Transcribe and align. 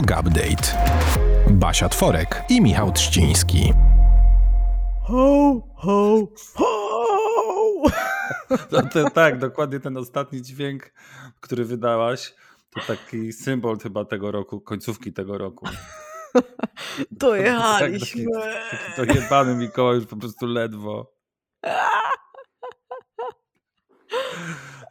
Yoga 0.00 0.20
Update. 0.20 0.66
Basia 1.50 1.88
Tworek 1.88 2.42
i 2.48 2.60
Michał 2.60 2.92
Trzciński. 2.92 3.72
Ho, 5.02 5.60
ho, 5.76 6.28
ho! 6.54 7.82
No 8.72 8.82
to, 8.92 9.10
tak, 9.10 9.38
dokładnie 9.38 9.80
ten 9.80 9.96
ostatni 9.96 10.42
dźwięk, 10.42 10.92
który 11.40 11.64
wydałaś, 11.64 12.34
to 12.70 12.80
taki 12.86 13.32
symbol 13.32 13.78
chyba 13.78 14.04
tego 14.04 14.30
roku, 14.30 14.60
końcówki 14.60 15.12
tego 15.12 15.38
roku. 15.38 15.66
Dojechaliśmy. 17.10 18.24
Tak, 18.32 18.70
taki, 18.70 18.96
taki 18.96 19.14
dojebany 19.14 19.54
Mikołaj 19.54 19.96
już 19.96 20.06
po 20.06 20.16
prostu 20.16 20.46
ledwo. 20.46 21.12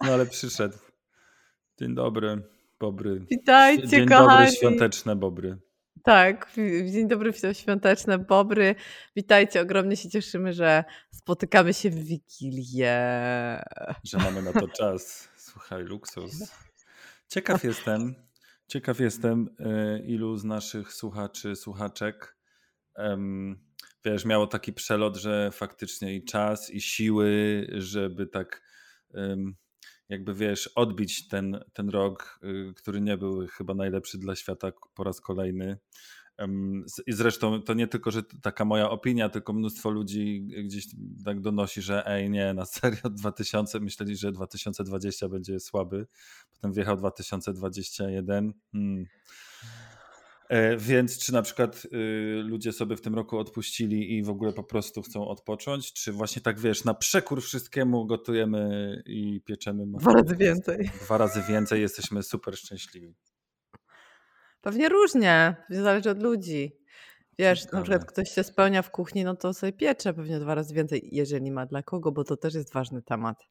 No 0.01 0.13
ale 0.13 0.25
przyszedł. 0.25 0.77
Dzień 1.79 1.95
dobry, 1.95 2.58
Bobry. 2.79 3.25
Witajcie, 3.29 3.87
Dzień 3.87 4.07
kochani. 4.07 4.27
dobry, 4.45 4.57
świąteczne 4.57 5.15
Bobry. 5.15 5.57
Tak, 6.03 6.51
dzień 6.91 7.07
dobry, 7.07 7.31
witam 7.31 7.53
świąteczne, 7.53 8.17
Bobry. 8.19 8.75
Witajcie, 9.15 9.61
ogromnie 9.61 9.97
się 9.97 10.09
cieszymy, 10.09 10.53
że 10.53 10.83
spotykamy 11.11 11.73
się 11.73 11.89
w 11.89 11.95
Wigilię. 11.95 12.97
że 14.03 14.17
mamy 14.17 14.41
na 14.41 14.53
to 14.53 14.67
czas. 14.79 15.29
Słuchaj, 15.37 15.83
luksus. 15.83 16.31
Ciekaw 17.27 17.63
jestem, 17.63 18.15
ciekaw 18.67 18.99
jestem, 18.99 19.49
y, 19.59 20.03
ilu 20.05 20.37
z 20.37 20.43
naszych 20.43 20.93
słuchaczy, 20.93 21.55
słuchaczek, 21.55 22.37
em, 22.95 23.59
wiesz, 24.05 24.25
miało 24.25 24.47
taki 24.47 24.73
przelot, 24.73 25.17
że 25.17 25.49
faktycznie 25.51 26.15
i 26.15 26.25
czas, 26.25 26.69
i 26.71 26.81
siły, 26.81 27.67
żeby 27.77 28.27
tak 28.27 28.61
em, 29.13 29.55
jakby, 30.09 30.33
wiesz, 30.33 30.67
odbić 30.67 31.27
ten, 31.27 31.59
ten 31.73 31.89
rok, 31.89 32.39
y, 32.43 32.73
który 32.73 33.01
nie 33.01 33.17
był 33.17 33.47
chyba 33.47 33.73
najlepszy 33.73 34.17
dla 34.17 34.35
świata 34.35 34.71
po 34.95 35.03
raz 35.03 35.21
kolejny. 35.21 35.77
I 37.07 37.13
zresztą 37.13 37.61
to 37.61 37.73
nie 37.73 37.87
tylko, 37.87 38.11
że 38.11 38.23
taka 38.41 38.65
moja 38.65 38.89
opinia, 38.89 39.29
tylko 39.29 39.53
mnóstwo 39.53 39.89
ludzi 39.89 40.47
gdzieś 40.63 40.87
tak 41.25 41.41
donosi, 41.41 41.81
że 41.81 42.05
ej 42.07 42.29
nie, 42.29 42.53
na 42.53 42.65
serio 42.65 43.09
2000, 43.19 43.79
myśleli, 43.79 44.15
że 44.15 44.31
2020 44.31 45.29
będzie 45.29 45.59
słaby, 45.59 46.07
potem 46.53 46.73
wjechał 46.73 46.97
2021. 46.97 48.53
Hmm. 48.71 49.05
E, 50.49 50.77
Więc 50.77 51.19
czy 51.19 51.33
na 51.33 51.41
przykład 51.41 51.85
y, 51.93 52.41
ludzie 52.43 52.71
sobie 52.73 52.95
w 52.95 53.01
tym 53.01 53.15
roku 53.15 53.37
odpuścili 53.37 54.17
i 54.17 54.23
w 54.23 54.29
ogóle 54.29 54.53
po 54.53 54.63
prostu 54.63 55.01
chcą 55.01 55.27
odpocząć, 55.27 55.93
czy 55.93 56.11
właśnie 56.11 56.41
tak 56.41 56.59
wiesz, 56.59 56.83
na 56.83 56.93
przekór 56.93 57.41
wszystkiemu 57.41 58.05
gotujemy 58.05 59.03
i 59.05 59.41
pieczemy 59.41 59.83
Dwa 59.87 60.13
razy 60.13 60.35
więcej. 60.35 60.91
dwa 61.01 61.17
razy 61.17 61.41
więcej, 61.49 61.81
jesteśmy 61.81 62.23
super 62.23 62.57
szczęśliwi. 62.57 63.15
Pewnie 64.61 64.89
różnie, 64.89 65.55
zależy 65.69 66.09
od 66.09 66.23
ludzi. 66.23 66.79
Wiesz, 67.39 67.59
na 67.59 67.65
Ciekawe. 67.65 67.83
przykład 67.83 68.05
ktoś 68.05 68.29
się 68.31 68.43
spełnia 68.43 68.81
w 68.81 68.91
kuchni, 68.91 69.23
no 69.23 69.35
to 69.35 69.53
sobie 69.53 69.73
piecze 69.73 70.13
pewnie 70.13 70.39
dwa 70.39 70.55
razy 70.55 70.73
więcej, 70.73 71.09
jeżeli 71.11 71.51
ma 71.51 71.65
dla 71.65 71.83
kogo, 71.83 72.11
bo 72.11 72.23
to 72.23 72.37
też 72.37 72.53
jest 72.53 72.73
ważny 72.73 73.01
temat. 73.01 73.43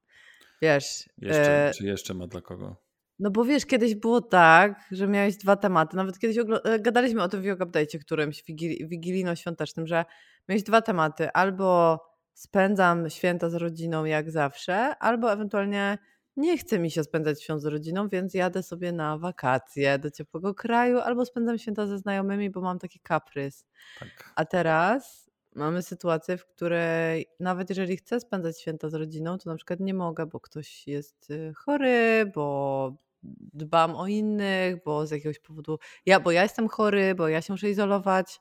Wiesz, 0.62 1.08
Jeszcze, 1.18 1.68
e, 1.68 1.72
czy 1.74 1.86
jeszcze 1.86 2.14
ma 2.14 2.26
dla 2.26 2.40
kogo? 2.40 2.76
No 3.18 3.30
bo 3.30 3.44
wiesz, 3.44 3.66
kiedyś 3.66 3.94
było 3.94 4.20
tak, 4.20 4.88
że 4.90 5.08
miałeś 5.08 5.36
dwa 5.36 5.56
tematy. 5.56 5.96
Nawet 5.96 6.18
kiedyś 6.18 6.38
e, 6.38 6.80
gadaliśmy 6.80 7.22
o 7.22 7.28
tym 7.28 7.42
w 7.42 7.44
Yoga 7.44 7.64
Update'cie 7.64 7.98
którymś 7.98 8.44
wigili- 8.44 8.88
wigilijno-świątecznym, 8.88 9.86
że 9.86 10.04
miałeś 10.48 10.62
dwa 10.62 10.82
tematy. 10.82 11.32
Albo 11.32 11.98
spędzam 12.34 13.10
święta 13.10 13.50
z 13.50 13.54
rodziną 13.54 14.04
jak 14.04 14.30
zawsze, 14.30 14.96
albo 14.98 15.32
ewentualnie 15.32 15.98
nie 16.36 16.58
chce 16.58 16.78
mi 16.78 16.90
się 16.90 17.04
spędzać 17.04 17.42
świąt 17.42 17.62
z 17.62 17.66
rodziną, 17.66 18.08
więc 18.08 18.34
jadę 18.34 18.62
sobie 18.62 18.92
na 18.92 19.18
wakacje 19.18 19.98
do 19.98 20.10
ciepłego 20.10 20.54
kraju, 20.54 20.98
albo 20.98 21.24
spędzam 21.24 21.58
święta 21.58 21.86
ze 21.86 21.98
znajomymi, 21.98 22.50
bo 22.50 22.60
mam 22.60 22.78
taki 22.78 23.00
kaprys. 23.00 23.64
Tak. 24.00 24.32
A 24.36 24.44
teraz 24.44 25.30
mamy 25.54 25.82
sytuację, 25.82 26.36
w 26.36 26.46
której 26.46 27.26
nawet 27.40 27.68
jeżeli 27.68 27.96
chcę 27.96 28.20
spędzać 28.20 28.60
święta 28.60 28.88
z 28.88 28.94
rodziną, 28.94 29.38
to 29.38 29.50
na 29.50 29.56
przykład 29.56 29.80
nie 29.80 29.94
mogę, 29.94 30.26
bo 30.26 30.40
ktoś 30.40 30.86
jest 30.86 31.30
y, 31.30 31.52
chory, 31.54 32.32
bo 32.34 33.07
dbam 33.22 33.96
o 33.96 34.06
innych, 34.06 34.76
bo 34.84 35.06
z 35.06 35.10
jakiegoś 35.10 35.38
powodu. 35.38 35.78
Ja, 36.06 36.20
bo 36.20 36.30
ja 36.30 36.42
jestem 36.42 36.68
chory, 36.68 37.14
bo 37.14 37.28
ja 37.28 37.42
się 37.42 37.52
muszę 37.52 37.70
izolować. 37.70 38.40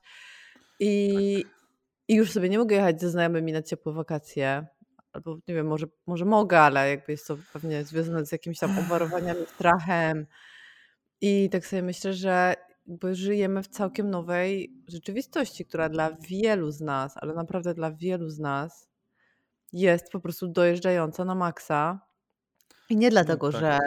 I, 0.79 1.43
i 2.07 2.15
już 2.15 2.31
sobie 2.31 2.49
nie 2.49 2.57
mogę 2.57 2.75
jechać 2.75 3.01
ze 3.01 3.09
znajomymi 3.09 3.51
na 3.51 3.61
ciepłe 3.61 3.93
wakacje. 3.93 4.67
Albo 5.13 5.37
nie 5.47 5.55
wiem, 5.55 5.67
może, 5.67 5.87
może 6.07 6.25
mogę, 6.25 6.59
ale 6.59 6.89
jakby 6.89 7.11
jest 7.11 7.27
to 7.27 7.37
pewnie 7.53 7.83
związane 7.83 8.25
z 8.25 8.31
jakimiś 8.31 8.59
tam 8.59 8.79
obwarowaniami, 8.79 9.45
strachem. 9.55 10.27
I 11.21 11.49
tak 11.49 11.65
sobie 11.65 11.81
myślę, 11.81 12.13
że 12.13 12.55
jakby 12.87 13.15
żyjemy 13.15 13.63
w 13.63 13.67
całkiem 13.67 14.09
nowej 14.09 14.73
rzeczywistości, 14.87 15.65
która 15.65 15.89
dla 15.89 16.11
wielu 16.11 16.71
z 16.71 16.81
nas, 16.81 17.13
ale 17.15 17.33
naprawdę 17.33 17.73
dla 17.73 17.91
wielu 17.91 18.29
z 18.29 18.39
nas 18.39 18.89
jest 19.73 20.11
po 20.11 20.19
prostu 20.19 20.47
dojeżdżająca 20.47 21.25
na 21.25 21.35
maksa. 21.35 21.99
I 22.89 22.97
nie 22.97 23.09
dlatego, 23.09 23.51
tak. 23.51 23.61
że 23.61 23.79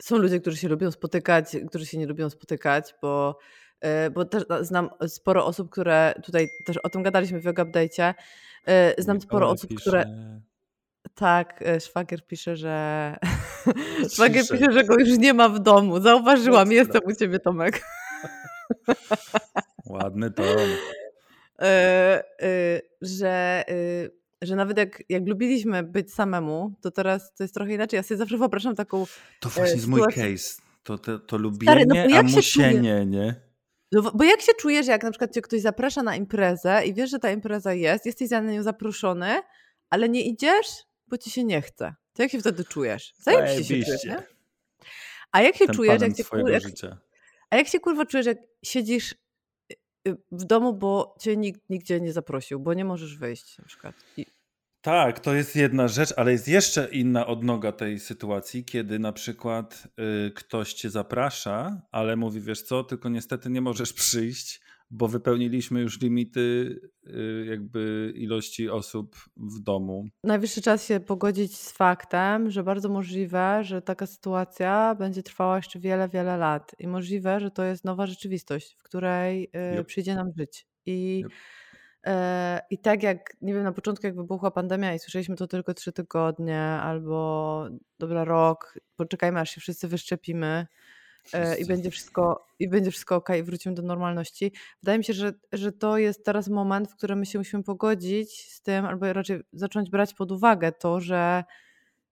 są 0.00 0.18
ludzie, 0.18 0.40
którzy 0.40 0.56
się 0.56 0.68
lubią 0.68 0.90
spotykać, 0.90 1.56
którzy 1.68 1.86
się 1.86 1.98
nie 1.98 2.06
lubią 2.06 2.30
spotykać, 2.30 2.94
bo, 3.02 3.38
e, 3.80 4.10
bo 4.10 4.24
też 4.24 4.44
znam 4.60 4.90
sporo 5.06 5.46
osób, 5.46 5.70
które 5.70 6.14
tutaj 6.24 6.48
też 6.66 6.76
o 6.76 6.88
tym 6.88 7.02
gadaliśmy 7.02 7.40
w 7.40 7.44
Update'cie. 7.44 8.14
e, 8.66 9.02
Znam 9.02 9.20
sporo 9.20 9.50
osób, 9.50 9.70
pisze, 9.70 9.80
które 9.80 10.04
tak, 11.14 11.62
e, 11.66 11.80
szwagier 11.80 12.26
pisze, 12.26 12.56
że 12.56 13.16
szwagier 14.14 14.44
pisze, 14.50 14.72
że 14.72 14.84
go 14.84 14.94
już 14.98 15.18
nie 15.18 15.34
ma 15.34 15.48
w 15.48 15.58
domu. 15.58 16.00
Zauważyłam, 16.00 16.72
jestem 16.72 17.00
u 17.04 17.14
ciebie, 17.14 17.38
Tomek. 17.38 17.82
Ładny. 19.86 20.30
E, 21.58 22.24
e, 22.42 22.80
że, 23.00 23.64
e, 23.68 23.74
że 24.42 24.56
nawet 24.56 24.78
jak, 24.78 25.02
jak 25.08 25.28
lubiliśmy 25.28 25.82
być 25.82 26.14
samemu, 26.14 26.74
to 26.80 26.90
teraz 26.90 27.34
to 27.34 27.44
jest 27.44 27.54
trochę 27.54 27.74
inaczej. 27.74 27.96
Ja 27.96 28.02
sobie 28.02 28.18
zawsze 28.18 28.38
wyobrażam 28.38 28.74
taką. 28.76 29.06
To 29.40 29.48
właśnie 29.48 29.74
jest 29.74 29.86
mój 29.86 30.00
case. 30.02 30.62
To, 30.82 30.98
to, 30.98 31.18
to 31.18 31.26
Stary, 31.26 31.42
lubienie, 31.42 31.86
no 31.86 32.10
bo 32.10 32.16
a 32.16 32.22
musienie, 32.22 33.06
nie? 33.06 33.34
No, 33.92 34.12
bo 34.14 34.24
jak 34.24 34.40
się 34.40 34.52
czujesz, 34.60 34.86
jak 34.86 35.02
na 35.02 35.10
przykład 35.10 35.34
cię 35.34 35.42
ktoś 35.42 35.60
zaprasza 35.60 36.02
na 36.02 36.16
imprezę 36.16 36.86
i 36.86 36.94
wiesz, 36.94 37.10
że 37.10 37.18
ta 37.18 37.30
impreza 37.30 37.74
jest, 37.74 38.06
jesteś 38.06 38.28
za 38.28 38.40
nią 38.40 38.62
zaproszony, 38.62 39.40
ale 39.90 40.08
nie 40.08 40.22
idziesz, 40.22 40.66
bo 41.06 41.18
ci 41.18 41.30
się 41.30 41.44
nie 41.44 41.62
chce. 41.62 41.94
To 42.12 42.22
jak 42.22 42.32
się 42.32 42.40
wtedy 42.40 42.64
czujesz? 42.64 43.14
Zajebiście 43.18 43.64
się 43.64 43.84
czujesz, 43.84 44.04
nie? 44.04 44.22
A 45.32 45.42
jak 45.42 45.56
się 45.56 45.64
Jestem 45.64 45.76
czujesz, 45.76 46.02
jak 46.02 46.14
cię, 46.14 46.24
jak, 46.48 46.62
życia. 46.62 46.98
a 47.50 47.56
jak 47.56 47.68
się 47.68 47.80
kurwa 47.80 48.06
czujesz, 48.06 48.26
jak 48.26 48.38
siedzisz 48.64 49.14
w 50.32 50.44
domu, 50.44 50.72
bo 50.74 51.14
cię 51.20 51.36
nikt 51.36 51.70
nigdzie 51.70 52.00
nie 52.00 52.12
zaprosił, 52.12 52.60
bo 52.60 52.74
nie 52.74 52.84
możesz 52.84 53.16
wyjść 53.16 53.58
na 53.58 53.64
przykład. 53.64 53.94
I, 54.16 54.26
Tak, 54.80 55.20
to 55.20 55.34
jest 55.34 55.56
jedna 55.56 55.88
rzecz, 55.88 56.14
ale 56.16 56.32
jest 56.32 56.48
jeszcze 56.48 56.88
inna 56.92 57.26
odnoga 57.26 57.72
tej 57.72 58.00
sytuacji, 58.00 58.64
kiedy 58.64 58.98
na 58.98 59.12
przykład 59.12 59.88
y, 60.26 60.30
ktoś 60.30 60.72
cię 60.74 60.90
zaprasza, 60.90 61.82
ale 61.92 62.16
mówi, 62.16 62.40
wiesz 62.40 62.62
co, 62.62 62.84
tylko 62.84 63.08
niestety 63.08 63.50
nie 63.50 63.60
możesz 63.60 63.92
przyjść, 64.02 64.60
bo 64.90 65.08
wypełniliśmy 65.08 65.80
już 65.80 66.00
limity 66.00 66.80
y, 67.06 67.46
jakby 67.50 68.12
ilości 68.16 68.70
osób 68.70 69.16
w 69.36 69.60
domu. 69.60 70.08
najwyższy 70.24 70.62
czas 70.62 70.86
się 70.86 71.00
pogodzić 71.00 71.56
z 71.56 71.72
faktem, 71.72 72.50
że 72.50 72.62
bardzo 72.62 72.88
możliwe, 72.88 73.60
że 73.64 73.82
taka 73.82 74.06
sytuacja 74.06 74.94
będzie 74.94 75.22
trwała 75.22 75.56
jeszcze 75.56 75.78
wiele, 75.80 76.08
wiele 76.08 76.36
lat. 76.36 76.72
I 76.78 76.88
możliwe, 76.88 77.40
że 77.40 77.50
to 77.50 77.64
jest 77.64 77.84
nowa 77.84 78.06
rzeczywistość, 78.06 78.76
w 78.78 78.82
której 78.82 79.50
Yep. 79.78 79.86
przyjdzie 79.86 80.14
nam 80.14 80.26
żyć. 80.38 80.66
I, 80.86 81.22
Yep. 81.24 81.32
e, 82.06 82.60
I 82.70 82.78
tak 82.78 83.02
jak, 83.02 83.36
nie 83.42 83.54
wiem, 83.54 83.62
na 83.62 83.72
początku 83.72 84.06
jak 84.06 84.16
wybuchła 84.16 84.50
pandemia 84.50 84.94
i 84.94 84.98
słyszeliśmy 84.98 85.36
to 85.36 85.46
tylko 85.46 85.74
trzy 85.74 85.92
tygodnie 85.92 86.60
albo 86.62 87.68
dobra 87.98 88.24
rok, 88.24 88.78
poczekajmy 88.96 89.40
aż 89.40 89.50
się 89.50 89.60
wszyscy 89.60 89.88
wyszczepimy 89.88 90.66
i 91.28 91.46
Wszyscy. 91.46 91.66
będzie 91.66 91.90
wszystko, 91.90 92.46
i 92.58 92.68
będzie 92.68 92.90
wszystko 92.90 93.16
ok, 93.16 93.28
i 93.38 93.42
wrócimy 93.42 93.74
do 93.74 93.82
normalności. 93.82 94.52
Wydaje 94.82 94.98
mi 94.98 95.04
się, 95.04 95.12
że, 95.12 95.32
że 95.52 95.72
to 95.72 95.98
jest 95.98 96.24
teraz 96.24 96.48
moment, 96.48 96.90
w 96.90 96.96
którym 96.96 97.18
my 97.18 97.26
się 97.26 97.38
musimy 97.38 97.62
pogodzić 97.62 98.52
z 98.52 98.62
tym, 98.62 98.84
albo 98.86 99.12
raczej 99.12 99.40
zacząć 99.52 99.90
brać 99.90 100.14
pod 100.14 100.32
uwagę 100.32 100.72
to, 100.72 101.00
że 101.00 101.44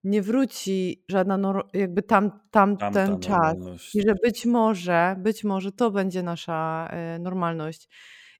nie 0.04 0.22
wróci 0.22 1.04
żadna 1.08 1.62
jakby 1.72 2.02
tam, 2.02 2.30
tam 2.50 2.76
Tamta 2.76 3.06
ten 3.06 3.18
czas. 3.18 3.56
I 3.94 4.02
że 4.02 4.14
być 4.22 4.46
może, 4.46 5.16
być 5.18 5.44
może 5.44 5.72
to 5.72 5.90
będzie 5.90 6.22
nasza 6.22 6.88
e, 6.90 7.18
normalność. 7.18 7.88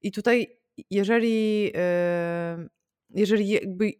I 0.02 0.12
tutaj, 0.12 0.58
jeżeli, 0.90 1.70
e, 1.74 2.68
jeżeli 3.10 3.48
jakby 3.48 3.92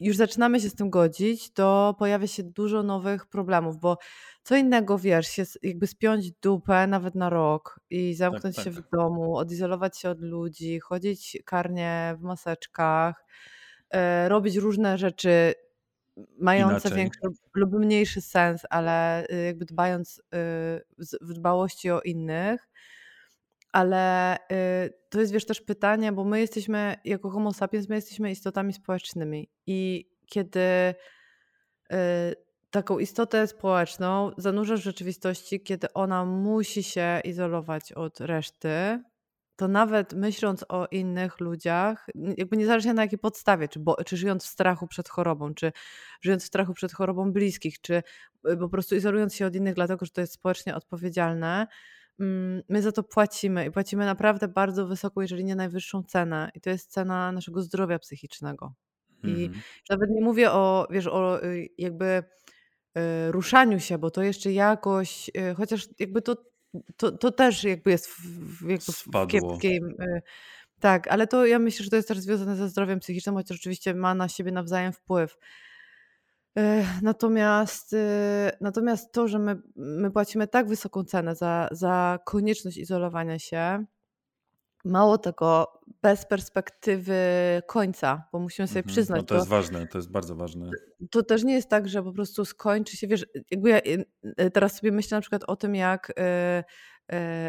już 0.00 0.16
zaczynamy 0.16 0.60
się 0.60 0.68
z 0.68 0.74
tym 0.74 0.90
godzić, 0.90 1.52
to 1.52 1.94
pojawia 1.98 2.26
się 2.26 2.42
dużo 2.42 2.82
nowych 2.82 3.26
problemów, 3.26 3.76
bo 3.76 3.98
co 4.42 4.56
innego, 4.56 4.98
wiesz, 4.98 5.26
się 5.26 5.44
jakby 5.62 5.86
spiąć 5.86 6.32
dupę 6.32 6.86
nawet 6.86 7.14
na 7.14 7.30
rok 7.30 7.80
i 7.90 8.14
zamknąć 8.14 8.56
tak, 8.56 8.64
się 8.64 8.74
tak. 8.74 8.84
w 8.84 8.90
domu, 8.90 9.36
odizolować 9.36 9.98
się 9.98 10.10
od 10.10 10.20
ludzi, 10.20 10.80
chodzić 10.80 11.38
karnie 11.44 12.16
w 12.18 12.22
maseczkach, 12.22 13.24
e, 13.90 14.28
robić 14.28 14.56
różne 14.56 14.98
rzeczy 14.98 15.54
mające 16.38 16.88
Inaczej. 16.88 16.92
większy 16.96 17.20
lub 17.54 17.72
mniejszy 17.72 18.20
sens, 18.20 18.62
ale 18.70 19.26
y, 19.26 19.44
jakby 19.44 19.64
dbając 19.64 20.18
y, 20.18 20.22
w 21.20 21.32
dbałości 21.32 21.90
o 21.90 22.00
innych, 22.00 22.68
Ale 23.72 24.36
y, 24.36 24.94
to 25.10 25.20
jest 25.20 25.32
wiesz 25.32 25.46
też 25.46 25.60
pytanie, 25.60 26.12
bo 26.12 26.24
my 26.24 26.40
jesteśmy, 26.40 26.96
jako 27.04 27.30
homo 27.30 27.52
sapiens, 27.52 27.88
my 27.88 27.94
jesteśmy 27.94 28.30
istotami 28.30 28.72
społecznymi. 28.72 29.50
I 29.66 30.10
kiedy 30.26 30.60
y, 30.60 31.94
taką 32.70 32.98
istotę 32.98 33.46
społeczną 33.46 34.30
zanurzasz 34.38 34.80
w 34.80 34.84
rzeczywistości, 34.84 35.60
kiedy 35.60 35.92
ona 35.92 36.24
musi 36.24 36.82
się 36.82 37.20
izolować 37.24 37.92
od 37.92 38.20
reszty, 38.20 39.02
to 39.58 39.68
nawet 39.68 40.14
myśląc 40.14 40.64
o 40.68 40.86
innych 40.86 41.40
ludziach, 41.40 42.06
jakby 42.36 42.56
niezależnie 42.56 42.94
na 42.94 43.02
jakiej 43.02 43.18
podstawie, 43.18 43.68
czy, 43.68 43.78
bo, 43.78 44.04
czy 44.04 44.16
żyjąc 44.16 44.44
w 44.44 44.48
strachu 44.48 44.86
przed 44.86 45.08
chorobą, 45.08 45.54
czy 45.54 45.72
żyjąc 46.20 46.42
w 46.42 46.46
strachu 46.46 46.74
przed 46.74 46.92
chorobą 46.92 47.32
bliskich, 47.32 47.80
czy 47.80 48.02
y, 48.48 48.56
po 48.56 48.68
prostu 48.68 48.94
izolując 48.94 49.34
się 49.34 49.46
od 49.46 49.54
innych, 49.54 49.74
dlatego 49.74 50.06
że 50.06 50.10
to 50.10 50.20
jest 50.20 50.32
społecznie 50.32 50.74
odpowiedzialne, 50.74 51.66
my 52.68 52.82
za 52.82 52.92
to 52.92 53.02
płacimy 53.02 53.66
i 53.66 53.70
płacimy 53.70 54.06
naprawdę 54.06 54.48
bardzo 54.48 54.86
wysoką, 54.86 55.20
jeżeli 55.20 55.44
nie 55.44 55.56
najwyższą 55.56 56.02
cenę. 56.02 56.50
I 56.54 56.60
to 56.60 56.70
jest 56.70 56.90
cena 56.90 57.32
naszego 57.32 57.62
zdrowia 57.62 57.98
psychicznego. 57.98 58.74
I 59.24 59.44
mhm. 59.44 59.62
nawet 59.90 60.10
nie 60.10 60.20
mówię 60.20 60.52
o, 60.52 60.86
wiesz, 60.90 61.06
o 61.06 61.44
y, 61.44 61.68
jakby 61.78 62.04
y, 62.06 63.32
ruszaniu 63.32 63.80
się, 63.80 63.98
bo 63.98 64.10
to 64.10 64.22
jeszcze 64.22 64.52
jakoś, 64.52 65.30
chociaż 65.56 65.88
jakby 65.98 66.22
to 66.22 66.36
to, 66.96 67.12
to 67.12 67.32
też 67.32 67.64
jakby 67.64 67.90
jest 67.90 68.06
w, 68.08 68.20
w, 68.20 68.70
jakby 68.70 68.92
w 68.92 69.26
kiepskim. 69.26 69.88
Y, 69.88 70.22
tak, 70.80 71.08
ale 71.08 71.26
to 71.26 71.46
ja 71.46 71.58
myślę, 71.58 71.84
że 71.84 71.90
to 71.90 71.96
jest 71.96 72.08
też 72.08 72.18
związane 72.18 72.56
ze 72.56 72.68
zdrowiem 72.68 73.00
psychicznym, 73.00 73.34
chociaż 73.34 73.58
oczywiście 73.58 73.94
ma 73.94 74.14
na 74.14 74.28
siebie 74.28 74.52
nawzajem 74.52 74.92
wpływ. 74.92 75.36
Natomiast, 77.02 77.92
y, 77.92 77.96
natomiast 78.60 79.12
to, 79.12 79.28
że 79.28 79.38
my, 79.38 79.62
my 79.76 80.10
płacimy 80.10 80.48
tak 80.48 80.68
wysoką 80.68 81.04
cenę 81.04 81.34
za, 81.34 81.68
za 81.72 82.18
konieczność 82.24 82.76
izolowania 82.76 83.38
się, 83.38 83.84
mało 84.84 85.18
tego, 85.18 85.80
bez 86.02 86.26
perspektywy 86.26 87.22
końca, 87.66 88.28
bo 88.32 88.38
musimy 88.38 88.68
sobie 88.68 88.80
mhm, 88.80 88.92
przyznać. 88.92 89.20
No 89.20 89.26
to 89.26 89.34
jest 89.34 89.48
ważne, 89.48 89.86
to 89.86 89.98
jest 89.98 90.10
bardzo 90.10 90.36
ważne. 90.36 90.70
To 91.10 91.22
też 91.22 91.44
nie 91.44 91.54
jest 91.54 91.68
tak, 91.68 91.88
że 91.88 92.02
po 92.02 92.12
prostu 92.12 92.44
skończy 92.44 92.96
się, 92.96 93.06
wiesz, 93.06 93.26
jakby 93.50 93.68
ja 93.68 93.78
y, 93.78 94.04
y, 94.40 94.50
teraz 94.50 94.76
sobie 94.76 94.92
myślę 94.92 95.16
na 95.16 95.20
przykład 95.20 95.44
o 95.46 95.56
tym, 95.56 95.74
jak 95.74 96.12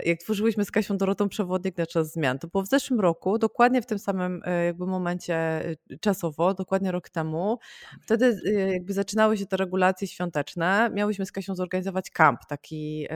jak 0.06 0.20
tworzyłyśmy 0.20 0.66
z 0.66 0.72
Kasią 0.72 0.98
Dorotą 0.98 1.30
przewodnik 1.30 1.78
na 1.78 1.86
czas 1.86 2.12
zmian, 2.12 2.40
to 2.40 2.48
było 2.48 2.64
w 2.64 2.68
zeszłym 2.68 3.00
roku, 3.00 3.38
dokładnie 3.38 3.82
w 3.82 3.86
tym 3.86 4.00
samym 4.00 4.42
jakby 4.66 4.86
momencie 4.86 5.64
czasowo, 6.02 6.54
dokładnie 6.54 6.92
rok 6.92 7.10
temu. 7.10 7.60
Wtedy 8.02 8.40
jakby 8.72 8.94
zaczynały 8.94 9.38
się 9.38 9.46
te 9.46 9.58
regulacje 9.58 10.08
świąteczne. 10.08 10.90
Miałyśmy 10.94 11.26
z 11.26 11.32
Kasią 11.32 11.56
zorganizować 11.56 12.10
kamp, 12.10 12.40
taki 12.50 13.08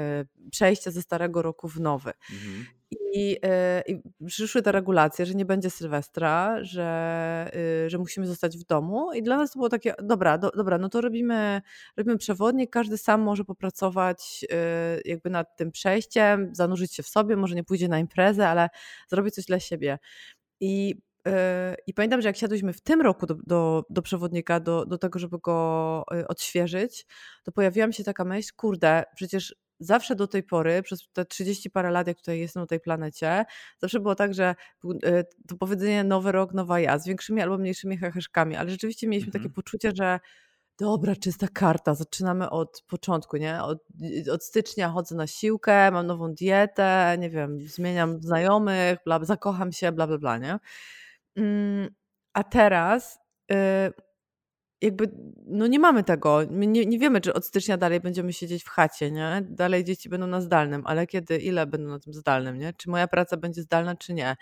przejście 0.52 0.92
ze 0.92 1.02
starego 1.02 1.42
roku 1.42 1.68
w 1.68 1.80
nowy. 1.80 2.12
Mhm. 2.32 2.66
I, 3.14 3.38
e, 3.46 3.84
I, 3.88 4.02
przyszły 4.26 4.62
te 4.62 4.72
regulacje, 4.72 5.26
że 5.26 5.34
nie 5.34 5.46
będzie 5.46 5.70
Sylwestra, 5.70 6.64
że, 6.64 7.52
y, 7.86 7.90
że 7.90 7.98
musimy 7.98 8.28
zostać 8.28 8.58
w 8.58 8.64
domu. 8.64 9.14
I 9.14 9.24
dla 9.24 9.38
nas 9.38 9.52
to 9.52 9.60
było 9.60 9.70
takie, 9.70 9.94
dobra, 10.04 10.38
do, 10.38 10.52
dobra, 10.52 10.78
no 10.78 10.90
to 10.90 11.02
robimy, 11.02 11.62
robimy 11.98 12.18
przewodnik, 12.18 12.70
każdy 12.70 12.98
sam 12.98 13.22
może 13.22 13.46
popracować 13.46 14.46
y, 14.52 15.02
jakby 15.06 15.30
nad 15.30 15.58
tym 15.58 15.72
przejściem, 15.72 16.50
zanurzyć 16.56 16.94
się 16.94 17.04
w 17.04 17.08
sobie, 17.08 17.36
może 17.36 17.56
nie 17.56 17.64
pójdzie 17.64 17.88
na 17.88 18.00
imprezę, 18.00 18.50
ale 18.50 18.70
zrobić 19.10 19.36
coś 19.36 19.46
dla 19.46 19.60
siebie. 19.60 20.00
I 20.60 20.96
y, 21.28 21.32
i 21.88 21.94
pamiętam, 21.94 22.22
że 22.22 22.30
jak 22.30 22.38
siadłyśmy 22.38 22.74
w 22.74 22.82
tym 22.82 23.02
roku 23.02 23.26
do, 23.26 23.36
do, 23.48 23.84
do 23.90 24.02
przewodnika, 24.02 24.60
do, 24.60 24.86
do 24.86 24.98
tego, 24.98 25.20
żeby 25.20 25.38
go 25.40 26.04
odświeżyć, 26.28 27.06
to 27.44 27.52
pojawiła 27.52 27.88
mi 27.88 27.94
się 27.94 28.04
taka 28.04 28.26
myśl, 28.26 28.52
kurde, 28.56 29.04
przecież 29.16 29.56
zawsze 29.86 30.16
do 30.16 30.28
tej 30.28 30.44
pory, 30.44 30.82
przez 30.84 31.10
te 31.14 31.26
30 31.26 31.70
parę 31.70 31.92
lat, 31.92 32.08
jak 32.08 32.18
tutaj 32.18 32.40
jestem 32.40 32.64
na 32.64 32.68
tej 32.68 32.80
planecie, 32.80 33.46
zawsze 33.80 34.00
było 34.00 34.16
tak, 34.16 34.34
że 34.34 34.56
e, 35.04 35.24
to 35.48 35.56
powiedzenie 35.60 36.04
nowy 36.04 36.32
rok, 36.32 36.54
nowa 36.54 36.80
ja, 36.80 37.00
z 37.00 37.08
większymi 37.08 37.42
albo 37.42 37.58
mniejszymi 37.58 37.98
heheszkami, 37.98 38.56
ale 38.56 38.70
rzeczywiście 38.70 39.08
mieliśmy 39.08 39.30
mhm. 39.30 39.44
takie 39.44 39.54
poczucie, 39.54 39.92
że 39.96 40.20
dobra, 40.80 41.16
czysta 41.16 41.48
karta, 41.54 41.96
zaczynamy 41.96 42.50
od 42.50 42.84
początku, 42.88 43.38
nie? 43.38 43.64
Od, 43.64 43.80
od, 44.32 44.44
stycznia 44.44 44.90
chodzę 44.90 45.16
na 45.16 45.28
siłkę, 45.28 45.92
mam 45.92 46.08
nową 46.08 46.34
dietę, 46.34 47.16
nie 47.20 47.30
wiem, 47.30 47.60
zmieniam 47.68 48.22
znajomych, 48.22 49.00
bla, 49.06 49.26
zakocham 49.26 49.72
się, 49.72 49.92
bla, 49.92 50.08
bla, 50.08 50.18
bla, 50.18 50.38
nie? 50.38 50.60
Mm, 51.36 51.90
a 52.34 52.44
teraz... 52.44 53.20
Y, 53.52 53.94
jakby 54.84 55.10
no 55.46 55.68
nie 55.68 55.80
mamy 55.80 56.04
tego. 56.04 56.40
My 56.50 56.68
nie, 56.68 56.86
nie 56.86 57.00
wiemy, 57.00 57.22
czy 57.22 57.34
od 57.34 57.46
stycznia 57.46 57.78
dalej 57.78 58.00
będziemy 58.00 58.34
siedzieć 58.34 58.64
w 58.64 58.70
chacie, 58.70 59.12
nie? 59.12 59.42
Dalej 59.50 59.84
dzieci 59.84 60.10
będą 60.10 60.28
na 60.28 60.42
zdalnym, 60.42 60.84
ale 60.86 61.08
kiedy, 61.08 61.38
ile 61.38 61.68
będą 61.68 61.90
na 61.90 62.00
tym 62.00 62.14
zdalnym, 62.14 62.58
nie? 62.58 62.74
Czy 62.74 62.90
moja 62.90 63.08
praca 63.08 63.38
będzie 63.38 63.62
zdalna, 63.62 63.96
czy 63.96 64.14
nie? 64.14 64.36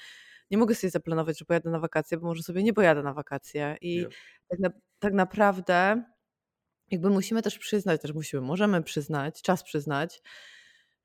Nie 0.52 0.58
mogę 0.58 0.76
sobie 0.76 0.92
zaplanować, 0.92 1.40
że 1.40 1.46
pojadę 1.46 1.70
na 1.70 1.80
wakacje, 1.80 2.18
bo 2.18 2.28
może 2.28 2.44
sobie 2.44 2.64
nie 2.64 2.74
pojadę 2.74 3.04
na 3.04 3.14
wakacje. 3.14 3.78
I 3.82 4.06
tak, 4.50 4.60
na, 4.60 4.70
tak 5.00 5.14
naprawdę 5.14 6.04
jakby 6.92 7.10
musimy 7.10 7.42
też 7.42 7.58
przyznać, 7.60 8.02
też 8.02 8.14
musimy, 8.14 8.42
możemy 8.42 8.84
przyznać, 8.84 9.42
czas 9.42 9.64
przyznać, 9.64 10.22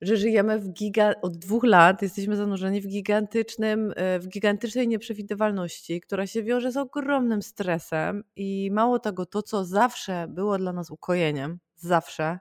że 0.01 0.17
żyjemy 0.17 0.59
w 0.59 0.69
giga, 0.69 1.13
od 1.21 1.37
dwóch 1.37 1.63
lat 1.63 2.01
jesteśmy 2.01 2.35
zanurzeni 2.35 2.81
w 2.81 2.87
gigantycznym, 2.87 3.93
e, 3.95 4.19
w 4.19 4.27
gigantycznej 4.27 4.87
nieprzewidywalności, 4.87 6.01
która 6.01 6.27
się 6.27 6.43
wiąże 6.43 6.71
z 6.71 6.77
ogromnym 6.77 7.41
stresem 7.41 8.23
i 8.35 8.69
mało 8.71 8.99
tego, 8.99 9.25
to 9.25 9.41
co 9.41 9.65
zawsze 9.65 10.27
było 10.29 10.57
dla 10.57 10.73
nas 10.73 10.91
ukojeniem, 10.91 11.59
zawsze, 11.75 12.39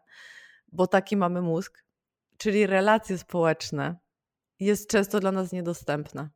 bo 0.73 0.87
taki 0.87 1.17
mamy 1.17 1.43
mózg, 1.43 1.85
czyli 2.37 2.67
relacje 2.67 3.19
społeczne, 3.19 3.97
jest 4.61 4.91
często 4.91 5.21
dla 5.21 5.33
nas 5.33 5.53
niedostępne. 5.53 6.29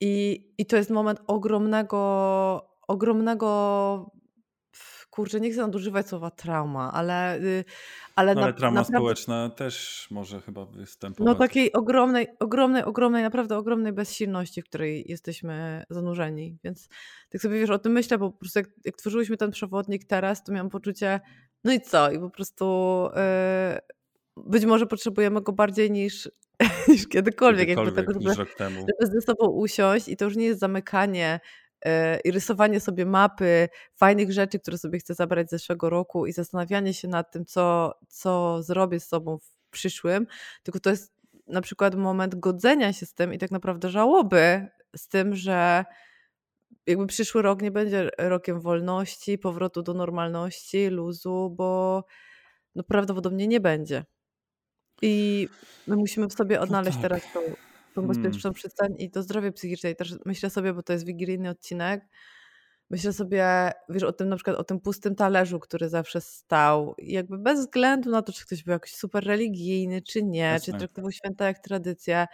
I, 0.00 0.46
i 0.58 0.66
to 0.66 0.76
jest 0.76 0.90
moment 0.90 1.20
ogromnego, 1.26 2.70
ogromnego 2.88 4.10
kurczę, 5.12 5.40
nie 5.40 5.50
chcę 5.50 5.60
nadużywać 5.60 6.08
słowa 6.08 6.30
trauma, 6.30 6.92
ale. 6.92 7.38
Y, 7.38 7.64
ale, 8.16 8.30
ale 8.30 8.40
na, 8.40 8.52
trauma 8.52 8.80
naprawdę, 8.80 8.98
społeczna 8.98 9.50
też 9.50 10.06
może 10.10 10.40
chyba 10.40 10.64
występować. 10.66 11.26
No 11.26 11.34
takiej 11.34 11.72
ogromnej, 11.72 12.28
ogromnej, 12.38 12.84
ogromnej, 12.84 13.22
naprawdę 13.22 13.56
ogromnej 13.56 13.92
bezsilności, 13.92 14.62
w 14.62 14.64
której 14.64 15.04
jesteśmy 15.08 15.84
zanurzeni. 15.90 16.56
Więc 16.64 16.88
tak 17.30 17.42
sobie 17.42 17.60
wiesz, 17.60 17.70
o 17.70 17.78
tym 17.78 17.92
myślę, 17.92 18.18
bo 18.18 18.30
po 18.30 18.38
prostu 18.38 18.58
jak, 18.58 18.68
jak 18.84 18.96
tworzyłyśmy 18.96 19.36
ten 19.36 19.50
przewodnik 19.50 20.04
teraz, 20.04 20.44
to 20.44 20.52
miałam 20.52 20.70
poczucie, 20.70 21.20
no 21.64 21.72
i 21.72 21.80
co? 21.80 22.10
I 22.10 22.18
po 22.18 22.30
prostu 22.30 23.08
yy, 24.36 24.44
być 24.44 24.64
może 24.64 24.86
potrzebujemy 24.86 25.40
go 25.40 25.52
bardziej 25.52 25.90
niż, 25.90 26.30
niż 26.88 27.08
kiedykolwiek, 27.08 27.66
kiedykolwiek 27.66 27.96
jakby 27.96 28.12
tego, 28.12 28.34
żeby, 28.34 28.74
żeby 28.74 29.12
ze 29.12 29.20
sobą 29.20 29.46
usiąść 29.46 30.08
i 30.08 30.16
to 30.16 30.24
już 30.24 30.36
nie 30.36 30.46
jest 30.46 30.60
zamykanie 30.60 31.40
i 32.24 32.30
rysowanie 32.30 32.80
sobie 32.80 33.06
mapy 33.06 33.68
fajnych 33.94 34.32
rzeczy, 34.32 34.58
które 34.58 34.78
sobie 34.78 34.98
chcę 34.98 35.14
zabrać 35.14 35.48
z 35.48 35.50
zeszłego 35.50 35.90
roku 35.90 36.26
i 36.26 36.32
zastanawianie 36.32 36.94
się 36.94 37.08
nad 37.08 37.32
tym, 37.32 37.46
co, 37.46 37.94
co 38.08 38.62
zrobię 38.62 39.00
z 39.00 39.08
sobą 39.08 39.38
w 39.38 39.70
przyszłym, 39.70 40.26
tylko 40.62 40.80
to 40.80 40.90
jest 40.90 41.12
na 41.46 41.60
przykład 41.60 41.94
moment 41.94 42.34
godzenia 42.34 42.92
się 42.92 43.06
z 43.06 43.14
tym 43.14 43.34
i 43.34 43.38
tak 43.38 43.50
naprawdę 43.50 43.90
żałoby 43.90 44.66
z 44.96 45.08
tym, 45.08 45.34
że 45.34 45.84
jakby 46.86 47.06
przyszły 47.06 47.42
rok 47.42 47.62
nie 47.62 47.70
będzie 47.70 48.10
rokiem 48.18 48.60
wolności, 48.60 49.38
powrotu 49.38 49.82
do 49.82 49.94
normalności, 49.94 50.88
luzu, 50.88 51.54
bo 51.56 52.04
no 52.74 52.82
prawdopodobnie 52.82 53.46
nie 53.46 53.60
będzie. 53.60 54.04
I 55.02 55.48
my 55.86 55.96
musimy 55.96 56.28
w 56.28 56.32
sobie 56.32 56.56
no 56.56 56.62
odnaleźć 56.62 56.96
no 56.96 57.02
tak. 57.02 57.10
teraz 57.10 57.32
tą 57.32 57.40
tą 57.94 58.06
bezpieczną 58.06 58.40
hmm. 58.42 58.54
przystań 58.54 58.94
i 58.98 59.10
to 59.10 59.22
zdrowie 59.22 59.52
psychiczne. 59.52 59.90
I 59.90 59.96
też 59.96 60.14
myślę 60.26 60.50
sobie, 60.50 60.74
bo 60.74 60.82
to 60.82 60.92
jest 60.92 61.06
wigilijny 61.06 61.48
odcinek, 61.48 62.08
myślę 62.90 63.12
sobie, 63.12 63.72
wiesz, 63.88 64.02
o 64.02 64.12
tym 64.12 64.28
na 64.28 64.36
przykład 64.36 64.56
o 64.56 64.64
tym 64.64 64.80
pustym 64.80 65.14
talerzu, 65.14 65.60
który 65.60 65.88
zawsze 65.88 66.20
stał. 66.20 66.94
I 66.98 67.12
jakby 67.12 67.38
bez 67.38 67.60
względu 67.60 68.10
na 68.10 68.22
to, 68.22 68.32
czy 68.32 68.46
ktoś 68.46 68.62
był 68.62 68.72
jakiś 68.72 68.94
super 68.94 69.24
religijny, 69.24 70.02
czy 70.02 70.22
nie, 70.22 70.40
Jasne. 70.40 70.72
czy 70.72 70.78
traktował 70.78 71.12
święta 71.12 71.46
jak 71.46 71.58
tradycję, 71.58 72.26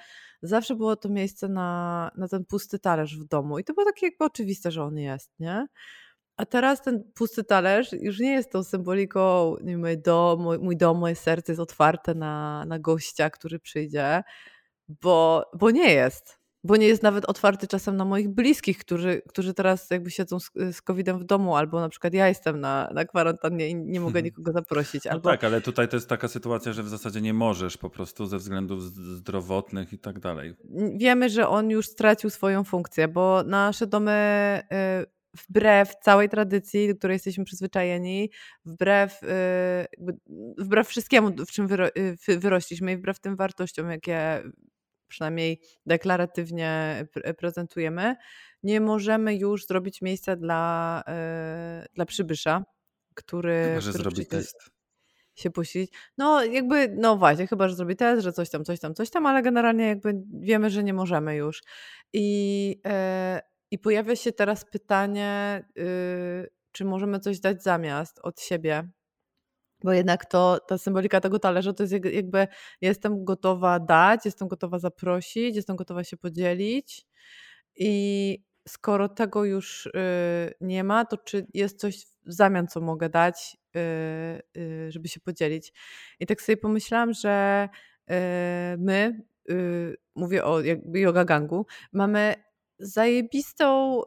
zawsze 0.42 0.74
było 0.74 0.96
to 0.96 1.08
miejsce 1.08 1.48
na, 1.48 2.10
na 2.16 2.28
ten 2.28 2.44
pusty 2.44 2.78
talerz 2.78 3.18
w 3.18 3.24
domu. 3.24 3.58
I 3.58 3.64
to 3.64 3.74
było 3.74 3.86
takie 3.86 4.06
jakby 4.06 4.24
oczywiste, 4.24 4.70
że 4.70 4.82
on 4.82 4.98
jest, 4.98 5.30
nie? 5.38 5.66
A 6.36 6.46
teraz 6.46 6.82
ten 6.82 7.04
pusty 7.14 7.44
talerz 7.44 7.92
już 7.92 8.18
nie 8.18 8.32
jest 8.32 8.52
tą 8.52 8.64
symboliką, 8.64 9.56
nie 9.60 9.72
wiem, 9.72 9.80
mój 9.80 9.98
dom, 9.98 10.42
mój, 10.42 10.58
mój 10.58 10.76
dom, 10.76 10.98
moje 10.98 11.14
serce 11.14 11.52
jest 11.52 11.60
otwarte 11.60 12.14
na, 12.14 12.64
na 12.64 12.78
gościa, 12.78 13.30
który 13.30 13.58
przyjdzie 13.60 14.22
bo, 14.88 15.44
bo 15.58 15.70
nie 15.70 15.92
jest. 15.92 16.38
Bo 16.64 16.76
nie 16.76 16.86
jest 16.86 17.02
nawet 17.02 17.24
otwarty 17.24 17.66
czasem 17.66 17.96
na 17.96 18.04
moich 18.04 18.28
bliskich, 18.28 18.78
którzy, 18.78 19.22
którzy 19.28 19.54
teraz 19.54 19.90
jakby 19.90 20.10
siedzą 20.10 20.40
z, 20.40 20.50
z 20.72 20.82
COVID-em 20.82 21.18
w 21.18 21.24
domu, 21.24 21.56
albo 21.56 21.80
na 21.80 21.88
przykład 21.88 22.14
ja 22.14 22.28
jestem 22.28 22.60
na, 22.60 22.90
na 22.94 23.04
kwarantannie 23.04 23.68
i 23.68 23.74
nie 23.74 24.00
mogę 24.00 24.08
mhm. 24.08 24.24
nikogo 24.24 24.52
zaprosić. 24.52 25.04
No 25.04 25.10
albo... 25.10 25.30
tak, 25.30 25.44
ale 25.44 25.60
tutaj 25.60 25.88
to 25.88 25.96
jest 25.96 26.08
taka 26.08 26.28
sytuacja, 26.28 26.72
że 26.72 26.82
w 26.82 26.88
zasadzie 26.88 27.20
nie 27.20 27.34
możesz 27.34 27.76
po 27.76 27.90
prostu 27.90 28.26
ze 28.26 28.38
względów 28.38 28.82
zdrowotnych 28.92 29.92
i 29.92 29.98
tak 29.98 30.18
dalej. 30.18 30.54
Wiemy, 30.96 31.30
że 31.30 31.48
on 31.48 31.70
już 31.70 31.86
stracił 31.86 32.30
swoją 32.30 32.64
funkcję, 32.64 33.08
bo 33.08 33.42
nasze 33.42 33.86
domy 33.86 34.60
y, 35.02 35.18
wbrew 35.48 35.94
całej 36.02 36.28
tradycji, 36.28 36.88
do 36.88 36.94
której 36.94 37.14
jesteśmy 37.14 37.44
przyzwyczajeni, 37.44 38.30
wbrew, 38.64 39.22
y, 39.22 39.26
wbrew 40.58 40.88
wszystkiemu, 40.88 41.30
w 41.46 41.50
czym 41.50 41.66
wyro, 41.66 41.86
y, 42.28 42.38
wyrośliśmy 42.38 42.92
i 42.92 42.96
wbrew 42.96 43.20
tym 43.20 43.36
wartościom, 43.36 43.90
jakie 43.90 44.42
przynajmniej 45.08 45.60
deklaratywnie 45.86 47.04
prezentujemy, 47.38 48.16
nie 48.62 48.80
możemy 48.80 49.36
już 49.36 49.66
zrobić 49.66 50.02
miejsca 50.02 50.36
dla, 50.36 51.02
dla 51.94 52.06
przybysza, 52.06 52.64
który. 53.14 53.64
Chyba, 53.64 53.80
że 53.80 53.92
zrobi 53.92 54.26
test 54.26 54.70
się 55.38 55.50
posilić. 55.50 55.92
No, 56.18 56.44
jakby, 56.44 56.94
no 56.98 57.16
właśnie, 57.16 57.46
chyba, 57.46 57.68
że 57.68 57.74
zrobi 57.74 57.96
test, 57.96 58.22
że 58.22 58.32
coś 58.32 58.50
tam, 58.50 58.64
coś 58.64 58.80
tam, 58.80 58.94
coś 58.94 59.10
tam, 59.10 59.26
ale 59.26 59.42
generalnie 59.42 59.86
jakby 59.86 60.14
wiemy, 60.40 60.70
że 60.70 60.84
nie 60.84 60.94
możemy 60.94 61.36
już. 61.36 61.62
I, 62.12 62.80
e, 62.86 63.40
i 63.70 63.78
pojawia 63.78 64.16
się 64.16 64.32
teraz 64.32 64.64
pytanie, 64.64 65.64
y, 65.78 66.50
czy 66.72 66.84
możemy 66.84 67.20
coś 67.20 67.40
dać 67.40 67.62
zamiast 67.62 68.20
od 68.22 68.40
siebie. 68.40 68.88
Bo 69.84 69.92
jednak 69.92 70.26
to, 70.26 70.60
ta 70.68 70.78
symbolika 70.78 71.20
tego 71.20 71.38
talerza 71.38 71.72
to 71.72 71.82
jest 71.82 71.92
jakby 72.12 72.46
jestem 72.80 73.24
gotowa 73.24 73.80
dać, 73.80 74.24
jestem 74.24 74.48
gotowa 74.48 74.78
zaprosić, 74.78 75.56
jestem 75.56 75.76
gotowa 75.76 76.04
się 76.04 76.16
podzielić. 76.16 77.06
I 77.76 78.42
skoro 78.68 79.08
tego 79.08 79.44
już 79.44 79.86
y, 79.86 79.90
nie 80.60 80.84
ma, 80.84 81.04
to 81.04 81.16
czy 81.16 81.46
jest 81.54 81.80
coś 81.80 81.96
w 82.26 82.32
zamian, 82.32 82.68
co 82.68 82.80
mogę 82.80 83.08
dać, 83.08 83.56
y, 83.76 84.60
y, 84.60 84.92
żeby 84.92 85.08
się 85.08 85.20
podzielić? 85.20 85.72
I 86.20 86.26
tak 86.26 86.42
sobie 86.42 86.56
pomyślałam, 86.56 87.12
że 87.12 87.68
my, 88.78 89.22
mówię 90.14 90.44
o 90.44 90.60
jakby 90.60 91.00
yoga 91.00 91.24
gangu, 91.24 91.66
mamy 91.92 92.34
zajebistą, 92.78 94.00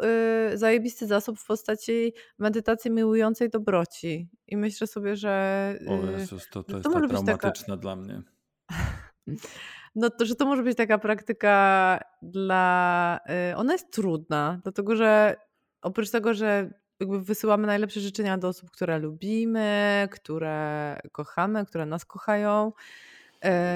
zajebisty 0.54 1.08
zasób 1.08 1.40
w 1.40 1.46
postaci 1.46 2.14
medytacji 2.40 2.92
miłującej 2.92 3.50
dobroci. 3.50 4.30
I 4.48 4.58
myślę 4.58 4.88
sobie, 4.88 5.16
że. 5.16 5.76
O 5.88 6.12
Jezus, 6.12 6.50
to, 6.50 6.64
to 6.64 6.78
jest 6.78 6.84
to 6.84 6.92
tak 6.94 7.10
traumatyczne 7.10 7.66
taka... 7.66 7.78
dla 7.78 7.96
mnie. 7.96 8.22
no 9.96 10.10
to, 10.10 10.26
że 10.26 10.36
to 10.36 10.46
może 10.46 10.64
być 10.64 10.78
taka 10.78 10.98
praktyka 10.98 12.00
dla. 12.22 13.20
Y, 13.52 13.56
ona 13.56 13.74
jest 13.74 13.92
trudna, 13.92 14.60
dlatego 14.64 14.96
że 14.96 15.36
oprócz 15.82 16.10
tego, 16.10 16.34
że 16.34 16.74
jakby 17.00 17.22
wysyłamy 17.22 17.68
najlepsze 17.68 18.00
życzenia 18.00 18.38
do 18.38 18.48
osób, 18.48 18.72
które 18.72 19.00
lubimy, 19.00 20.08
które 20.12 20.98
kochamy, 21.12 21.66
które 21.66 21.86
nas 21.86 22.06
kochają, 22.06 22.72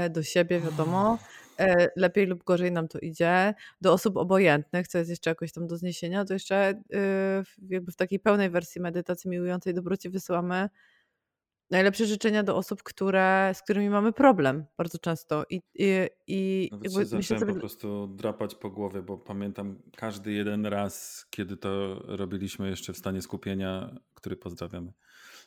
y, 0.06 0.10
do 0.10 0.24
siebie, 0.24 0.60
wiadomo. 0.60 1.18
Y, 1.62 1.90
lepiej 1.96 2.26
lub 2.26 2.44
gorzej 2.44 2.72
nam 2.72 2.88
to 2.88 3.00
idzie. 3.00 3.54
Do 3.82 3.94
osób 3.94 4.18
obojętnych, 4.18 4.88
co 4.88 4.98
jest 4.98 5.10
jeszcze 5.10 5.30
jakoś 5.30 5.52
tam 5.52 5.68
do 5.68 5.78
zniesienia, 5.78 6.26
to 6.26 6.34
jeszcze 6.34 6.82
jakby 7.70 7.92
w 7.92 7.96
takiej 7.96 8.20
pełnej 8.20 8.50
wersji 8.50 8.82
medytacji 8.82 9.30
miłującej 9.30 9.74
dobroci 9.74 10.10
wysyłamy 10.10 10.70
najlepsze 11.72 12.06
życzenia 12.06 12.44
do 12.44 12.56
osób, 12.56 12.84
które, 12.84 13.52
z 13.56 13.62
którymi 13.62 13.90
mamy 13.90 14.14
problem 14.14 14.66
bardzo 14.78 14.98
często. 14.98 15.46
I, 15.50 15.62
i, 15.76 16.10
i 16.28 16.70
Nawet 16.72 16.86
jakby 16.86 17.00
się 17.00 17.06
zacząłem 17.06 17.40
sobie... 17.40 17.54
po 17.54 17.60
prostu 17.60 18.08
drapać 18.08 18.56
po 18.56 18.70
głowie, 18.70 19.02
bo 19.02 19.18
pamiętam 19.18 19.82
każdy 19.96 20.32
jeden 20.32 20.66
raz, 20.66 21.26
kiedy 21.30 21.58
to 21.58 22.00
robiliśmy 22.08 22.70
jeszcze 22.70 22.94
w 22.94 22.98
stanie 22.98 23.22
skupienia, 23.22 23.96
który 24.14 24.36
pozdrawiamy, 24.36 24.94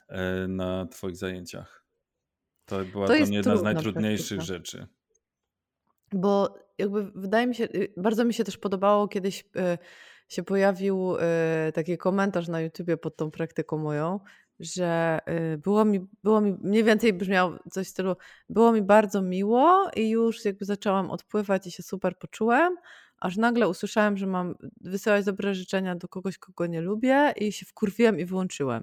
e, 0.09 0.49
na 0.49 0.87
Twoich 0.87 1.17
zajęciach. 1.17 1.85
To 2.65 2.85
była 2.85 3.07
to 3.07 3.15
jedna 3.15 3.57
z 3.57 3.63
najtrudniejszych 3.63 4.39
praktyka. 4.39 4.59
rzeczy. 4.59 4.87
Bo 6.13 6.55
jakby 6.79 7.11
wydaje 7.15 7.47
mi 7.47 7.55
się, 7.55 7.65
y, 7.65 7.93
bardzo 7.97 8.25
mi 8.25 8.35
się 8.35 8.45
też 8.45 8.59
podobało 8.59 9.09
kiedyś 9.09 9.41
y, 9.41 9.79
się 10.29 10.43
pojawił 10.43 11.17
y, 11.17 11.73
taki 11.73 11.99
komentarz 11.99 12.49
na 12.49 12.61
YouTubie 12.61 12.97
pod 12.97 13.17
tą 13.17 13.31
praktyką 13.31 13.79
moją, 13.79 14.21
że 14.61 15.19
było 15.59 15.85
mi, 15.85 16.07
było 16.23 16.41
mi 16.41 16.57
mniej 16.61 16.85
więcej 16.85 17.13
brzmiało 17.13 17.59
coś 17.71 17.87
w 17.87 17.91
stylu, 17.91 18.17
było 18.49 18.73
mi 18.73 18.83
bardzo 18.83 19.23
miło 19.23 19.91
i 19.97 20.11
już 20.11 20.45
jakby 20.45 20.65
zaczęłam 20.65 21.11
odpływać 21.11 21.67
i 21.67 21.71
się 21.71 21.83
super 21.83 22.19
poczułem, 22.19 22.77
aż 23.21 23.37
nagle 23.37 23.69
usłyszałem, 23.69 24.17
że 24.17 24.27
mam 24.27 24.55
wysyłać 24.81 25.25
dobre 25.25 25.55
życzenia 25.55 25.97
do 25.97 26.09
kogoś, 26.09 26.39
kogo 26.39 26.67
nie 26.67 26.81
lubię 26.81 27.33
i 27.37 27.53
się 27.53 27.67
wkurwiłem 27.67 28.19
i 28.19 28.25
wyłączyłem. 28.25 28.83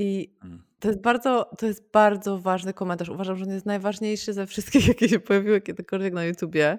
I 0.00 0.36
hmm. 0.40 0.62
to 0.78 0.88
jest 0.88 1.00
bardzo, 1.00 1.50
to 1.58 1.66
jest 1.66 1.90
bardzo 1.92 2.38
ważny 2.38 2.74
komentarz. 2.74 3.08
Uważam, 3.08 3.36
że 3.36 3.44
on 3.44 3.50
jest 3.50 3.66
najważniejszy 3.66 4.32
ze 4.32 4.46
wszystkich, 4.46 4.88
jakie 4.88 5.08
się 5.08 5.20
pojawiły 5.20 5.60
kiedykolwiek 5.60 6.14
na 6.14 6.24
YouTubie, 6.24 6.78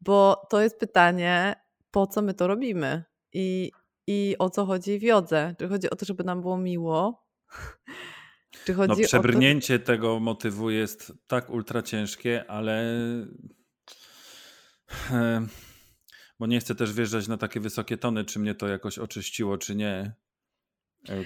bo 0.00 0.46
to 0.50 0.60
jest 0.60 0.78
pytanie, 0.78 1.54
po 1.90 2.06
co 2.06 2.22
my 2.22 2.34
to 2.34 2.46
robimy? 2.46 3.04
I 3.32 3.72
i 4.06 4.36
o 4.38 4.50
co 4.50 4.66
chodzi 4.66 4.98
w 4.98 5.02
jodze. 5.02 5.54
Czy 5.58 5.68
chodzi 5.68 5.90
o 5.90 5.96
to, 5.96 6.06
żeby 6.06 6.24
nam 6.24 6.40
było 6.40 6.58
miło? 6.58 7.26
Czy 8.64 8.74
chodzi 8.74 9.02
no, 9.02 9.06
przebrnięcie 9.06 9.78
to... 9.78 9.86
tego 9.86 10.20
motywu 10.20 10.70
jest 10.70 11.12
tak 11.26 11.50
ultra 11.50 11.82
ciężkie, 11.82 12.50
ale 12.50 12.84
bo 16.38 16.46
nie 16.46 16.60
chcę 16.60 16.74
też 16.74 16.92
wjeżdżać 16.92 17.28
na 17.28 17.36
takie 17.36 17.60
wysokie 17.60 17.96
tony, 17.96 18.24
czy 18.24 18.38
mnie 18.38 18.54
to 18.54 18.68
jakoś 18.68 18.98
oczyściło, 18.98 19.58
czy 19.58 19.74
nie, 19.74 19.88
e, 19.88 20.12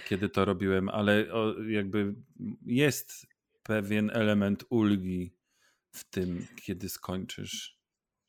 kiedy 0.05 0.29
to 0.29 0.45
robiłem, 0.45 0.89
ale 0.89 1.25
jakby 1.69 2.15
jest 2.67 3.27
pewien 3.63 4.11
element 4.15 4.65
ulgi 4.71 5.37
w 5.91 6.05
tym, 6.05 6.47
kiedy 6.65 6.89
skończysz. 6.89 7.77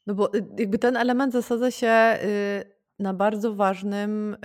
No 0.08 0.16
bo 0.16 0.34
y, 0.34 0.46
jakby 0.58 0.80
ten 0.80 0.98
element 0.98 1.34
zasadza 1.34 1.72
się 1.72 2.18
y, 2.24 2.78
na 3.00 3.14
bardzo 3.14 3.56
ważnym, 3.56 4.38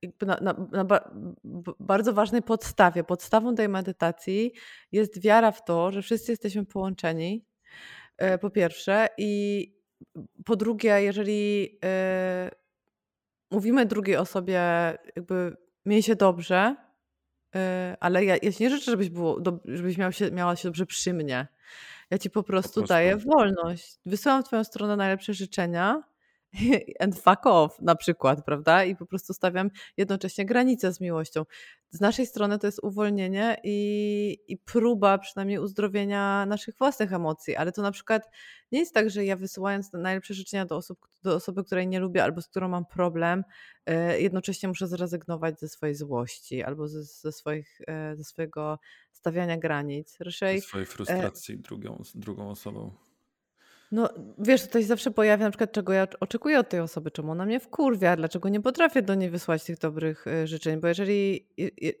y, 0.00 0.26
na, 0.26 0.38
na, 0.40 0.68
na 0.72 0.84
ba, 0.84 1.10
bardzo 1.80 2.12
ważnej 2.12 2.42
podstawie. 2.42 3.04
Podstawą 3.04 3.54
tej 3.54 3.68
medytacji 3.68 4.52
jest 4.92 5.20
wiara 5.22 5.52
w 5.52 5.64
to, 5.64 5.90
że 5.90 6.02
wszyscy 6.02 6.32
jesteśmy 6.32 6.66
połączeni. 6.66 7.44
Po 8.40 8.50
pierwsze, 8.50 9.08
i 9.18 9.72
po 10.44 10.56
drugie, 10.56 11.02
jeżeli 11.02 11.78
mówimy 13.50 13.86
drugiej 13.86 14.16
osobie, 14.16 14.60
jakby 15.16 15.56
miej 15.86 16.02
się 16.02 16.16
dobrze, 16.16 16.76
ale 18.00 18.24
ja, 18.24 18.36
ja 18.42 18.50
nie 18.60 18.70
życzę, 18.70 18.90
żebyś, 18.90 19.10
było, 19.10 19.40
żebyś 19.64 19.98
miał 19.98 20.12
się, 20.12 20.30
miała 20.30 20.56
się 20.56 20.68
dobrze 20.68 20.86
przy 20.86 21.14
mnie. 21.14 21.48
Ja 22.10 22.18
ci 22.18 22.30
po 22.30 22.42
prostu, 22.42 22.68
po 22.68 22.74
prostu. 22.74 22.88
daję 22.88 23.16
wolność. 23.16 23.98
Wysyłam 24.06 24.42
w 24.42 24.46
twoją 24.46 24.64
stronę 24.64 24.96
najlepsze 24.96 25.34
życzenia 25.34 26.02
and 27.00 27.18
fuck 27.18 27.46
off 27.46 27.80
na 27.80 27.94
przykład, 27.94 28.44
prawda? 28.44 28.84
I 28.84 28.96
po 28.96 29.06
prostu 29.06 29.34
stawiam 29.34 29.70
jednocześnie 29.96 30.46
granice 30.46 30.92
z 30.92 31.00
miłością. 31.00 31.44
Z 31.90 32.00
naszej 32.00 32.26
strony 32.26 32.58
to 32.58 32.66
jest 32.66 32.80
uwolnienie 32.82 33.56
i, 33.64 34.38
i 34.48 34.56
próba 34.58 35.18
przynajmniej 35.18 35.58
uzdrowienia 35.58 36.46
naszych 36.46 36.76
własnych 36.76 37.12
emocji, 37.12 37.56
ale 37.56 37.72
to 37.72 37.82
na 37.82 37.92
przykład 37.92 38.30
nie 38.72 38.78
jest 38.78 38.94
tak, 38.94 39.10
że 39.10 39.24
ja 39.24 39.36
wysyłając 39.36 39.92
najlepsze 39.92 40.34
życzenia 40.34 40.66
do, 40.66 40.76
osób, 40.76 40.98
do 41.22 41.34
osoby, 41.34 41.64
której 41.64 41.88
nie 41.88 42.00
lubię 42.00 42.24
albo 42.24 42.42
z 42.42 42.48
którą 42.48 42.68
mam 42.68 42.86
problem, 42.86 43.44
e, 43.86 44.20
jednocześnie 44.20 44.68
muszę 44.68 44.88
zrezygnować 44.88 45.60
ze 45.60 45.68
swojej 45.68 45.94
złości 45.94 46.62
albo 46.62 46.88
ze, 46.88 47.04
ze, 47.04 47.32
swoich, 47.32 47.80
e, 47.86 48.16
ze 48.16 48.24
swojego 48.24 48.78
stawiania 49.12 49.56
granic. 49.56 50.16
Raczej, 50.20 50.60
ze 50.60 50.66
swojej 50.66 50.86
e, 50.86 50.90
frustracji 50.90 51.58
drugą, 51.58 52.02
drugą 52.14 52.50
osobą. 52.50 52.94
No 53.92 54.08
wiesz, 54.38 54.62
tutaj 54.62 54.82
zawsze 54.82 55.10
pojawia 55.10 55.44
na 55.44 55.50
przykład, 55.50 55.72
czego 55.72 55.92
ja 55.92 56.06
oczekuję 56.20 56.58
od 56.58 56.68
tej 56.68 56.80
osoby, 56.80 57.10
czemu 57.10 57.32
ona 57.32 57.46
mnie 57.46 57.60
wkurwia, 57.60 58.16
dlaczego 58.16 58.48
nie 58.48 58.60
potrafię 58.60 59.02
do 59.02 59.14
niej 59.14 59.30
wysłać 59.30 59.64
tych 59.64 59.78
dobrych 59.78 60.26
e, 60.26 60.46
życzeń, 60.46 60.80
bo 60.80 60.88
jeżeli, 60.88 61.48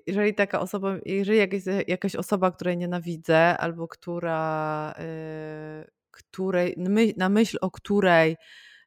jeżeli 0.06 0.34
taka 0.34 0.60
osoba, 0.60 0.96
jeżeli 1.06 1.38
jakaś, 1.38 1.62
jakaś 1.88 2.16
osoba, 2.16 2.50
której 2.50 2.76
nienawidzę 2.76 3.58
albo 3.58 3.88
która, 3.88 4.94
e, 4.98 5.84
której, 6.10 6.74
na 7.16 7.28
myśl 7.28 7.58
o 7.60 7.70
której 7.70 8.36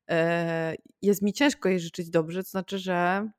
e, 0.10 0.76
jest 1.02 1.22
mi 1.22 1.34
ciężko 1.34 1.70
jej 1.70 1.80
życzyć 1.80 2.10
dobrze, 2.10 2.44
to 2.44 2.50
znaczy, 2.50 2.80
że 2.80 3.30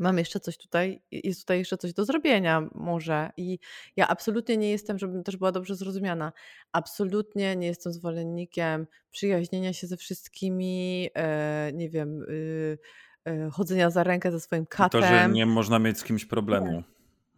mam 0.00 0.18
jeszcze 0.18 0.40
coś 0.40 0.58
tutaj, 0.58 1.02
jest 1.10 1.40
tutaj 1.40 1.58
jeszcze 1.58 1.76
coś 1.76 1.92
do 1.92 2.04
zrobienia 2.04 2.68
może 2.74 3.30
i 3.36 3.58
ja 3.96 4.08
absolutnie 4.08 4.56
nie 4.56 4.70
jestem, 4.70 4.98
żebym 4.98 5.22
też 5.22 5.36
była 5.36 5.52
dobrze 5.52 5.76
zrozumiana, 5.76 6.32
absolutnie 6.72 7.56
nie 7.56 7.66
jestem 7.66 7.92
zwolennikiem 7.92 8.86
przyjaźnienia 9.10 9.72
się 9.72 9.86
ze 9.86 9.96
wszystkimi, 9.96 11.10
e, 11.14 11.70
nie 11.74 11.88
wiem, 11.88 12.22
y, 12.22 12.78
e, 13.24 13.50
chodzenia 13.50 13.90
za 13.90 14.02
rękę 14.02 14.32
ze 14.32 14.40
swoim 14.40 14.66
katem. 14.66 15.00
I 15.00 15.04
to, 15.04 15.08
że 15.08 15.28
nie 15.28 15.46
można 15.46 15.78
mieć 15.78 15.98
z 15.98 16.04
kimś 16.04 16.24
problemu. 16.24 16.82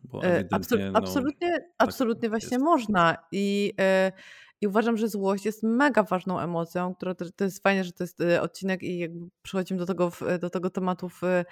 Bo 0.05 0.25
e, 0.25 0.45
absolutnie, 0.51 0.91
no, 0.91 0.99
absolutnie, 0.99 1.53
tak 1.53 1.69
absolutnie 1.79 2.29
właśnie 2.29 2.55
jest. 2.55 2.65
można 2.65 3.17
i 3.33 3.75
i 4.63 4.67
uważam, 4.67 4.97
że 4.97 5.09
złość 5.09 5.47
jest 5.47 5.63
mega 5.63 6.03
ważną 6.03 6.41
emocją, 6.41 6.95
która 6.95 7.15
to 7.15 7.45
jest 7.45 7.63
fajnie, 7.63 7.85
że 7.85 7.93
to 7.93 8.05
jest 8.05 8.21
e, 8.21 8.43
odcinek 8.43 8.83
i 8.83 8.99
jakby 8.99 9.29
przechodzimy 9.43 9.81
do 9.81 9.87
tego, 9.87 10.13
do 10.41 10.51
tego 10.51 10.71
tematu 10.71 11.09
w, 11.09 11.25
e, 11.25 11.45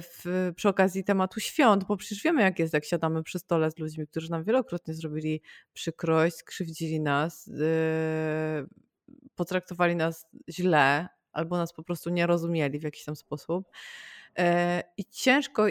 w, 0.00 0.52
przy 0.56 0.68
okazji 0.68 1.04
tematu 1.04 1.40
świąt, 1.40 1.84
bo 1.84 1.96
przecież 1.96 2.22
wiemy 2.22 2.42
jak 2.42 2.58
jest, 2.58 2.74
jak 2.74 2.84
siadamy 2.84 3.22
przy 3.22 3.38
stole 3.38 3.70
z 3.70 3.78
ludźmi, 3.78 4.06
którzy 4.06 4.30
nam 4.30 4.44
wielokrotnie 4.44 4.94
zrobili 4.94 5.42
przykrość, 5.72 6.36
skrzywdzili 6.36 7.00
nas, 7.00 7.46
yy, 7.46 7.56
potraktowali 9.34 9.96
nas 9.96 10.26
źle 10.48 11.08
albo 11.32 11.56
nas 11.56 11.72
po 11.72 11.82
prostu 11.82 12.10
nie 12.10 12.26
rozumieli 12.26 12.78
w 12.78 12.82
jakiś 12.82 13.04
tam 13.04 13.16
sposób. 13.16 13.68
Yy, 14.38 14.44
I 14.96 15.04
ciężko, 15.04 15.66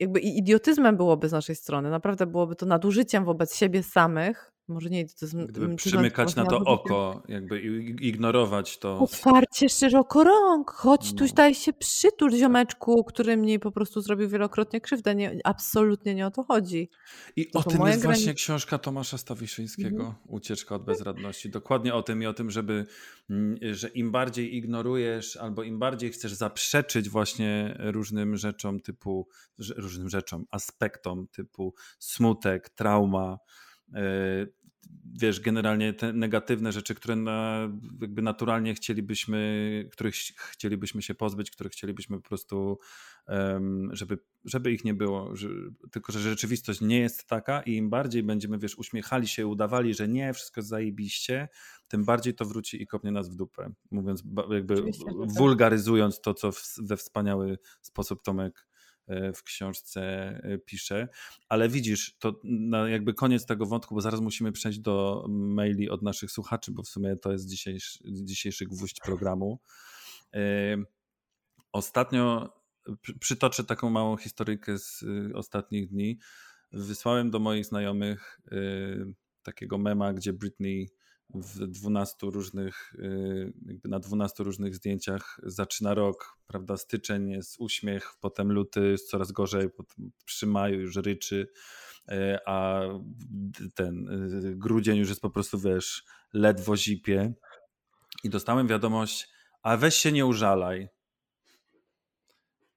jakby 0.00 0.20
i 0.20 0.38
idiotyzmem 0.38 0.96
byłoby 0.96 1.28
z 1.28 1.32
naszej 1.32 1.56
strony, 1.56 1.90
naprawdę 1.90 2.26
byłoby 2.26 2.56
to 2.56 2.66
nadużyciem 2.66 3.24
wobec 3.24 3.56
siebie 3.56 3.82
samych, 3.82 4.55
może 4.68 4.90
nie 4.90 5.08
to 5.08 5.26
jest 5.26 5.36
Gdyby 5.36 5.76
przymykać 5.76 6.36
na 6.36 6.46
to 6.46 6.58
oko, 6.58 7.22
jakby 7.28 7.62
ignorować 8.00 8.78
to. 8.78 8.98
Otwarcie 8.98 9.68
szeroko 9.68 10.24
rąk, 10.24 10.70
chodź 10.70 11.12
no. 11.12 11.18
tu, 11.18 11.34
daj 11.34 11.54
się 11.54 11.72
przytul 11.72 12.30
ziomeczku, 12.36 13.04
który 13.04 13.36
mi 13.36 13.58
po 13.58 13.72
prostu 13.72 14.00
zrobił 14.00 14.28
wielokrotnie 14.28 14.80
krzywdę. 14.80 15.14
Nie, 15.14 15.38
absolutnie 15.44 16.14
nie 16.14 16.26
o 16.26 16.30
to 16.30 16.42
chodzi. 16.42 16.90
I 17.36 17.50
to 17.50 17.58
o 17.58 17.62
tym 17.62 17.86
jest 17.86 18.02
właśnie 18.02 18.34
książka 18.34 18.78
Tomasza 18.78 19.18
Stawiszyńskiego, 19.18 19.96
mhm. 19.96 20.14
Ucieczka 20.28 20.74
od 20.74 20.84
bezradności. 20.84 21.50
Dokładnie 21.50 21.94
o 21.94 22.02
tym 22.02 22.22
i 22.22 22.26
o 22.26 22.34
tym, 22.34 22.50
żeby, 22.50 22.86
mm, 23.30 23.58
że 23.74 23.88
im 23.88 24.10
bardziej 24.10 24.56
ignorujesz 24.56 25.36
albo 25.36 25.62
im 25.62 25.78
bardziej 25.78 26.10
chcesz 26.10 26.32
zaprzeczyć 26.32 27.08
właśnie 27.08 27.76
różnym 27.78 28.36
rzeczom 28.36 28.80
typu, 28.80 29.28
różnym 29.76 30.08
rzeczom, 30.08 30.44
aspektom 30.50 31.26
typu 31.28 31.74
smutek, 31.98 32.68
trauma, 32.68 33.38
wiesz, 35.20 35.40
generalnie 35.40 35.92
te 35.92 36.12
negatywne 36.12 36.72
rzeczy, 36.72 36.94
które 36.94 37.16
na, 37.16 37.68
jakby 38.00 38.22
naturalnie 38.22 38.74
chcielibyśmy, 38.74 39.88
których 39.92 40.14
chcielibyśmy 40.36 41.02
się 41.02 41.14
pozbyć, 41.14 41.50
których 41.50 41.72
chcielibyśmy 41.72 42.16
po 42.16 42.28
prostu, 42.28 42.78
żeby, 43.90 44.18
żeby 44.44 44.72
ich 44.72 44.84
nie 44.84 44.94
było. 44.94 45.36
Że, 45.36 45.48
tylko, 45.90 46.12
że 46.12 46.20
rzeczywistość 46.20 46.80
nie 46.80 46.98
jest 46.98 47.26
taka 47.26 47.62
i 47.62 47.76
im 47.76 47.90
bardziej 47.90 48.22
będziemy, 48.22 48.58
wiesz, 48.58 48.78
uśmiechali 48.78 49.28
się, 49.28 49.46
udawali, 49.46 49.94
że 49.94 50.08
nie, 50.08 50.32
wszystko 50.32 50.60
jest 50.60 50.68
zajebiście, 50.68 51.48
tym 51.88 52.04
bardziej 52.04 52.34
to 52.34 52.44
wróci 52.44 52.82
i 52.82 52.86
kopnie 52.86 53.12
nas 53.12 53.30
w 53.30 53.34
dupę. 53.34 53.72
Mówiąc, 53.90 54.22
jakby 54.50 54.82
tak. 54.82 54.92
wulgaryzując 55.26 56.20
to, 56.20 56.34
co 56.34 56.50
we 56.78 56.96
wspaniały 56.96 57.58
sposób 57.82 58.22
Tomek 58.22 58.66
w 59.34 59.42
książce 59.42 60.00
e, 60.42 60.58
pisze. 60.58 61.08
Ale 61.48 61.68
widzisz, 61.68 62.16
to 62.18 62.40
jakby 62.88 63.14
koniec 63.14 63.46
tego 63.46 63.66
wątku, 63.66 63.94
bo 63.94 64.00
zaraz 64.00 64.20
musimy 64.20 64.52
przejść 64.52 64.78
do 64.78 65.26
maili 65.28 65.90
od 65.90 66.02
naszych 66.02 66.30
słuchaczy, 66.30 66.72
bo 66.72 66.82
w 66.82 66.88
sumie 66.88 67.16
to 67.16 67.32
jest 67.32 67.48
dzisiejszy, 67.48 67.98
dzisiejszy 68.04 68.66
gwóźdź 68.66 69.00
programu. 69.00 69.60
E, 70.34 70.76
ostatnio 71.72 72.56
przytoczę 73.20 73.64
taką 73.64 73.90
małą 73.90 74.16
historyjkę 74.16 74.78
z 74.78 75.04
ostatnich 75.34 75.88
dni. 75.88 76.18
Wysłałem 76.72 77.30
do 77.30 77.38
moich 77.38 77.66
znajomych 77.66 78.40
takiego 79.42 79.78
mema, 79.78 80.12
gdzie 80.12 80.32
Britney 80.32 80.88
w 81.34 81.66
12 81.66 82.16
różnych, 82.22 82.94
y, 82.98 83.52
jakby 83.66 83.88
na 83.88 83.98
12 83.98 84.44
różnych 84.44 84.74
zdjęciach 84.74 85.40
zaczyna 85.42 85.94
rok, 85.94 86.38
prawda, 86.46 86.76
styczeń 86.76 87.30
jest 87.30 87.56
uśmiech, 87.58 88.12
potem 88.20 88.52
luty 88.52 88.88
jest 88.88 89.10
coraz 89.10 89.32
gorzej, 89.32 89.70
potem 89.70 90.10
przy 90.24 90.46
maju 90.46 90.80
już 90.80 90.96
ryczy, 90.96 91.48
y, 92.10 92.38
a 92.46 92.82
ten 93.74 94.08
y, 94.44 94.56
grudzień 94.56 94.98
już 94.98 95.08
jest 95.08 95.20
po 95.20 95.30
prostu, 95.30 95.58
wiesz, 95.58 96.04
ledwo 96.32 96.76
zipie 96.76 97.34
i 98.24 98.30
dostałem 98.30 98.66
wiadomość, 98.66 99.28
a 99.62 99.76
weź 99.76 99.94
się 99.94 100.12
nie 100.12 100.26
użalaj. 100.26 100.88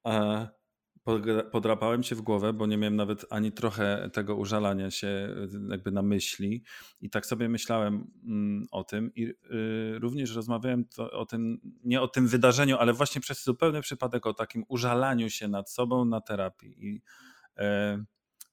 A 0.04 0.48
podrapałem 1.52 2.04
się 2.04 2.16
w 2.16 2.22
głowę, 2.22 2.54
bo 2.54 2.68
nie 2.68 2.78
miałem 2.78 2.96
nawet 2.96 3.26
ani 3.30 3.52
trochę 3.52 4.10
tego 4.14 4.36
użalania 4.36 4.92
się 4.92 5.36
jakby 5.70 5.92
na 5.92 6.02
myśli. 6.02 6.64
I 7.02 7.10
tak 7.10 7.26
sobie 7.26 7.50
myślałem 7.50 8.12
mm, 8.24 8.68
o 8.72 8.84
tym. 8.84 9.12
I 9.16 9.24
y, 9.24 9.36
również 10.00 10.36
rozmawiałem 10.36 10.86
o 11.12 11.26
tym, 11.26 11.60
nie 11.84 12.02
o 12.02 12.08
tym 12.08 12.28
wydarzeniu, 12.28 12.78
ale 12.78 12.94
właśnie 12.94 13.22
przez 13.22 13.44
zupełny 13.44 13.82
przypadek 13.82 14.26
o 14.26 14.34
takim 14.34 14.64
użalaniu 14.68 15.30
się 15.30 15.48
nad 15.48 15.72
sobą 15.72 16.06
na 16.06 16.22
terapii. 16.22 16.88
I 16.88 17.02
e, 17.58 18.04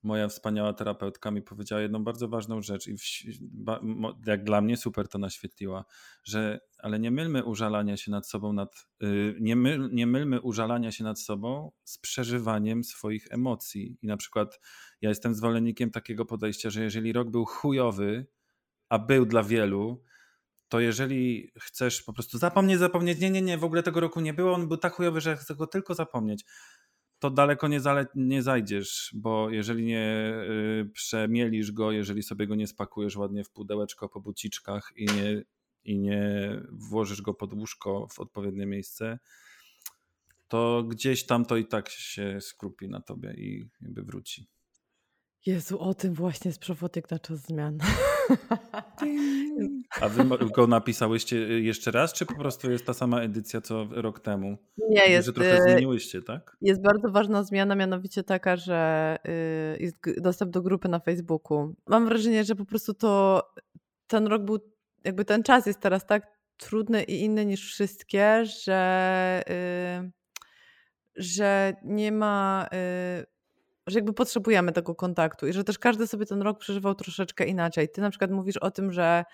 moja 0.07 0.29
wspaniała 0.29 0.73
terapeutka 0.73 1.31
mi 1.31 1.43
powiedziała 1.43 1.83
jedną 1.83 2.05
bardzo 2.05 2.29
ważną 2.29 2.63
rzecz 2.63 2.87
i 2.87 2.97
w, 2.99 3.03
jak 4.27 4.45
dla 4.45 4.61
mnie 4.61 4.77
super 4.77 5.09
to 5.09 5.19
naświetliła, 5.19 5.85
że 6.25 6.61
ale 6.79 6.99
nie 6.99 7.11
mylmy 7.11 7.45
użalania 7.45 7.97
się 7.97 8.11
nad 8.11 8.29
sobą 8.29 8.53
nad, 8.53 8.87
y, 9.03 9.37
nie, 9.41 9.57
nie 9.93 10.07
mylmy 10.07 10.41
użalania 10.41 10.93
się 10.93 11.05
nad 11.05 11.21
sobą 11.21 11.73
z 11.85 11.99
przeżywaniem 11.99 12.85
swoich 12.85 13.27
emocji. 13.31 13.99
I 14.03 14.07
na 14.07 14.17
przykład 14.17 14.61
ja 15.01 15.09
jestem 15.09 15.35
zwolennikiem 15.35 15.91
takiego 15.91 16.25
podejścia, 16.25 16.71
że 16.71 16.83
jeżeli 16.83 17.13
rok 17.13 17.31
był 17.31 17.45
chujowy, 17.45 18.27
a 18.89 18.99
był 18.99 19.27
dla 19.27 19.43
wielu, 19.43 20.03
to 20.69 20.81
jeżeli 20.81 21.53
chcesz 21.59 22.03
po 22.03 22.13
prostu 22.13 22.39
zapomnieć, 22.39 22.79
zapomnieć, 22.79 23.21
nie, 23.21 23.31
nie, 23.31 23.43
nie, 23.43 23.59
w 23.59 23.65
ogóle 23.65 23.83
tego 23.83 24.01
roku 24.01 24.21
nie 24.21 24.35
było, 24.35 24.55
on 24.55 24.69
był 24.69 24.77
tak 24.77 24.93
chujowy, 24.93 25.21
że 25.21 25.37
chcę 25.37 25.55
go 25.55 25.67
tylko 25.67 25.95
zapomnieć, 25.95 26.45
to 27.19 27.31
daleko 27.31 27.69
nie, 27.69 27.81
zale, 27.81 28.07
nie 28.15 28.43
zajdziesz, 28.43 29.11
bo 29.15 29.51
jeżeli 29.51 29.85
nie 29.85 30.35
y, 30.83 30.91
przemielisz 30.93 31.73
go, 31.73 31.93
jeżeli 31.93 32.23
sobie 32.23 32.47
go 32.47 32.55
nie 32.55 32.67
spakujesz 32.67 33.17
ładnie 33.17 33.45
w 33.45 33.51
pudełeczko 33.51 34.09
po 34.09 34.21
buciczkach 34.21 34.93
i 34.97 35.07
nie, 35.07 35.43
i 35.85 35.99
nie 35.99 36.51
włożysz 36.73 37.23
go 37.23 37.35
pod 37.35 37.53
łóżko 37.53 38.09
w 38.11 38.21
odpowiednie 38.21 38.67
miejsce, 38.67 39.19
to 40.49 40.83
gdzieś 40.83 41.27
tam 41.27 41.45
to 41.45 41.57
i 41.57 41.67
tak 41.67 41.89
się 41.89 42.41
skrupi 42.41 42.89
na 42.89 43.01
tobie 43.01 43.35
i 43.35 43.69
jakby 43.81 44.03
wróci. 44.03 44.47
Jezu, 45.47 45.79
o 45.79 45.95
tym 45.95 46.15
właśnie 46.15 46.49
jest 46.49 46.59
przewodnik 46.59 47.11
na 47.11 47.19
czas 47.19 47.39
zmian. 47.39 47.79
A 50.01 50.09
wy 50.09 50.25
go 50.55 50.67
napisałyście 50.67 51.37
jeszcze 51.61 51.91
raz, 51.91 52.13
czy 52.13 52.27
po 52.27 52.35
prostu 52.35 52.71
jest 52.71 52.87
ta 52.87 52.95
sama 52.95 53.21
edycja 53.21 53.61
co 53.61 53.89
rok 53.91 54.21
temu? 54.21 54.59
Nie, 54.79 55.09
jest. 55.09 55.27
Że 55.27 55.33
trochę 55.33 55.59
y, 55.59 55.63
zmieniłyście, 55.63 56.23
tak? 56.23 56.57
Jest 56.61 56.83
bardzo 56.83 57.11
ważna 57.11 57.43
zmiana, 57.43 57.75
mianowicie 57.75 58.23
taka, 58.23 58.57
że 58.57 59.19
y, 59.79 59.83
jest 59.83 59.97
dostęp 60.21 60.51
do 60.53 60.63
grupy 60.63 60.89
na 60.89 61.01
Facebooku. 61.01 61.75
Mam 61.87 62.07
wrażenie, 62.07 62.45
że 62.45 62.55
po 62.55 62.65
prostu 62.65 62.95
to 62.95 63.43
ten 64.07 64.27
rok 64.27 64.43
był, 64.43 64.59
jakby 65.05 65.25
ten 65.25 65.43
czas 65.43 65.67
jest 65.67 65.81
teraz 65.81 66.07
tak 66.07 66.27
trudny 66.57 67.03
i 67.03 67.21
inny 67.21 67.47
niż 67.47 67.73
wszystkie, 67.73 68.45
że, 68.45 69.43
y, 70.05 70.11
że 71.17 71.75
nie 71.83 72.13
ma 72.13 72.69
że 73.87 73.99
jakby 73.99 74.13
potrzebujemy 74.13 74.73
tego 74.73 74.95
kontaktu 74.95 75.47
i 75.47 75.53
że 75.53 75.65
też 75.65 75.79
każdy 75.79 76.07
sobie 76.07 76.27
ten 76.27 76.43
rok 76.43 76.59
przeżywał 76.59 76.95
troszeczkę 76.95 77.47
inaczej. 77.47 77.89
Ty 77.89 78.01
na 78.01 78.11
przykład 78.11 78.31
mówisz 78.31 78.57
o 78.57 78.71
tym, 78.71 78.93
że 78.93 79.25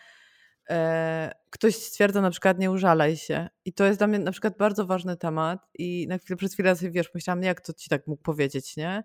e, 0.70 1.32
ktoś 1.50 1.76
stwierdza 1.76 2.20
na 2.20 2.30
przykład 2.30 2.58
nie 2.58 2.70
użalaj 2.70 3.16
się 3.16 3.48
i 3.64 3.72
to 3.72 3.84
jest 3.84 4.00
dla 4.00 4.06
mnie 4.06 4.18
na 4.18 4.32
przykład 4.32 4.56
bardzo 4.58 4.86
ważny 4.86 5.16
temat 5.16 5.68
i 5.74 6.06
na 6.08 6.18
chwilę, 6.18 6.36
przez 6.36 6.52
chwilę 6.52 6.76
sobie 6.76 6.90
wiesz, 6.90 7.14
myślałam, 7.14 7.42
jak 7.42 7.60
to 7.60 7.72
ci 7.72 7.90
tak 7.90 8.06
mógł 8.06 8.22
powiedzieć, 8.22 8.76
nie? 8.76 9.04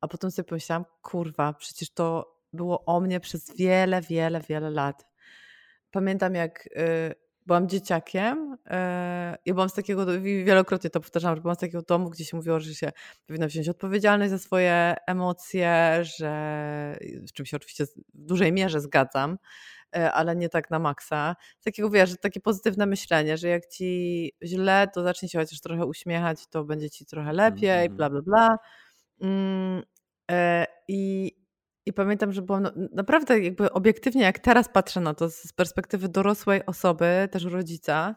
A 0.00 0.08
potem 0.08 0.30
sobie 0.30 0.48
pomyślałam, 0.48 0.84
kurwa, 1.02 1.52
przecież 1.52 1.90
to 1.94 2.36
było 2.52 2.84
o 2.84 3.00
mnie 3.00 3.20
przez 3.20 3.56
wiele, 3.56 4.00
wiele, 4.00 4.40
wiele 4.48 4.70
lat. 4.70 5.06
Pamiętam 5.90 6.34
jak 6.34 6.66
y, 6.66 7.25
byłam 7.46 7.68
dzieciakiem. 7.68 8.56
E, 8.66 9.38
ja 9.46 9.54
byłam 9.54 9.68
z 9.68 9.74
takiego, 9.74 10.06
wielokrotnie 10.20 10.90
to 10.90 11.00
powtarzałam, 11.00 11.36
że 11.36 11.42
byłam 11.42 11.54
z 11.54 11.58
takiego 11.58 11.82
domu, 11.82 12.10
gdzie 12.10 12.24
się 12.24 12.36
mówiło, 12.36 12.60
że 12.60 12.74
się 12.74 12.92
powinno 13.26 13.46
wziąć 13.46 13.68
odpowiedzialność 13.68 14.30
za 14.30 14.38
swoje 14.38 14.94
emocje, 15.06 15.98
że 16.02 16.98
z 17.26 17.32
czym 17.32 17.46
się 17.46 17.56
oczywiście 17.56 17.86
w 17.86 17.90
dużej 18.14 18.52
mierze 18.52 18.80
zgadzam, 18.80 19.38
e, 19.96 20.12
ale 20.12 20.36
nie 20.36 20.48
tak 20.48 20.70
na 20.70 20.78
maksa. 20.78 21.36
Z 21.58 21.64
takiego, 21.64 21.90
wiesz, 21.90 22.16
takie 22.20 22.40
pozytywne 22.40 22.86
myślenie, 22.86 23.36
że 23.36 23.48
jak 23.48 23.66
ci 23.66 24.32
źle, 24.44 24.88
to 24.94 25.02
zacznij 25.02 25.28
się 25.28 25.38
chociaż 25.38 25.60
trochę 25.60 25.86
uśmiechać, 25.86 26.46
to 26.46 26.64
będzie 26.64 26.90
ci 26.90 27.06
trochę 27.06 27.32
lepiej, 27.32 27.70
mm 27.70 27.92
-hmm. 27.92 27.96
bla, 27.96 28.10
bla, 28.10 28.22
bla. 28.22 28.58
E, 30.30 30.66
I 30.88 31.32
i 31.86 31.92
pamiętam, 31.92 32.32
że 32.32 32.42
byłam 32.42 32.62
no, 32.62 32.70
naprawdę 32.92 33.40
jakby 33.40 33.72
obiektywnie, 33.72 34.22
jak 34.22 34.38
teraz 34.38 34.68
patrzę 34.68 35.00
na 35.00 35.14
to 35.14 35.30
z 35.30 35.52
perspektywy 35.52 36.08
dorosłej 36.08 36.66
osoby, 36.66 37.28
też 37.32 37.44
rodzica, 37.44 38.14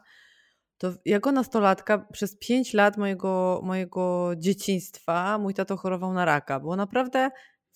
to 0.77 0.93
jako 1.05 1.31
nastolatka 1.31 1.97
przez 1.97 2.37
pięć 2.37 2.73
lat 2.73 2.97
mojego, 2.97 3.61
mojego 3.63 4.31
dzieciństwa 4.37 5.37
mój 5.37 5.53
tato 5.53 5.77
chorował 5.77 6.13
na 6.13 6.25
raka. 6.25 6.59
Było 6.59 6.75
naprawdę, 6.75 7.29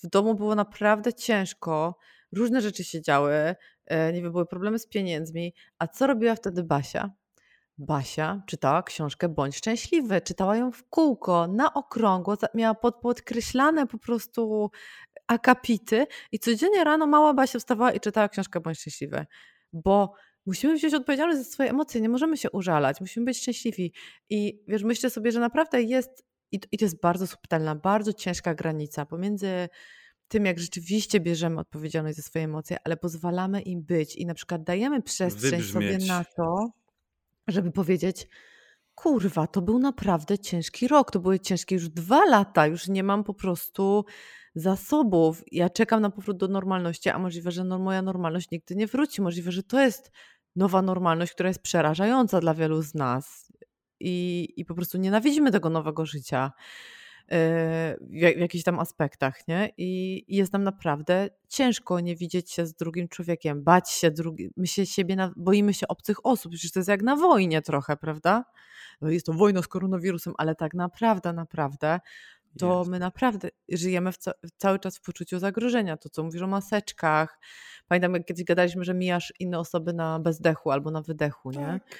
w 0.03 0.07
domu 0.07 0.35
było 0.35 0.55
naprawdę 0.55 1.13
ciężko, 1.13 1.97
różne 2.31 2.61
rzeczy 2.61 2.83
się 2.83 3.01
działy, 3.01 3.55
e, 3.85 4.13
nie 4.13 4.21
wiem, 4.21 4.31
były 4.31 4.45
problemy 4.45 4.79
z 4.79 4.87
pieniędzmi. 4.87 5.53
A 5.79 5.87
co 5.87 6.07
robiła 6.07 6.35
wtedy 6.35 6.63
Basia? 6.63 7.11
Basia 7.77 8.43
czytała 8.47 8.83
książkę 8.83 9.29
Bądź 9.29 9.55
Szczęśliwy. 9.55 10.21
Czytała 10.21 10.57
ją 10.57 10.71
w 10.71 10.83
kółko, 10.89 11.47
na 11.47 11.73
okrągło, 11.73 12.35
miała 12.53 12.73
pod, 12.73 12.95
podkreślane 12.95 13.87
po 13.87 13.97
prostu 13.97 14.71
akapity 15.27 16.07
i 16.31 16.39
codziennie 16.39 16.83
rano 16.83 17.07
mała 17.07 17.33
Basia 17.33 17.59
wstawała 17.59 17.91
i 17.91 17.99
czytała 17.99 18.29
książkę 18.29 18.59
Bądź 18.59 18.79
Szczęśliwy. 18.79 19.25
Bo 19.73 20.13
musimy 20.45 20.75
wziąć 20.75 20.93
odpowiedzialność 20.93 21.39
za 21.39 21.45
swoje 21.45 21.69
emocje, 21.69 22.01
nie 22.01 22.09
możemy 22.09 22.37
się 22.37 22.51
użalać, 22.51 23.01
musimy 23.01 23.25
być 23.25 23.37
szczęśliwi. 23.37 23.93
I 24.29 24.63
wiesz, 24.67 24.83
myślę 24.83 25.09
sobie, 25.09 25.31
że 25.31 25.39
naprawdę 25.39 25.81
jest, 25.81 26.25
i 26.51 26.59
to, 26.59 26.67
i 26.71 26.77
to 26.77 26.85
jest 26.85 27.01
bardzo 27.01 27.27
subtelna, 27.27 27.75
bardzo 27.75 28.13
ciężka 28.13 28.55
granica 28.55 29.05
pomiędzy 29.05 29.69
tym, 30.27 30.45
jak 30.45 30.59
rzeczywiście 30.59 31.19
bierzemy 31.19 31.59
odpowiedzialność 31.59 32.17
za 32.17 32.23
swoje 32.23 32.45
emocje, 32.45 32.77
ale 32.83 32.97
pozwalamy 32.97 33.61
im 33.61 33.83
być 33.83 34.15
i 34.15 34.25
na 34.25 34.33
przykład 34.33 34.63
dajemy 34.63 35.01
przestrzeń 35.01 35.51
Wybrzmieć. 35.51 35.71
sobie 35.71 35.97
na 35.97 36.25
to, 36.37 36.69
żeby 37.47 37.71
powiedzieć, 37.71 38.27
kurwa, 38.95 39.47
to 39.47 39.61
był 39.61 39.79
naprawdę 39.79 40.39
ciężki 40.39 40.87
rok, 40.87 41.11
to 41.11 41.19
były 41.19 41.39
ciężkie 41.39 41.75
już 41.75 41.89
dwa 41.89 42.25
lata, 42.25 42.67
już 42.67 42.87
nie 42.87 43.03
mam 43.03 43.23
po 43.23 43.33
prostu 43.33 44.05
zasobów. 44.55 45.43
Ja 45.51 45.69
czekam 45.69 46.01
na 46.01 46.09
powrót 46.09 46.37
do 46.37 46.47
normalności, 46.47 47.09
a 47.09 47.19
możliwe, 47.19 47.51
że 47.51 47.63
moja 47.63 48.01
normalność 48.01 48.51
nigdy 48.51 48.75
nie 48.75 48.87
wróci. 48.87 49.21
Możliwe, 49.21 49.51
że 49.51 49.63
to 49.63 49.81
jest 49.81 50.11
nowa 50.55 50.81
normalność, 50.81 51.33
która 51.33 51.49
jest 51.49 51.61
przerażająca 51.61 52.39
dla 52.39 52.53
wielu 52.53 52.81
z 52.81 52.93
nas. 52.93 53.51
I, 53.99 54.49
i 54.57 54.65
po 54.65 54.75
prostu 54.75 54.97
nienawidzimy 54.97 55.51
tego 55.51 55.69
nowego 55.69 56.05
życia 56.05 56.51
w, 57.29 57.95
w 58.37 58.39
jakichś 58.39 58.63
tam 58.63 58.79
aspektach, 58.79 59.47
nie? 59.47 59.69
I 59.77 60.23
jest 60.27 60.53
nam 60.53 60.63
naprawdę 60.63 61.29
ciężko 61.47 61.99
nie 61.99 62.15
widzieć 62.15 62.51
się 62.51 62.65
z 62.65 62.73
drugim 62.73 63.07
człowiekiem, 63.07 63.63
bać 63.63 63.91
się 63.91 64.11
drugi, 64.11 64.49
my 64.57 64.67
się 64.67 64.85
siebie, 64.85 65.15
na, 65.15 65.33
boimy 65.37 65.73
się 65.73 65.87
obcych 65.87 66.25
osób, 66.25 66.51
przecież 66.51 66.71
to 66.71 66.79
jest 66.79 66.89
jak 66.89 67.01
na 67.01 67.15
wojnie 67.15 67.61
trochę, 67.61 67.97
prawda? 67.97 68.45
No 69.01 69.09
jest 69.09 69.25
to 69.25 69.33
wojna 69.33 69.61
z 69.61 69.67
koronawirusem, 69.67 70.33
ale 70.37 70.55
tak 70.55 70.73
naprawdę, 70.73 71.33
naprawdę 71.33 71.99
to 72.59 72.77
jest. 72.77 72.89
my 72.89 72.99
naprawdę 72.99 73.49
żyjemy 73.69 74.13
ca 74.13 74.31
cały 74.57 74.79
czas 74.79 74.97
w 74.97 75.01
poczuciu 75.01 75.39
zagrożenia. 75.39 75.97
To, 75.97 76.09
co 76.09 76.23
mówisz 76.23 76.41
o 76.41 76.47
maseczkach. 76.47 77.39
Pamiętam, 77.87 78.13
jak 78.13 78.25
kiedyś 78.25 78.43
gadaliśmy, 78.43 78.83
że 78.83 78.93
mijasz 78.93 79.33
inne 79.39 79.59
osoby 79.59 79.93
na 79.93 80.19
bezdechu 80.19 80.71
albo 80.71 80.91
na 80.91 81.01
wydechu, 81.01 81.51
nie? 81.51 81.65
Tak. 81.65 81.97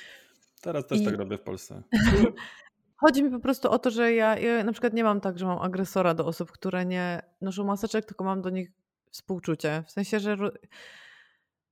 Teraz 0.62 0.88
też 0.88 1.02
I... 1.02 1.06
tak 1.06 1.16
robię 1.16 1.38
w 1.38 1.42
Polsce. 1.42 1.84
Chodzi 3.04 3.24
mi 3.24 3.32
po 3.32 3.40
prostu 3.40 3.72
o 3.72 3.80
to, 3.80 3.92
że 3.92 4.14
ja, 4.14 4.38
ja 4.38 4.64
na 4.64 4.72
przykład 4.72 4.94
nie 4.94 5.04
mam 5.04 5.22
tak, 5.22 5.40
że 5.40 5.46
mam 5.46 5.60
agresora 5.60 6.14
do 6.14 6.26
osób, 6.26 6.52
które 6.52 6.86
nie 6.86 7.22
noszą 7.42 7.64
maseczek, 7.64 8.06
tylko 8.06 8.24
mam 8.24 8.42
do 8.42 8.50
nich 8.50 8.72
współczucie. 9.12 9.84
W 9.88 9.92
sensie, 9.92 10.20
że 10.20 10.36
ro 10.36 10.52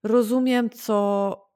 rozumiem, 0.03 0.69
co 0.69 1.50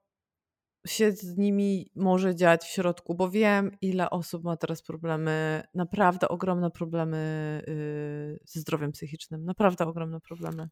się 0.85 1.11
z 1.11 1.37
nimi 1.37 1.91
może 1.95 2.35
dziać 2.35 2.63
w 2.63 2.71
środku, 2.71 3.15
bo 3.15 3.29
wiem, 3.29 3.71
ile 3.81 4.09
osób 4.09 4.43
ma 4.43 4.57
teraz 4.57 4.81
problemy, 4.81 5.63
naprawdę 5.73 6.27
ogromne 6.27 6.71
problemy 6.71 7.61
yy, 7.67 8.39
ze 8.45 8.59
zdrowiem 8.59 8.91
psychicznym. 8.91 9.45
Naprawdę 9.45 9.85
ogromne 9.85 10.19
problemy. 10.19 10.69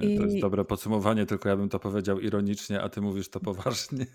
I... 0.00 0.18
To 0.18 0.24
jest 0.24 0.40
dobre 0.40 0.64
podsumowanie, 0.64 1.26
tylko 1.26 1.48
ja 1.48 1.56
bym 1.56 1.68
to 1.68 1.78
powiedział 1.78 2.20
ironicznie, 2.20 2.80
a 2.80 2.88
ty 2.88 3.00
mówisz 3.00 3.28
to 3.28 3.40
poważnie. 3.40 4.06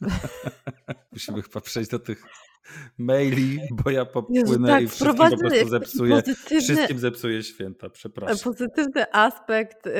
Musimy 1.12 1.42
chyba 1.42 1.60
przejść 1.60 1.90
do 1.90 1.98
tych 1.98 2.22
maili, 2.98 3.60
bo 3.70 3.90
ja 3.90 4.04
popłynę 4.04 4.68
tak, 4.68 4.82
i 4.82 4.88
wszystkim 4.88 5.16
po 5.16 5.36
prostu 5.38 5.68
zepsuję, 5.68 6.22
wszystkim 6.60 6.98
zepsuję 6.98 7.42
święta, 7.42 7.90
przepraszam. 7.90 8.38
Pozytywny 8.52 9.12
aspekt 9.12 9.86
y, 9.86 9.90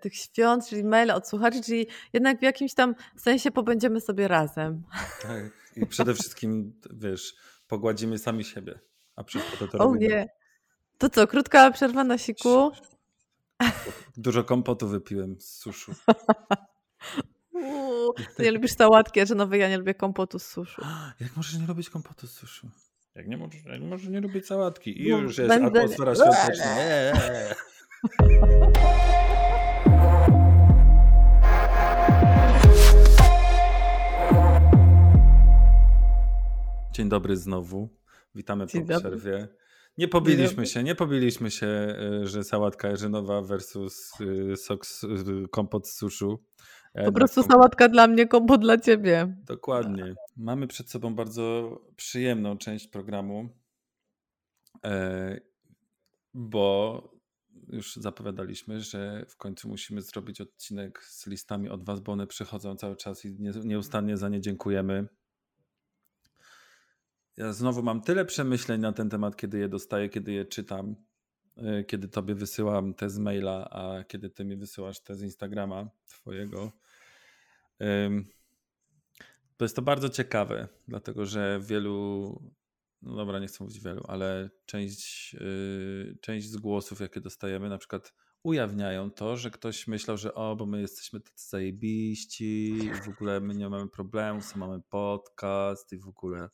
tych 0.00 0.16
świąt, 0.16 0.68
czyli 0.68 0.84
maile 0.84 1.10
od 1.10 1.28
słuchaczy, 1.28 1.62
czyli 1.62 1.86
jednak 2.12 2.38
w 2.38 2.42
jakimś 2.42 2.74
tam 2.74 2.94
sensie 3.16 3.50
pobędziemy 3.50 4.00
sobie 4.00 4.28
razem. 4.28 4.82
Tak, 5.22 5.44
i 5.76 5.86
przede 5.86 6.14
wszystkim, 6.14 6.80
wiesz, 6.90 7.34
pogładzimy 7.66 8.18
sami 8.18 8.44
siebie, 8.44 8.80
a 9.16 9.24
przez 9.24 9.42
to 9.58 9.68
to 9.68 9.78
robimy. 9.78 10.08
nie. 10.08 10.28
To 10.98 11.08
co, 11.08 11.26
krótka 11.26 11.70
przerwa 11.70 12.04
na 12.04 12.18
siku? 12.18 12.72
Dużo 14.16 14.44
kompotu 14.44 14.88
wypiłem 14.88 15.36
z 15.40 15.48
suszu. 15.48 15.94
ty 18.36 18.42
nie 18.42 18.52
lubisz 18.52 18.72
sałatki, 18.72 19.20
a 19.20 19.26
że 19.26 19.34
nowy 19.34 19.58
ja 19.58 19.68
nie 19.68 19.78
lubię 19.78 19.94
kompotu 19.94 20.38
z 20.38 20.46
suszu. 20.46 20.82
Jak 21.20 21.36
możesz 21.36 21.58
nie 21.60 21.66
lubić 21.66 21.90
kompotu 21.90 22.26
z 22.26 22.30
suszu? 22.30 22.70
Jak 23.14 23.28
nie 23.28 23.36
możesz, 23.36 23.64
jak 23.64 23.82
możesz 23.82 24.08
nie 24.08 24.20
lubić 24.20 24.46
sałatki? 24.46 25.02
I 25.02 25.08
już 25.08 25.38
jest 25.38 25.48
Będę... 25.48 25.80
atmosfera 25.80 26.14
świąteczna. 26.14 26.76
Dzień 36.92 37.08
dobry 37.08 37.36
znowu. 37.36 37.88
Witamy 38.34 38.66
Dzień 38.66 38.86
po 38.86 38.92
dobry. 38.92 39.18
przerwie. 39.18 39.48
Nie 39.98 40.08
pobiliśmy 40.08 40.66
się, 40.66 40.82
nie 40.82 40.94
pobiliśmy 40.94 41.50
się, 41.50 41.66
e, 41.66 42.26
że 42.26 42.44
sałatka 42.44 42.88
jarzynowa 42.88 43.42
versus 43.42 44.12
e, 44.52 44.56
sok, 44.56 44.84
e, 45.04 45.48
kompot 45.48 45.88
z 45.88 45.96
suszu. 45.96 46.44
Po 47.04 47.12
prostu 47.12 47.42
sałatka 47.42 47.88
dla 47.88 48.06
mnie, 48.06 48.28
kompot 48.28 48.60
dla 48.60 48.78
ciebie. 48.78 49.36
Dokładnie. 49.46 50.14
Mamy 50.36 50.66
przed 50.66 50.90
sobą 50.90 51.14
bardzo 51.14 51.78
przyjemną 51.96 52.58
część 52.58 52.88
programu, 52.88 53.48
bo 56.34 57.02
już 57.68 57.96
zapowiadaliśmy, 57.96 58.80
że 58.80 59.26
w 59.28 59.36
końcu 59.36 59.68
musimy 59.68 60.02
zrobić 60.02 60.40
odcinek 60.40 61.02
z 61.02 61.26
listami 61.26 61.68
od 61.68 61.84
Was, 61.84 62.00
bo 62.00 62.12
one 62.12 62.26
przychodzą 62.26 62.76
cały 62.76 62.96
czas 62.96 63.24
i 63.24 63.36
nieustannie 63.64 64.16
za 64.16 64.28
nie 64.28 64.40
dziękujemy. 64.40 65.08
Ja 67.36 67.52
znowu 67.52 67.82
mam 67.82 68.00
tyle 68.00 68.24
przemyśleń 68.24 68.80
na 68.80 68.92
ten 68.92 69.10
temat, 69.10 69.36
kiedy 69.36 69.58
je 69.58 69.68
dostaję, 69.68 70.08
kiedy 70.08 70.32
je 70.32 70.44
czytam, 70.44 70.96
e, 71.56 71.84
kiedy 71.84 72.08
tobie 72.08 72.34
wysyłam 72.34 72.94
te 72.94 73.10
z 73.10 73.18
maila, 73.18 73.70
a 73.70 74.04
kiedy 74.04 74.30
ty 74.30 74.44
mi 74.44 74.56
wysyłasz 74.56 75.00
te 75.00 75.16
z 75.16 75.22
Instagrama 75.22 75.90
twojego. 76.06 76.72
To 79.56 79.64
jest 79.64 79.76
to 79.76 79.82
bardzo 79.82 80.08
ciekawe, 80.08 80.68
dlatego 80.88 81.26
że 81.26 81.60
wielu, 81.62 82.52
no 83.02 83.16
dobra, 83.16 83.38
nie 83.38 83.46
chcę 83.46 83.64
mówić 83.64 83.80
wielu, 83.80 84.04
ale 84.08 84.50
część, 84.66 85.34
y, 85.34 86.18
część 86.20 86.48
z 86.50 86.56
głosów, 86.56 87.00
jakie 87.00 87.20
dostajemy, 87.20 87.68
na 87.68 87.78
przykład 87.78 88.14
ujawniają 88.42 89.10
to, 89.10 89.36
że 89.36 89.50
ktoś 89.50 89.86
myślał, 89.86 90.16
że 90.16 90.34
o, 90.34 90.56
bo 90.56 90.66
my 90.66 90.80
jesteśmy 90.80 91.20
tacy 91.20 91.48
zajebiści, 91.48 92.78
w 93.04 93.08
ogóle 93.08 93.40
my 93.40 93.54
nie 93.54 93.68
mamy 93.68 93.88
problemów, 93.88 94.56
mamy 94.56 94.80
podcast 94.88 95.92
i 95.92 95.98
w 95.98 96.08
ogóle 96.08 96.48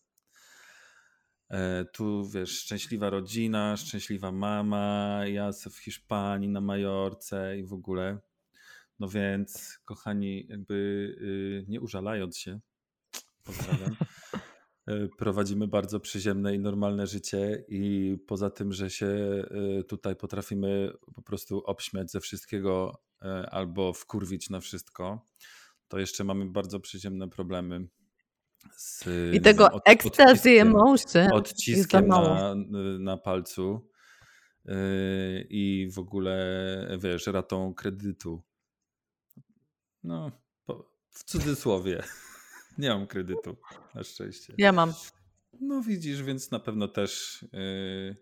tu 1.92 2.30
wiesz, 2.30 2.60
szczęśliwa 2.60 3.10
rodzina, 3.10 3.76
szczęśliwa 3.76 4.32
mama, 4.32 5.20
ja 5.26 5.50
w 5.70 5.78
Hiszpanii, 5.78 6.48
na 6.48 6.60
Majorce 6.60 7.58
i 7.58 7.64
w 7.64 7.72
ogóle. 7.72 8.18
No 9.00 9.08
więc, 9.08 9.78
kochani, 9.84 10.46
jakby 10.48 10.74
y, 11.20 11.64
nie 11.68 11.80
użalając 11.80 12.38
się, 12.38 12.60
pozdrawiam, 13.44 13.96
e, 14.86 15.08
prowadzimy 15.18 15.68
bardzo 15.68 16.00
przyziemne 16.00 16.54
i 16.54 16.58
normalne 16.58 17.06
życie 17.06 17.64
i 17.68 18.16
poza 18.26 18.50
tym, 18.50 18.72
że 18.72 18.90
się 18.90 19.06
y, 19.80 19.84
tutaj 19.84 20.16
potrafimy 20.16 20.92
po 21.14 21.22
prostu 21.22 21.58
obśmiać 21.58 22.10
ze 22.10 22.20
wszystkiego 22.20 23.02
e, 23.22 23.50
albo 23.50 23.92
wkurwić 23.92 24.50
na 24.50 24.60
wszystko, 24.60 25.26
to 25.88 25.98
jeszcze 25.98 26.24
mamy 26.24 26.46
bardzo 26.46 26.80
przyziemne 26.80 27.28
problemy 27.28 27.86
z, 28.76 29.04
I 29.34 29.40
tego 29.40 29.70
od, 29.70 29.82
ecstasy 29.86 30.50
emotion 30.50 31.32
odciskiem 31.32 32.08
na, 32.08 32.54
na 32.98 33.16
palcu 33.16 33.88
yy, 34.64 34.74
i 35.50 35.88
w 35.92 35.98
ogóle, 35.98 36.98
wiesz, 36.98 37.26
ratą 37.26 37.74
kredytu. 37.74 38.42
No, 40.04 40.30
po, 40.66 40.92
w 41.10 41.24
cudzysłowie. 41.24 42.02
Nie 42.78 42.88
mam 42.88 43.06
kredytu, 43.06 43.56
na 43.94 44.02
szczęście. 44.02 44.54
Ja 44.58 44.72
mam. 44.72 44.92
No 45.60 45.82
widzisz, 45.82 46.22
więc 46.22 46.50
na 46.50 46.58
pewno 46.58 46.88
też 46.88 47.42
yy, 47.52 48.16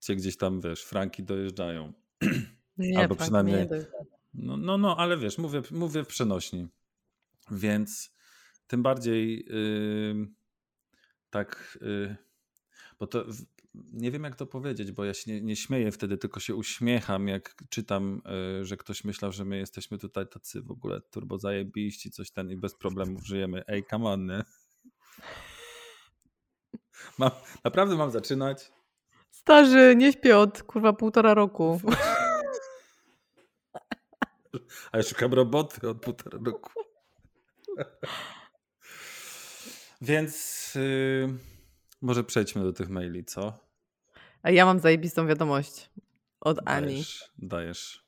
cię 0.00 0.16
gdzieś 0.16 0.36
tam, 0.36 0.60
wiesz, 0.60 0.84
franki 0.84 1.22
dojeżdżają. 1.22 1.92
Nie, 2.78 2.98
Albo 2.98 3.16
przynajmniej. 3.16 3.56
Nie 3.56 3.86
no, 4.34 4.56
no, 4.56 4.78
no, 4.78 4.96
ale 4.96 5.16
wiesz, 5.16 5.38
mówię, 5.38 5.62
mówię 5.70 6.04
w 6.04 6.06
przenośni. 6.06 6.68
Więc 7.50 8.12
tym 8.70 8.82
bardziej 8.82 9.46
yy, 9.46 10.26
tak, 11.30 11.78
yy, 11.80 12.16
bo 12.98 13.06
to 13.06 13.24
nie 13.74 14.10
wiem 14.10 14.24
jak 14.24 14.36
to 14.36 14.46
powiedzieć, 14.46 14.92
bo 14.92 15.04
ja 15.04 15.14
się 15.14 15.32
nie, 15.32 15.40
nie 15.40 15.56
śmieję 15.56 15.92
wtedy, 15.92 16.18
tylko 16.18 16.40
się 16.40 16.54
uśmiecham, 16.54 17.28
jak 17.28 17.54
czytam, 17.70 18.22
yy, 18.58 18.64
że 18.64 18.76
ktoś 18.76 19.04
myślał, 19.04 19.32
że 19.32 19.44
my 19.44 19.56
jesteśmy 19.58 19.98
tutaj 19.98 20.28
tacy 20.28 20.62
w 20.62 20.70
ogóle 20.70 21.00
turbo 21.00 21.38
zajebiści, 21.38 22.10
coś 22.10 22.30
ten 22.30 22.50
i 22.50 22.56
bez 22.56 22.74
problemów 22.74 23.26
żyjemy. 23.26 23.62
Ej, 23.66 23.84
come 23.90 24.08
on, 24.08 24.26
nie? 24.26 24.44
Mam, 27.18 27.30
naprawdę 27.64 27.96
mam 27.96 28.10
zaczynać? 28.10 28.72
Starzy, 29.30 29.94
nie 29.96 30.12
śpię 30.12 30.38
od 30.38 30.62
kurwa 30.62 30.92
półtora 30.92 31.34
roku. 31.34 31.80
A 34.92 34.96
ja 34.96 35.02
szukam 35.02 35.34
roboty 35.34 35.88
od 35.88 36.00
półtora 36.00 36.38
roku. 36.44 36.70
Więc 40.00 40.74
yy, 40.74 41.28
może 42.02 42.24
przejdźmy 42.24 42.62
do 42.62 42.72
tych 42.72 42.88
maili, 42.88 43.24
co? 43.24 43.58
A 44.42 44.50
ja 44.50 44.64
mam 44.64 44.80
zajebistą 44.80 45.26
wiadomość 45.26 45.90
od 46.40 46.58
Ani. 46.64 46.86
Dajesz, 46.86 47.30
dajesz. 47.38 48.04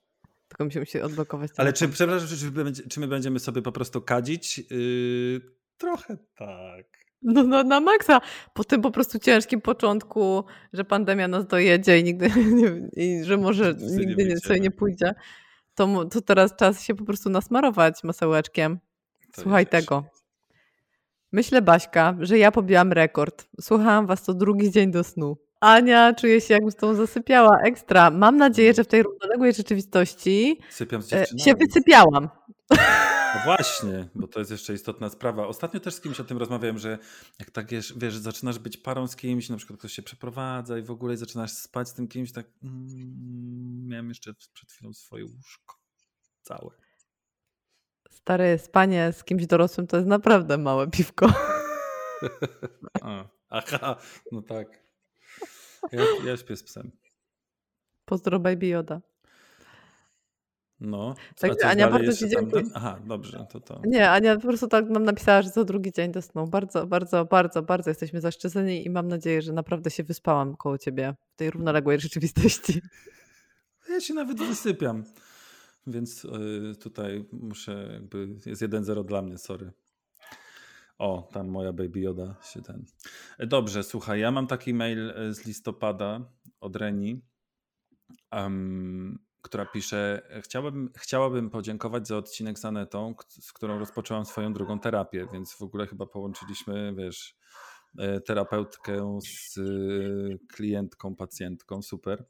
Tylko 0.48 0.64
musimy 0.64 0.86
się 0.86 1.02
odblokować. 1.02 1.50
Ale 1.56 1.72
czy, 1.72 1.88
przepraszam, 1.88 2.28
czy, 2.28 2.88
czy, 2.88 3.00
my 3.00 3.08
będziemy 3.08 3.38
sobie 3.38 3.62
po 3.62 3.72
prostu 3.72 4.02
kadzić? 4.02 4.58
Yy, 4.58 5.40
trochę 5.78 6.16
tak. 6.34 6.86
No, 7.22 7.42
no 7.42 7.64
na 7.64 7.80
maksa. 7.80 8.20
Po 8.54 8.64
tym 8.64 8.82
po 8.82 8.90
prostu 8.90 9.18
ciężkim 9.18 9.60
początku, 9.60 10.44
że 10.72 10.84
pandemia 10.84 11.28
nas 11.28 11.46
dojedzie 11.46 11.98
i 11.98 12.04
nigdy 12.04 12.30
nie, 12.60 12.88
i 13.04 13.24
że 13.24 13.36
może 13.36 13.74
nigdy 13.74 14.24
nie, 14.24 14.38
sobie 14.38 14.60
nie 14.60 14.70
pójdzie, 14.70 15.14
to, 15.74 16.04
to 16.04 16.20
teraz 16.20 16.56
czas 16.56 16.82
się 16.82 16.94
po 16.94 17.04
prostu 17.04 17.30
nasmarować 17.30 18.04
masełeczkiem. 18.04 18.78
To 19.34 19.42
Słuchaj 19.42 19.66
tego. 19.66 20.04
Myślę, 21.32 21.62
Baśka, 21.62 22.16
że 22.20 22.38
ja 22.38 22.50
pobiłam 22.52 22.92
rekord. 22.92 23.48
Słuchałam 23.60 24.06
was 24.06 24.22
co 24.22 24.34
drugi 24.34 24.70
dzień 24.70 24.90
do 24.90 25.04
snu. 25.04 25.36
Ania 25.60 26.14
czuje 26.14 26.40
się 26.40 26.54
jakby 26.54 26.70
z 26.70 26.76
tą 26.76 26.94
zasypiała 26.94 27.58
ekstra. 27.64 28.10
Mam 28.10 28.36
nadzieję, 28.36 28.74
że 28.74 28.84
w 28.84 28.86
tej 28.86 29.02
równoległej 29.02 29.54
rzeczywistości 29.54 30.60
Sypiam 30.70 31.02
z 31.02 31.12
e, 31.12 31.26
się 31.38 31.54
wysypiałam. 31.54 32.28
No 33.34 33.40
właśnie, 33.44 34.08
bo 34.14 34.28
to 34.28 34.38
jest 34.38 34.50
jeszcze 34.50 34.74
istotna 34.74 35.10
sprawa. 35.10 35.46
Ostatnio 35.46 35.80
też 35.80 35.94
z 35.94 36.00
kimś 36.00 36.20
o 36.20 36.24
tym 36.24 36.38
rozmawiałem, 36.38 36.78
że 36.78 36.98
jak 37.38 37.50
tak 37.50 37.70
wiesz, 37.70 37.94
wiesz 37.96 38.16
zaczynasz 38.16 38.58
być 38.58 38.76
parą 38.76 39.06
z 39.06 39.16
kimś, 39.16 39.48
na 39.48 39.56
przykład 39.56 39.78
ktoś 39.78 39.92
się 39.92 40.02
przeprowadza 40.02 40.78
i 40.78 40.82
w 40.82 40.90
ogóle 40.90 41.16
zaczynasz 41.16 41.52
spać 41.52 41.88
z 41.88 41.94
tym 41.94 42.08
kimś, 42.08 42.32
tak 42.32 42.46
mm, 42.62 43.88
miałem 43.88 44.08
jeszcze 44.08 44.34
przed 44.34 44.72
chwilą 44.72 44.92
swoje 44.92 45.24
łóżko 45.24 45.76
całe. 46.42 46.81
Stary, 48.12 48.58
spanie 48.58 49.12
z 49.12 49.24
kimś 49.24 49.46
dorosłym 49.46 49.86
to 49.86 49.96
jest 49.96 50.08
naprawdę 50.08 50.58
małe 50.58 50.90
piwko. 50.90 51.26
A, 53.02 53.24
aha, 53.48 53.96
no 54.32 54.42
tak. 54.42 54.82
Ja, 55.92 56.02
ja 56.26 56.36
śpię 56.36 56.56
z 56.56 56.62
psem. 56.62 56.90
Pozdro 58.04 58.38
Baby 58.40 58.66
Yoda. 58.66 59.00
No, 60.80 61.14
Tak, 61.40 61.56
coś 61.56 61.64
Ania, 61.64 61.90
bardzo 61.90 62.12
ci 62.12 62.24
jeszcze 62.24 62.36
tam- 62.36 62.44
dziękuję. 62.44 62.64
Aha, 62.74 62.98
dobrze, 63.06 63.46
to 63.50 63.60
to. 63.60 63.80
Nie, 63.84 64.10
Ania 64.10 64.36
po 64.36 64.42
prostu 64.42 64.68
tak 64.68 64.88
nam 64.88 65.04
napisała, 65.04 65.42
że 65.42 65.50
co 65.50 65.64
drugi 65.64 65.92
dzień 65.92 66.12
do 66.12 66.22
snu. 66.22 66.46
Bardzo, 66.46 66.86
bardzo, 66.86 67.24
bardzo, 67.24 67.62
bardzo 67.62 67.90
jesteśmy 67.90 68.20
zaszczyceni 68.20 68.86
i 68.86 68.90
mam 68.90 69.08
nadzieję, 69.08 69.42
że 69.42 69.52
naprawdę 69.52 69.90
się 69.90 70.04
wyspałam 70.04 70.56
koło 70.56 70.78
ciebie 70.78 71.14
w 71.34 71.36
tej 71.36 71.50
równoległej 71.50 72.00
rzeczywistości. 72.00 72.80
Ja 73.90 74.00
się 74.00 74.14
nawet 74.14 74.38
wysypiam. 74.38 75.04
Więc 75.86 76.24
y, 76.24 76.74
tutaj 76.80 77.24
muszę 77.32 77.88
jakby, 77.92 78.28
jest 78.46 78.62
1-0 78.62 79.04
dla 79.04 79.22
mnie, 79.22 79.38
sorry. 79.38 79.72
O, 80.98 81.28
tam 81.32 81.48
moja 81.48 81.72
Baby 81.72 82.00
Yoda 82.00 82.34
się 82.52 82.62
ten. 82.62 82.84
Dobrze, 83.38 83.82
słuchaj, 83.82 84.20
ja 84.20 84.30
mam 84.30 84.46
taki 84.46 84.74
mail 84.74 85.10
e, 85.10 85.34
z 85.34 85.44
listopada 85.44 86.20
od 86.60 86.76
Reni, 86.76 87.22
em, 88.30 89.18
która 89.42 89.66
pisze, 89.66 90.22
chciałabym, 90.42 90.90
chciałabym 90.96 91.50
podziękować 91.50 92.08
za 92.08 92.16
odcinek 92.16 92.58
z 92.58 92.64
Anetą, 92.64 93.14
z 93.28 93.52
którą 93.52 93.78
rozpoczęłam 93.78 94.24
swoją 94.24 94.52
drugą 94.52 94.80
terapię, 94.80 95.26
więc 95.32 95.52
w 95.52 95.62
ogóle 95.62 95.86
chyba 95.86 96.06
połączyliśmy, 96.06 96.94
wiesz, 96.96 97.36
e, 97.98 98.20
terapeutkę 98.20 99.18
z 99.22 99.58
klientką, 100.54 101.16
pacjentką, 101.16 101.82
super. 101.82 102.24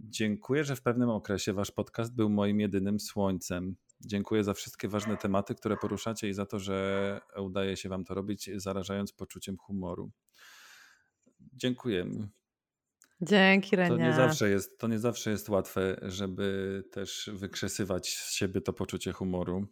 Dziękuję, 0.00 0.64
że 0.64 0.76
w 0.76 0.82
pewnym 0.82 1.10
okresie 1.10 1.52
wasz 1.52 1.70
podcast 1.70 2.14
był 2.14 2.30
moim 2.30 2.60
jedynym 2.60 3.00
słońcem. 3.00 3.76
Dziękuję 4.00 4.44
za 4.44 4.54
wszystkie 4.54 4.88
ważne 4.88 5.16
tematy, 5.16 5.54
które 5.54 5.76
poruszacie 5.76 6.28
i 6.28 6.34
za 6.34 6.46
to, 6.46 6.58
że 6.58 7.20
udaje 7.36 7.76
się 7.76 7.88
wam 7.88 8.04
to 8.04 8.14
robić, 8.14 8.50
zarażając 8.56 9.12
poczuciem 9.12 9.56
humoru. 9.56 10.10
Dziękujemy. 11.52 12.28
Dzięki, 13.20 13.70
To 13.70 13.76
Renia. 13.76 14.08
nie 14.08 14.14
zawsze 14.14 14.50
jest, 14.50 14.78
to 14.78 14.88
nie 14.88 14.98
zawsze 14.98 15.30
jest 15.30 15.48
łatwe, 15.48 16.00
żeby 16.02 16.82
też 16.92 17.30
wykrzesywać 17.32 18.08
z 18.08 18.32
siebie 18.32 18.60
to 18.60 18.72
poczucie 18.72 19.12
humoru. 19.12 19.66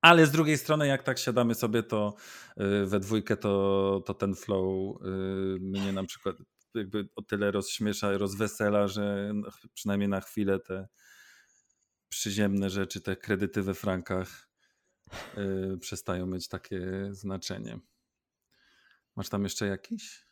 Ale 0.00 0.26
z 0.26 0.30
drugiej 0.30 0.58
strony, 0.58 0.86
jak 0.86 1.02
tak 1.02 1.18
siadamy 1.18 1.54
sobie, 1.54 1.82
to 1.82 2.14
y, 2.60 2.86
we 2.86 3.00
dwójkę, 3.00 3.36
to, 3.36 4.02
to 4.06 4.14
ten 4.14 4.34
flow 4.34 4.96
y, 5.02 5.08
mnie 5.60 5.92
na 5.92 6.04
przykład 6.04 6.36
jakby 6.74 7.08
o 7.16 7.22
tyle 7.22 7.50
rozśmiesza, 7.50 8.18
rozwesela, 8.18 8.88
że 8.88 9.34
przynajmniej 9.74 10.08
na 10.08 10.20
chwilę 10.20 10.60
te 10.60 10.88
przyziemne 12.08 12.70
rzeczy, 12.70 13.00
te 13.00 13.16
kredyty 13.16 13.62
we 13.62 13.74
frankach 13.74 14.48
y, 15.38 15.78
przestają 15.78 16.26
mieć 16.26 16.48
takie 16.48 16.80
znaczenie. 17.10 17.78
Masz 19.16 19.28
tam 19.28 19.42
jeszcze 19.42 19.66
jakiś? 19.66 20.26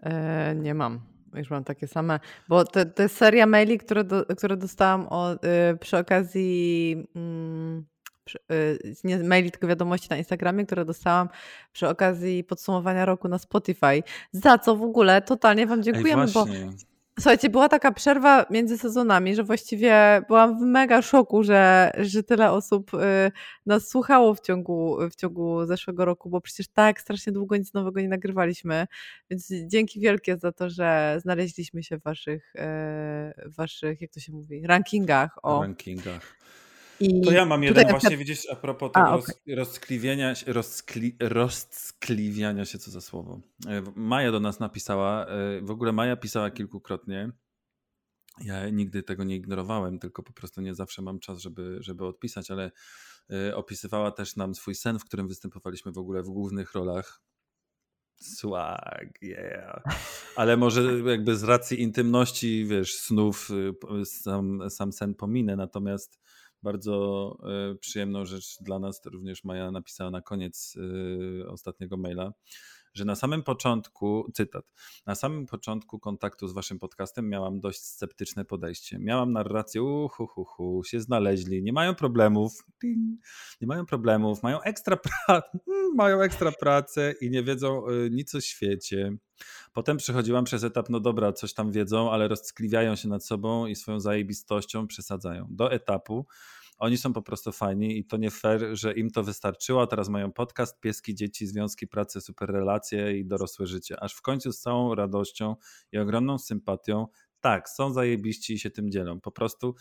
E, 0.00 0.54
nie 0.54 0.74
mam. 0.74 1.00
Już 1.34 1.50
mam 1.50 1.64
takie 1.64 1.88
same. 1.88 2.20
Bo 2.48 2.64
to, 2.64 2.84
to 2.84 3.02
jest 3.02 3.16
seria 3.16 3.46
maili, 3.46 3.78
które, 3.78 4.04
do, 4.04 4.26
które 4.26 4.56
dostałam 4.56 5.06
o, 5.10 5.34
y, 5.34 5.38
przy 5.80 5.98
okazji. 5.98 6.96
Mm, 7.14 7.84
przy, 7.84 7.90
y, 7.90 7.93
nie 9.04 9.18
maili, 9.18 9.50
tylko 9.50 9.66
wiadomości 9.66 10.06
na 10.10 10.16
Instagramie, 10.16 10.66
które 10.66 10.84
dostałam 10.84 11.28
przy 11.72 11.88
okazji 11.88 12.44
podsumowania 12.44 13.04
roku 13.04 13.28
na 13.28 13.38
Spotify. 13.38 14.02
Za 14.32 14.58
co 14.58 14.76
w 14.76 14.82
ogóle 14.82 15.22
totalnie 15.22 15.66
Wam 15.66 15.82
dziękujemy, 15.82 16.26
bo. 16.34 16.46
Słuchajcie, 17.18 17.50
była 17.50 17.68
taka 17.68 17.92
przerwa 17.92 18.46
między 18.50 18.78
sezonami, 18.78 19.34
że 19.34 19.44
właściwie 19.44 20.22
byłam 20.28 20.58
w 20.58 20.62
mega 20.62 21.02
szoku, 21.02 21.42
że, 21.42 21.90
że 21.98 22.22
tyle 22.22 22.50
osób 22.50 22.94
y, 22.94 22.98
nas 23.66 23.88
słuchało 23.88 24.34
w 24.34 24.40
ciągu, 24.40 24.98
w 25.10 25.14
ciągu 25.16 25.66
zeszłego 25.66 26.04
roku, 26.04 26.30
bo 26.30 26.40
przecież 26.40 26.68
tak 26.68 27.00
strasznie 27.00 27.32
długo 27.32 27.56
nic 27.56 27.72
nowego 27.74 28.00
nie 28.00 28.08
nagrywaliśmy. 28.08 28.86
Więc 29.30 29.48
dzięki 29.66 30.00
wielkie 30.00 30.36
za 30.36 30.52
to, 30.52 30.70
że 30.70 31.16
znaleźliśmy 31.22 31.82
się 31.82 31.98
w 31.98 32.02
waszych, 32.02 32.54
y, 32.54 32.60
w 33.50 33.54
waszych 33.56 34.00
jak 34.00 34.10
to 34.10 34.20
się 34.20 34.32
mówi, 34.32 34.66
rankingach. 34.66 35.38
O. 35.42 35.60
rankingach. 35.62 36.36
I 37.00 37.20
To 37.20 37.30
ja 37.32 37.44
mam 37.44 37.62
jeden 37.62 37.82
właśnie, 37.82 37.98
przykład- 37.98 38.18
widzisz, 38.18 38.50
a 38.50 38.56
propos 38.56 38.90
A, 38.94 39.04
tego 39.04 39.14
okej. 39.16 39.54
roz, 39.54 39.68
rozkliwienia, 39.68 40.34
się- 42.64 42.78
co 42.78 42.90
za 42.90 43.00
słowo. 43.00 43.40
E, 43.68 43.82
Maja 43.96 44.32
do 44.32 44.40
nas 44.40 44.60
napisała, 44.60 45.26
e, 45.26 45.60
w 45.60 45.70
ogóle 45.70 45.92
Maja 45.92 46.16
pisała 46.16 46.50
kilkukrotnie. 46.50 47.30
Ja 48.44 48.68
nigdy 48.70 49.02
tego 49.02 49.24
nie 49.24 49.36
ignorowałem, 49.36 49.98
tylko 49.98 50.22
po 50.22 50.32
prostu 50.32 50.60
nie 50.60 50.74
zawsze 50.74 51.02
mam 51.02 51.18
czas, 51.18 51.38
żeby, 51.38 51.76
żeby 51.80 52.06
odpisać, 52.06 52.50
ale 52.50 52.70
e, 53.30 53.56
opisywała 53.56 54.10
też 54.10 54.36
nam 54.36 54.54
swój 54.54 54.74
sen, 54.74 54.98
w 54.98 55.04
którym 55.04 55.28
występowaliśmy 55.28 55.92
w 55.92 55.98
ogóle 55.98 56.22
w 56.22 56.26
głównych 56.26 56.72
rolach. 56.72 57.20
Swag, 58.16 59.22
yeah. 59.22 59.82
Ale 60.36 60.56
może 60.56 60.82
jakby 61.10 61.36
z 61.36 61.42
racji 61.44 61.82
intymności, 61.82 62.66
wiesz, 62.66 62.94
snów, 62.96 63.50
y, 64.02 64.04
sam, 64.06 64.70
sam 64.70 64.92
sen 64.92 65.14
pominę, 65.14 65.56
natomiast 65.56 66.20
bardzo 66.64 67.36
y, 67.72 67.78
przyjemną 67.78 68.24
rzecz 68.24 68.56
dla 68.60 68.78
nas 68.78 69.00
to 69.00 69.10
również 69.10 69.44
Maja 69.44 69.70
napisała 69.70 70.10
na 70.10 70.20
koniec 70.20 70.76
y, 70.76 71.48
ostatniego 71.48 71.96
maila, 71.96 72.32
że 72.94 73.04
na 73.04 73.14
samym 73.14 73.42
początku, 73.42 74.30
cytat, 74.34 74.64
na 75.06 75.14
samym 75.14 75.46
początku 75.46 75.98
kontaktu 75.98 76.48
z 76.48 76.52
waszym 76.52 76.78
podcastem 76.78 77.28
miałam 77.28 77.60
dość 77.60 77.80
sceptyczne 77.80 78.44
podejście. 78.44 78.98
Miałam 78.98 79.32
narrację, 79.32 79.82
uhu, 79.82 80.26
hu, 80.26 80.44
hu, 80.44 80.82
się 80.84 81.00
znaleźli, 81.00 81.62
nie 81.62 81.72
mają 81.72 81.94
problemów, 81.94 82.52
nie 83.60 83.66
mają 83.66 83.86
problemów, 83.86 84.42
mają 84.42 84.60
ekstra, 84.60 84.96
pra- 84.96 85.42
mają 85.94 86.20
ekstra 86.20 86.52
pracę 86.52 87.14
i 87.20 87.30
nie 87.30 87.42
wiedzą 87.42 87.88
y, 87.88 88.10
nic 88.10 88.34
o 88.34 88.40
świecie. 88.40 89.16
Potem 89.72 89.96
przechodziłam 89.96 90.44
przez 90.44 90.64
etap, 90.64 90.90
no 90.90 91.00
dobra, 91.00 91.32
coś 91.32 91.54
tam 91.54 91.72
wiedzą, 91.72 92.10
ale 92.10 92.28
rozckliwiają 92.28 92.96
się 92.96 93.08
nad 93.08 93.26
sobą 93.26 93.66
i 93.66 93.76
swoją 93.76 94.00
zajebistością 94.00 94.86
przesadzają. 94.86 95.46
Do 95.50 95.72
etapu 95.72 96.26
oni 96.78 96.96
są 96.96 97.12
po 97.12 97.22
prostu 97.22 97.52
fajni 97.52 97.98
i 97.98 98.04
to 98.04 98.16
nie 98.16 98.30
fair, 98.30 98.66
że 98.72 98.92
im 98.92 99.10
to 99.10 99.22
wystarczyło, 99.22 99.86
teraz 99.86 100.08
mają 100.08 100.32
podcast, 100.32 100.80
pieski, 100.80 101.14
dzieci, 101.14 101.46
związki, 101.46 101.86
pracę, 101.86 102.20
super 102.20 102.50
relacje 102.50 103.18
i 103.18 103.26
dorosłe 103.26 103.66
życie. 103.66 104.00
Aż 104.00 104.14
w 104.14 104.22
końcu 104.22 104.52
z 104.52 104.60
całą 104.60 104.94
radością 104.94 105.56
i 105.92 105.98
ogromną 105.98 106.38
sympatią, 106.38 107.06
tak, 107.40 107.68
są 107.68 107.92
zajebiści 107.92 108.54
i 108.54 108.58
się 108.58 108.70
tym 108.70 108.90
dzielą. 108.90 109.20
Po 109.20 109.30
prostu 109.30 109.74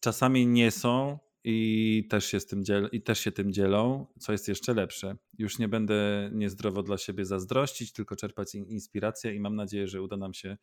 czasami 0.00 0.46
nie 0.46 0.70
są 0.70 1.18
i 1.44 2.06
też 2.10 2.26
się, 2.26 2.40
z 2.40 2.46
tym 2.46 2.64
dziel- 2.64 2.88
i 2.92 3.02
też 3.02 3.20
się 3.20 3.32
tym 3.32 3.52
dzielą, 3.52 4.06
co 4.20 4.32
jest 4.32 4.48
jeszcze 4.48 4.74
lepsze. 4.74 5.16
Już 5.38 5.58
nie 5.58 5.68
będę 5.68 6.30
niezdrowo 6.32 6.82
dla 6.82 6.98
siebie 6.98 7.24
zazdrościć, 7.24 7.92
tylko 7.92 8.16
czerpać 8.16 8.54
in- 8.54 8.66
inspirację 8.66 9.34
i 9.34 9.40
mam 9.40 9.56
nadzieję, 9.56 9.88
że 9.88 10.02
uda 10.02 10.16
nam 10.16 10.34
się, 10.34 10.56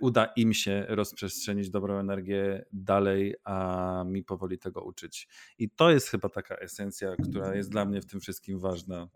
uda 0.00 0.24
im 0.36 0.54
się 0.54 0.86
rozprzestrzenić 0.88 1.70
dobrą 1.70 1.98
energię 1.98 2.64
dalej, 2.72 3.34
a 3.44 4.04
mi 4.06 4.24
powoli 4.24 4.58
tego 4.58 4.82
uczyć. 4.82 5.28
I 5.58 5.70
to 5.70 5.90
jest 5.90 6.08
chyba 6.08 6.28
taka 6.28 6.56
esencja, 6.56 7.16
która 7.16 7.54
jest 7.54 7.70
dla 7.70 7.84
mnie 7.84 8.00
w 8.00 8.06
tym 8.06 8.20
wszystkim 8.20 8.58
ważna. 8.58 9.08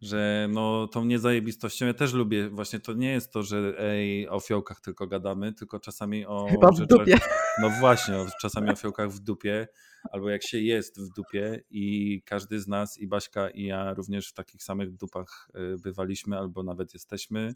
Że 0.00 0.48
no 0.50 0.86
tą 0.86 1.04
niezajebistością 1.04 1.86
ja 1.86 1.94
też 1.94 2.12
lubię. 2.12 2.48
Właśnie 2.48 2.80
to 2.80 2.92
nie 2.92 3.12
jest 3.12 3.32
to, 3.32 3.42
że 3.42 3.74
ej, 3.78 4.28
o 4.28 4.40
fiołkach 4.40 4.80
tylko 4.80 5.06
gadamy, 5.06 5.52
tylko 5.52 5.80
czasami 5.80 6.26
o 6.26 6.46
Chyba 6.50 6.70
w 6.72 6.76
rzeczach, 6.76 6.98
dupie. 6.98 7.18
no 7.60 7.70
właśnie, 7.70 8.14
czasami 8.40 8.70
o 8.70 8.76
fiołkach 8.76 9.10
w 9.10 9.20
dupie, 9.20 9.68
albo 10.12 10.30
jak 10.30 10.42
się 10.42 10.58
jest 10.58 11.00
w 11.00 11.08
dupie 11.08 11.62
i 11.70 12.22
każdy 12.24 12.60
z 12.60 12.68
nas, 12.68 12.98
i 12.98 13.06
Baśka, 13.06 13.50
i 13.50 13.62
ja 13.62 13.94
również 13.94 14.28
w 14.28 14.32
takich 14.32 14.62
samych 14.62 14.92
dupach 14.96 15.48
y, 15.74 15.76
bywaliśmy, 15.78 16.38
albo 16.38 16.62
nawet 16.62 16.94
jesteśmy. 16.94 17.54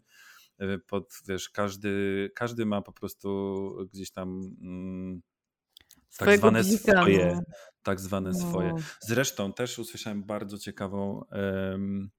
Y, 0.61 0.79
Pod, 0.79 1.13
wiesz, 1.27 1.49
każdy, 1.49 2.29
każdy 2.35 2.65
ma 2.65 2.81
po 2.81 2.91
prostu 2.93 3.87
gdzieś 3.93 4.11
tam 4.11 4.55
mm, 4.61 5.21
tak 6.17 6.37
zwane 6.39 6.61
bzika, 6.61 7.01
swoje. 7.01 7.31
no. 7.35 7.41
Tak 7.83 7.99
zwane 7.99 8.29
No. 8.29 8.39
swoje. 8.49 8.75
Zresztą 9.01 9.53
też 9.53 9.79
usłyszałem 9.79 10.23
bardzo 10.23 10.57
ciekawą 10.57 11.25
em, 11.29 12.09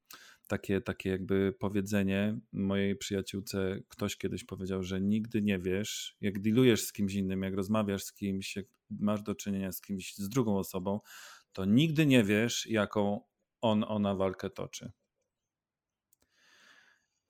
takie, 0.46 0.80
takie 0.80 1.10
jakby 1.10 1.54
powiedzenie 1.58 2.38
mojej 2.52 2.96
przyjaciółce. 2.96 3.78
Ktoś 3.88 4.16
kiedyś 4.16 4.44
powiedział, 4.44 4.82
że 4.82 5.00
nigdy 5.00 5.42
nie 5.42 5.58
wiesz, 5.58 6.16
jak 6.20 6.40
dealujesz 6.40 6.82
z 6.82 6.92
kimś 6.92 7.14
innym, 7.14 7.42
jak 7.42 7.54
rozmawiasz 7.54 8.04
z 8.04 8.12
kimś, 8.12 8.56
jak 8.56 8.66
masz 8.90 9.22
do 9.22 9.34
czynienia 9.34 9.72
z 9.72 9.80
kimś, 9.80 10.14
z 10.14 10.28
drugą 10.28 10.58
osobą, 10.58 11.00
to 11.52 11.64
nigdy 11.64 12.06
nie 12.06 12.24
wiesz, 12.24 12.66
jaką 12.66 13.20
on, 13.60 13.84
ona 13.88 14.14
walkę 14.14 14.50
toczy. 14.50 14.92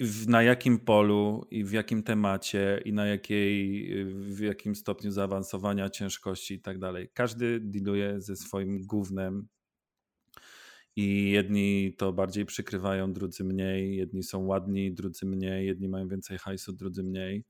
W, 0.02 0.28
na 0.28 0.42
jakim 0.42 0.78
polu 0.78 1.46
i 1.50 1.64
w 1.64 1.72
jakim 1.72 2.02
temacie 2.02 2.82
i 2.84 2.92
na 2.92 3.06
jakiej, 3.06 3.88
w 4.14 4.40
jakim 4.40 4.74
stopniu 4.74 5.10
zaawansowania, 5.10 5.90
ciężkości 5.90 6.54
i 6.54 6.60
tak 6.60 6.78
dalej. 6.78 7.08
Każdy 7.14 7.60
dealuje 7.60 8.20
ze 8.20 8.36
swoim 8.36 8.86
głównym 8.86 9.48
i 10.96 11.30
jedni 11.30 11.94
to 11.98 12.12
bardziej 12.12 12.46
przykrywają, 12.46 13.12
drudzy 13.12 13.44
mniej, 13.44 13.96
jedni 13.96 14.22
są 14.22 14.46
ładni, 14.46 14.92
drudzy 14.92 15.26
mniej, 15.26 15.66
jedni 15.66 15.88
mają 15.88 16.08
więcej 16.08 16.38
hajsu, 16.38 16.72
drudzy 16.72 17.02
mniej, 17.02 17.44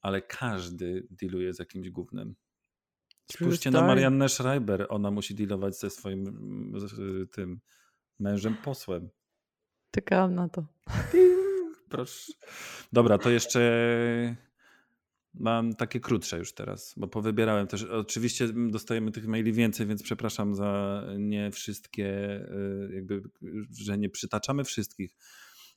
ale 0.00 0.22
każdy 0.22 1.06
dealuje 1.10 1.54
z 1.54 1.58
jakimś 1.58 1.90
głównym. 1.90 2.34
Spójrzcie 3.32 3.70
na 3.70 3.82
Mariannę 3.82 4.28
Schreiber, 4.28 4.86
ona 4.88 5.10
musi 5.10 5.34
dealować 5.34 5.78
ze 5.78 5.90
swoim 5.90 6.24
z 6.76 7.30
tym 7.30 7.60
mężem 8.18 8.56
posłem. 8.64 9.08
Czekałam 9.90 10.34
na 10.34 10.48
to. 10.48 10.66
Proszę. 11.88 12.32
Dobra, 12.92 13.18
to 13.18 13.30
jeszcze 13.30 13.60
mam 15.34 15.74
takie 15.74 16.00
krótsze 16.00 16.38
już 16.38 16.54
teraz, 16.54 16.94
bo 16.96 17.08
powybierałem 17.08 17.66
też. 17.66 17.82
Oczywiście 17.82 18.48
dostajemy 18.54 19.12
tych 19.12 19.26
maili 19.26 19.52
więcej, 19.52 19.86
więc 19.86 20.02
przepraszam 20.02 20.54
za 20.54 21.02
nie 21.18 21.50
wszystkie, 21.50 22.06
y, 22.50 22.90
jakby, 22.94 23.22
że 23.70 23.98
nie 23.98 24.08
przytaczamy 24.10 24.64
wszystkich. 24.64 25.16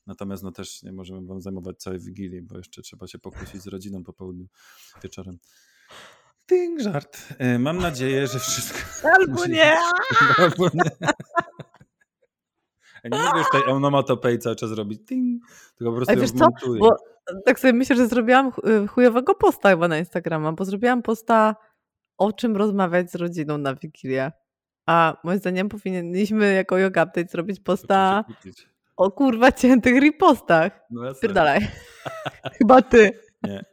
Natomiast 0.07 0.43
no 0.43 0.51
też 0.51 0.83
nie 0.83 0.91
możemy 0.91 1.27
wam 1.27 1.41
zajmować 1.41 1.77
całej 1.77 1.99
wigilii, 1.99 2.41
bo 2.41 2.57
jeszcze 2.57 2.81
trzeba 2.81 3.07
się 3.07 3.19
pokłócić 3.19 3.61
z 3.61 3.67
rodziną 3.67 4.03
po 4.03 4.13
południu, 4.13 4.47
wieczorem. 5.03 5.39
Ting, 6.45 6.81
żart. 6.81 7.33
Y, 7.55 7.59
mam 7.59 7.77
nadzieję, 7.77 8.27
że 8.27 8.39
wszystko. 8.39 8.79
Albo 9.15 9.45
nie! 9.45 9.77
Albo 10.37 10.69
nie. 10.73 10.91
Ja 13.03 13.09
nie 13.17 13.23
mogę 13.23 13.39
już 13.39 13.49
tej 13.51 13.63
onomatopei 13.63 14.39
cały 14.39 14.55
czas 14.55 14.71
robić 14.71 15.05
ting, 15.05 15.43
tylko 15.77 15.91
po 15.91 15.95
prostu 15.95 16.13
Ej, 16.13 16.21
wiesz 16.21 16.31
co? 16.31 16.47
Bo 16.79 16.95
tak 17.45 17.59
sobie 17.59 17.73
myślę, 17.73 17.95
że 17.95 18.07
zrobiłam 18.07 18.51
y, 18.83 18.87
chujowego 18.87 19.35
posta 19.35 19.69
chyba 19.69 19.87
na 19.87 19.97
Instagrama, 19.97 20.51
bo 20.51 20.65
zrobiłam 20.65 21.01
posta 21.01 21.55
o 22.17 22.33
czym 22.33 22.57
rozmawiać 22.57 23.11
z 23.11 23.15
rodziną 23.15 23.57
na 23.57 23.75
Wigilię. 23.75 24.31
A 24.87 25.17
moim 25.23 25.39
zdaniem 25.39 25.69
powinniśmy 25.69 26.53
jako 26.53 26.77
Yoga 26.77 27.03
Update 27.03 27.27
zrobić 27.31 27.59
posta 27.59 28.23
o 28.97 29.11
kurwa 29.11 29.51
ciętych 29.51 30.01
ripostach. 30.01 30.79
No 30.91 31.13
Pierdalaj. 31.21 31.67
chyba 32.57 32.81
ty. 32.81 33.11
Nie. 33.43 33.65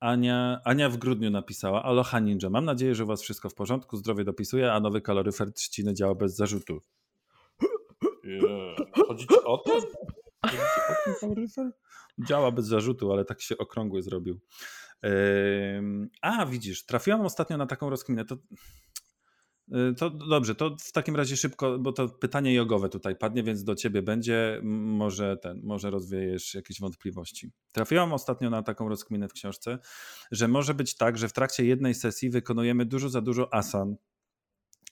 Ania, 0.00 0.60
Ania 0.64 0.88
w 0.88 0.96
grudniu 0.96 1.30
napisała 1.30 1.82
Aloha 1.82 2.20
Ninja, 2.20 2.50
mam 2.50 2.64
nadzieję, 2.64 2.94
że 2.94 3.04
u 3.04 3.06
was 3.06 3.22
wszystko 3.22 3.48
w 3.48 3.54
porządku, 3.54 3.96
zdrowie 3.96 4.24
dopisuje, 4.24 4.72
a 4.72 4.80
nowy 4.80 5.00
kaloryfer 5.00 5.52
trzciny 5.52 5.94
działa 5.94 6.14
bez 6.14 6.36
zarzutu. 6.36 6.80
Chodzi 9.06 9.26
ci 9.26 9.34
o 9.44 9.58
to? 9.58 9.80
Działa 12.28 12.50
bez 12.50 12.66
zarzutu, 12.66 13.12
ale 13.12 13.24
tak 13.24 13.42
się 13.42 13.58
okrągły 13.58 14.02
zrobił. 14.02 14.40
A, 16.22 16.46
widzisz, 16.46 16.84
trafiłam 16.84 17.20
ostatnio 17.20 17.56
na 17.56 17.66
taką 17.66 17.90
rozkminę. 17.90 18.24
To, 18.24 18.34
y, 19.74 19.94
to 19.98 20.10
dobrze, 20.10 20.54
to 20.54 20.76
w 20.80 20.92
takim 20.92 21.16
razie 21.16 21.36
szybko, 21.36 21.78
bo 21.78 21.92
to 21.92 22.08
pytanie 22.08 22.54
jogowe 22.54 22.88
tutaj 22.88 23.16
padnie, 23.16 23.42
więc 23.42 23.64
do 23.64 23.74
ciebie 23.74 24.02
będzie. 24.02 24.60
Może 24.62 25.36
ten, 25.36 25.60
może 25.64 25.90
rozwiejesz 25.90 26.54
jakieś 26.54 26.80
wątpliwości. 26.80 27.50
Trafiłam 27.72 28.12
ostatnio 28.12 28.50
na 28.50 28.62
taką 28.62 28.88
rozkminę 28.88 29.28
w 29.28 29.32
książce, 29.32 29.78
że 30.30 30.48
może 30.48 30.74
być 30.74 30.96
tak, 30.96 31.18
że 31.18 31.28
w 31.28 31.32
trakcie 31.32 31.64
jednej 31.64 31.94
sesji 31.94 32.30
wykonujemy 32.30 32.86
dużo 32.86 33.08
za 33.08 33.20
dużo 33.20 33.54
asan, 33.54 33.96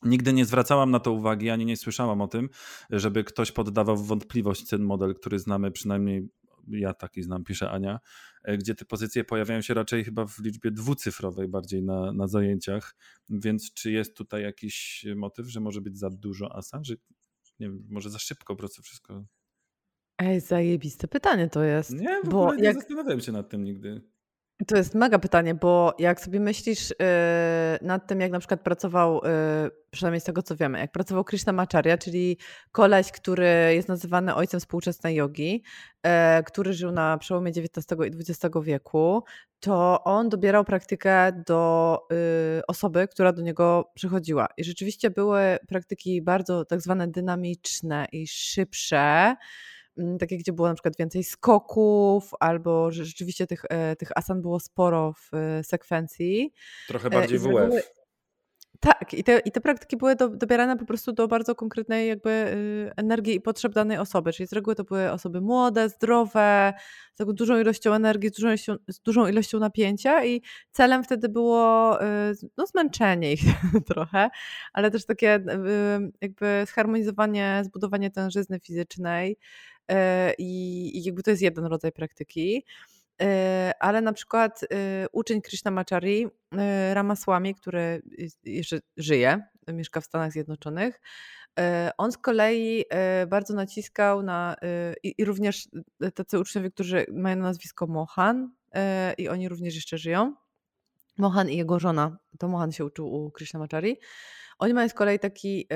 Nigdy 0.02 0.32
nie 0.32 0.44
zwracałam 0.44 0.90
na 0.90 1.00
to 1.00 1.12
uwagi, 1.12 1.50
ani 1.50 1.66
nie 1.66 1.76
słyszałam 1.76 2.20
o 2.20 2.28
tym, 2.28 2.48
żeby 2.90 3.24
ktoś 3.24 3.52
poddawał 3.52 3.96
wątpliwość 3.96 4.68
ten 4.68 4.82
model, 4.82 5.14
który 5.14 5.38
znamy, 5.38 5.70
przynajmniej 5.70 6.28
ja 6.68 6.94
taki 6.94 7.22
znam, 7.22 7.44
pisze 7.44 7.70
Ania, 7.70 7.98
e, 8.44 8.58
gdzie 8.58 8.74
te 8.74 8.84
pozycje 8.84 9.24
pojawiają 9.24 9.60
się 9.60 9.74
raczej 9.74 10.04
chyba 10.04 10.26
w 10.26 10.38
liczbie 10.38 10.70
dwucyfrowej 10.70 11.48
bardziej 11.48 11.82
na, 11.82 12.12
na 12.12 12.26
zajęciach. 12.26 12.96
Więc 13.28 13.72
czy 13.72 13.92
jest 13.92 14.16
tutaj 14.16 14.42
jakiś 14.42 15.06
motyw, 15.16 15.46
że 15.46 15.60
może 15.60 15.80
być 15.80 15.98
za 15.98 16.10
dużo 16.10 16.56
asa, 16.56 16.80
że 16.82 16.94
nie 17.60 17.68
wiem, 17.68 17.86
może 17.88 18.10
za 18.10 18.18
szybko 18.18 18.54
po 18.54 18.58
prostu 18.58 18.82
wszystko. 18.82 19.24
Ej, 20.18 20.40
zajebiste 20.40 21.08
pytanie 21.08 21.48
to 21.48 21.62
jest. 21.62 21.90
Nie, 21.90 22.20
w 22.24 22.28
bo 22.28 22.54
nie 22.54 22.64
jak... 22.64 22.74
zastanawiałem 22.74 23.20
się 23.20 23.32
nad 23.32 23.48
tym 23.48 23.64
nigdy. 23.64 24.11
To 24.66 24.76
jest 24.76 24.94
mega 24.94 25.18
pytanie, 25.18 25.54
bo 25.54 25.94
jak 25.98 26.20
sobie 26.20 26.40
myślisz 26.40 26.90
yy, 26.90 26.96
nad 27.82 28.06
tym, 28.06 28.20
jak 28.20 28.32
na 28.32 28.38
przykład 28.38 28.60
pracował, 28.60 29.14
yy, 29.14 29.70
przynajmniej 29.90 30.20
z 30.20 30.24
tego 30.24 30.42
co 30.42 30.56
wiemy, 30.56 30.78
jak 30.78 30.92
pracował 30.92 31.24
Krishnamacharya, 31.24 31.98
czyli 31.98 32.38
koleś, 32.72 33.12
który 33.12 33.70
jest 33.74 33.88
nazywany 33.88 34.34
ojcem 34.34 34.60
współczesnej 34.60 35.16
jogi, 35.16 35.62
yy, 36.04 36.10
który 36.46 36.72
żył 36.72 36.92
na 36.92 37.18
przełomie 37.18 37.50
XIX 37.50 37.86
i 38.00 38.32
XX 38.32 38.56
wieku, 38.62 39.24
to 39.60 40.04
on 40.04 40.28
dobierał 40.28 40.64
praktykę 40.64 41.42
do 41.46 41.98
y, 42.58 42.66
osoby, 42.66 43.08
która 43.08 43.32
do 43.32 43.42
niego 43.42 43.90
przychodziła. 43.94 44.48
I 44.56 44.64
rzeczywiście 44.64 45.10
były 45.10 45.58
praktyki 45.68 46.22
bardzo 46.22 46.64
tak 46.64 46.80
zwane 46.80 47.08
dynamiczne 47.08 48.06
i 48.12 48.26
szybsze, 48.26 49.36
takie, 50.20 50.38
gdzie 50.38 50.52
było 50.52 50.68
na 50.68 50.74
przykład 50.74 50.96
więcej 50.98 51.24
skoków, 51.24 52.30
albo 52.40 52.90
że 52.90 53.04
rzeczywiście 53.04 53.46
tych, 53.46 53.64
e, 53.70 53.96
tych 53.96 54.08
asan 54.16 54.42
było 54.42 54.60
sporo 54.60 55.12
w 55.12 55.34
e, 55.34 55.64
sekwencji. 55.64 56.52
Trochę 56.88 57.08
e, 57.08 57.10
bardziej 57.10 57.38
WF. 57.38 58.02
Tak, 58.82 59.14
i 59.14 59.24
te, 59.24 59.38
i 59.38 59.52
te 59.52 59.60
praktyki 59.60 59.96
były 59.96 60.16
do, 60.16 60.28
dobierane 60.28 60.76
po 60.76 60.84
prostu 60.84 61.12
do 61.12 61.28
bardzo 61.28 61.54
konkretnej 61.54 62.08
jakby 62.08 62.30
y, 62.30 62.92
energii 62.96 63.34
i 63.34 63.40
potrzeb 63.40 63.72
danej 63.72 63.98
osoby. 63.98 64.32
Czyli 64.32 64.46
z 64.46 64.52
reguły 64.52 64.76
to 64.76 64.84
były 64.84 65.10
osoby 65.10 65.40
młode, 65.40 65.88
zdrowe, 65.88 66.72
z 67.14 67.16
taką 67.16 67.32
dużą 67.32 67.60
ilością 67.60 67.94
energii, 67.94 68.30
z 68.30 68.32
dużą 68.32 68.48
ilością, 68.48 68.76
z 68.88 69.00
dużą 69.00 69.26
ilością 69.26 69.58
napięcia 69.58 70.24
i 70.24 70.42
celem 70.70 71.04
wtedy 71.04 71.28
było 71.28 71.98
y, 72.02 72.06
no, 72.56 72.66
zmęczenie 72.66 73.32
ich 73.32 73.40
trochę, 73.88 74.30
ale 74.72 74.90
też 74.90 75.06
takie 75.06 75.36
y, 75.36 76.12
jakby 76.20 76.64
zharmonizowanie, 76.74 77.62
zbudowanie 77.64 78.10
tężyzny 78.10 78.60
fizycznej 78.60 79.36
i 80.38 81.02
jakby 81.04 81.22
to 81.22 81.30
jest 81.30 81.42
jeden 81.42 81.64
rodzaj 81.64 81.92
praktyki. 81.92 82.64
E, 83.22 83.72
ale 83.80 84.00
na 84.00 84.12
przykład 84.12 84.60
e, 84.62 84.66
uczeń 85.12 85.42
Krishnamacharya 85.42 86.28
e, 86.52 86.94
Ramaswamy, 86.94 87.54
który 87.54 88.02
jeszcze 88.44 88.80
żyje, 88.96 89.42
mieszka 89.68 90.00
w 90.00 90.04
Stanach 90.04 90.32
Zjednoczonych, 90.32 91.00
on 91.98 92.12
z 92.12 92.18
kolei 92.18 92.84
bardzo 93.28 93.54
naciskał 93.54 94.22
na, 94.22 94.56
i 95.02 95.24
również 95.24 95.68
tacy 96.14 96.38
uczniowie, 96.38 96.70
którzy 96.70 97.06
mają 97.12 97.36
nazwisko 97.36 97.86
Mohan 97.86 98.50
i 99.18 99.28
oni 99.28 99.48
również 99.48 99.74
jeszcze 99.74 99.98
żyją, 99.98 100.34
Mohan 101.18 101.50
i 101.50 101.56
jego 101.56 101.78
żona, 101.78 102.18
to 102.38 102.48
Mohan 102.48 102.72
się 102.72 102.84
uczył 102.84 103.14
u 103.14 103.30
Krishnamacharya, 103.30 103.96
oni 104.58 104.74
mają 104.74 104.88
z 104.88 104.94
kolei 104.94 105.18
taki, 105.18 105.68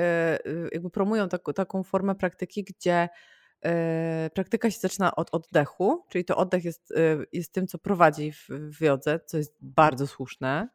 jakby 0.71 0.89
promują 0.89 1.29
taką, 1.29 1.53
taką 1.53 1.83
formę 1.83 2.15
praktyki, 2.15 2.63
gdzie 2.63 3.09
E, 3.09 3.09
praktyka 4.33 4.71
się 4.71 4.79
zaczyna 4.79 5.15
od 5.15 5.29
oddechu, 5.31 6.05
czyli 6.09 6.25
to 6.25 6.37
oddech 6.37 6.65
jest, 6.65 6.91
e, 6.91 7.17
jest 7.33 7.53
tym, 7.53 7.67
co 7.67 7.77
prowadzi 7.77 8.31
w, 8.31 8.47
w 8.49 8.81
jodze, 8.81 9.19
co 9.25 9.37
jest 9.37 9.57
bardzo 9.61 10.07
słuszne. 10.07 10.69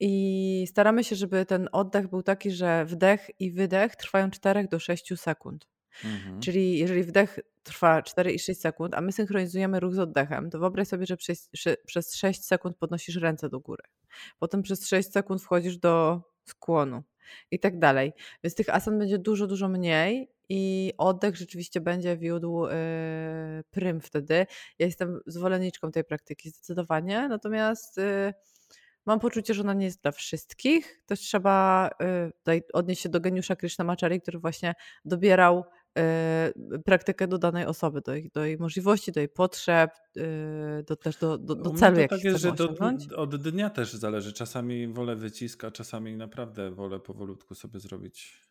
I 0.00 0.64
staramy 0.68 1.04
się, 1.04 1.16
żeby 1.16 1.46
ten 1.46 1.68
oddech 1.72 2.08
był 2.08 2.22
taki, 2.22 2.50
że 2.50 2.84
wdech 2.84 3.30
i 3.40 3.52
wydech 3.52 3.96
trwają 3.96 4.30
4 4.30 4.68
do 4.68 4.78
6 4.78 5.20
sekund. 5.20 5.68
Mhm. 6.04 6.40
Czyli 6.40 6.78
jeżeli 6.78 7.02
wdech 7.02 7.38
trwa 7.62 8.02
4 8.02 8.32
i 8.32 8.38
6 8.38 8.60
sekund, 8.60 8.94
a 8.94 9.00
my 9.00 9.12
synchronizujemy 9.12 9.80
ruch 9.80 9.94
z 9.94 9.98
oddechem, 9.98 10.50
to 10.50 10.58
wyobraź 10.58 10.88
sobie, 10.88 11.06
że 11.06 11.16
przez, 11.16 11.50
przez 11.86 12.14
6 12.14 12.44
sekund 12.44 12.76
podnosisz 12.76 13.16
ręce 13.16 13.48
do 13.48 13.60
góry. 13.60 13.82
Potem 14.38 14.62
przez 14.62 14.86
6 14.86 15.12
sekund 15.12 15.42
wchodzisz 15.42 15.78
do 15.78 16.22
skłonu 16.44 17.02
i 17.50 17.60
tak 17.60 17.78
dalej. 17.78 18.12
Więc 18.44 18.54
tych 18.54 18.74
asan 18.74 18.98
będzie 18.98 19.18
dużo, 19.18 19.46
dużo 19.46 19.68
mniej 19.68 20.35
i 20.48 20.92
oddech 20.98 21.36
rzeczywiście 21.36 21.80
będzie 21.80 22.16
wiódł 22.16 22.66
yy, 22.66 22.70
prym 23.70 24.00
wtedy. 24.00 24.46
Ja 24.78 24.86
jestem 24.86 25.20
zwolenniczką 25.26 25.92
tej 25.92 26.04
praktyki 26.04 26.50
zdecydowanie, 26.50 27.28
natomiast 27.28 27.96
yy, 27.96 28.34
mam 29.06 29.20
poczucie, 29.20 29.54
że 29.54 29.62
ona 29.62 29.74
nie 29.74 29.84
jest 29.84 30.02
dla 30.02 30.12
wszystkich. 30.12 31.02
Też 31.06 31.20
trzeba 31.20 31.90
yy, 32.46 32.62
odnieść 32.72 33.02
się 33.02 33.08
do 33.08 33.20
geniusza 33.20 33.56
Krishnamacharya, 33.56 34.20
który 34.20 34.38
właśnie 34.38 34.74
dobierał 35.04 35.64
y, 35.98 36.78
praktykę 36.78 37.28
do 37.28 37.38
danej 37.38 37.66
osoby, 37.66 38.00
do 38.00 38.14
jej, 38.14 38.30
do 38.34 38.44
jej 38.44 38.58
możliwości, 38.58 39.12
do 39.12 39.20
jej 39.20 39.28
potrzeb, 39.28 39.90
y, 40.16 40.84
do, 40.86 40.96
też 40.96 41.16
do, 41.16 41.38
do, 41.38 41.54
do 41.54 41.70
celu, 41.70 42.00
jaki 42.00 42.14
tak 42.14 42.24
jest, 42.24 42.40
że 42.40 42.52
do, 42.52 42.68
od 43.16 43.36
dnia 43.36 43.70
też 43.70 43.92
zależy. 43.92 44.32
Czasami 44.32 44.88
wolę 44.88 45.16
wyciska, 45.16 45.70
czasami 45.70 46.16
naprawdę 46.16 46.70
wolę 46.70 47.00
powolutku 47.00 47.54
sobie 47.54 47.80
zrobić 47.80 48.46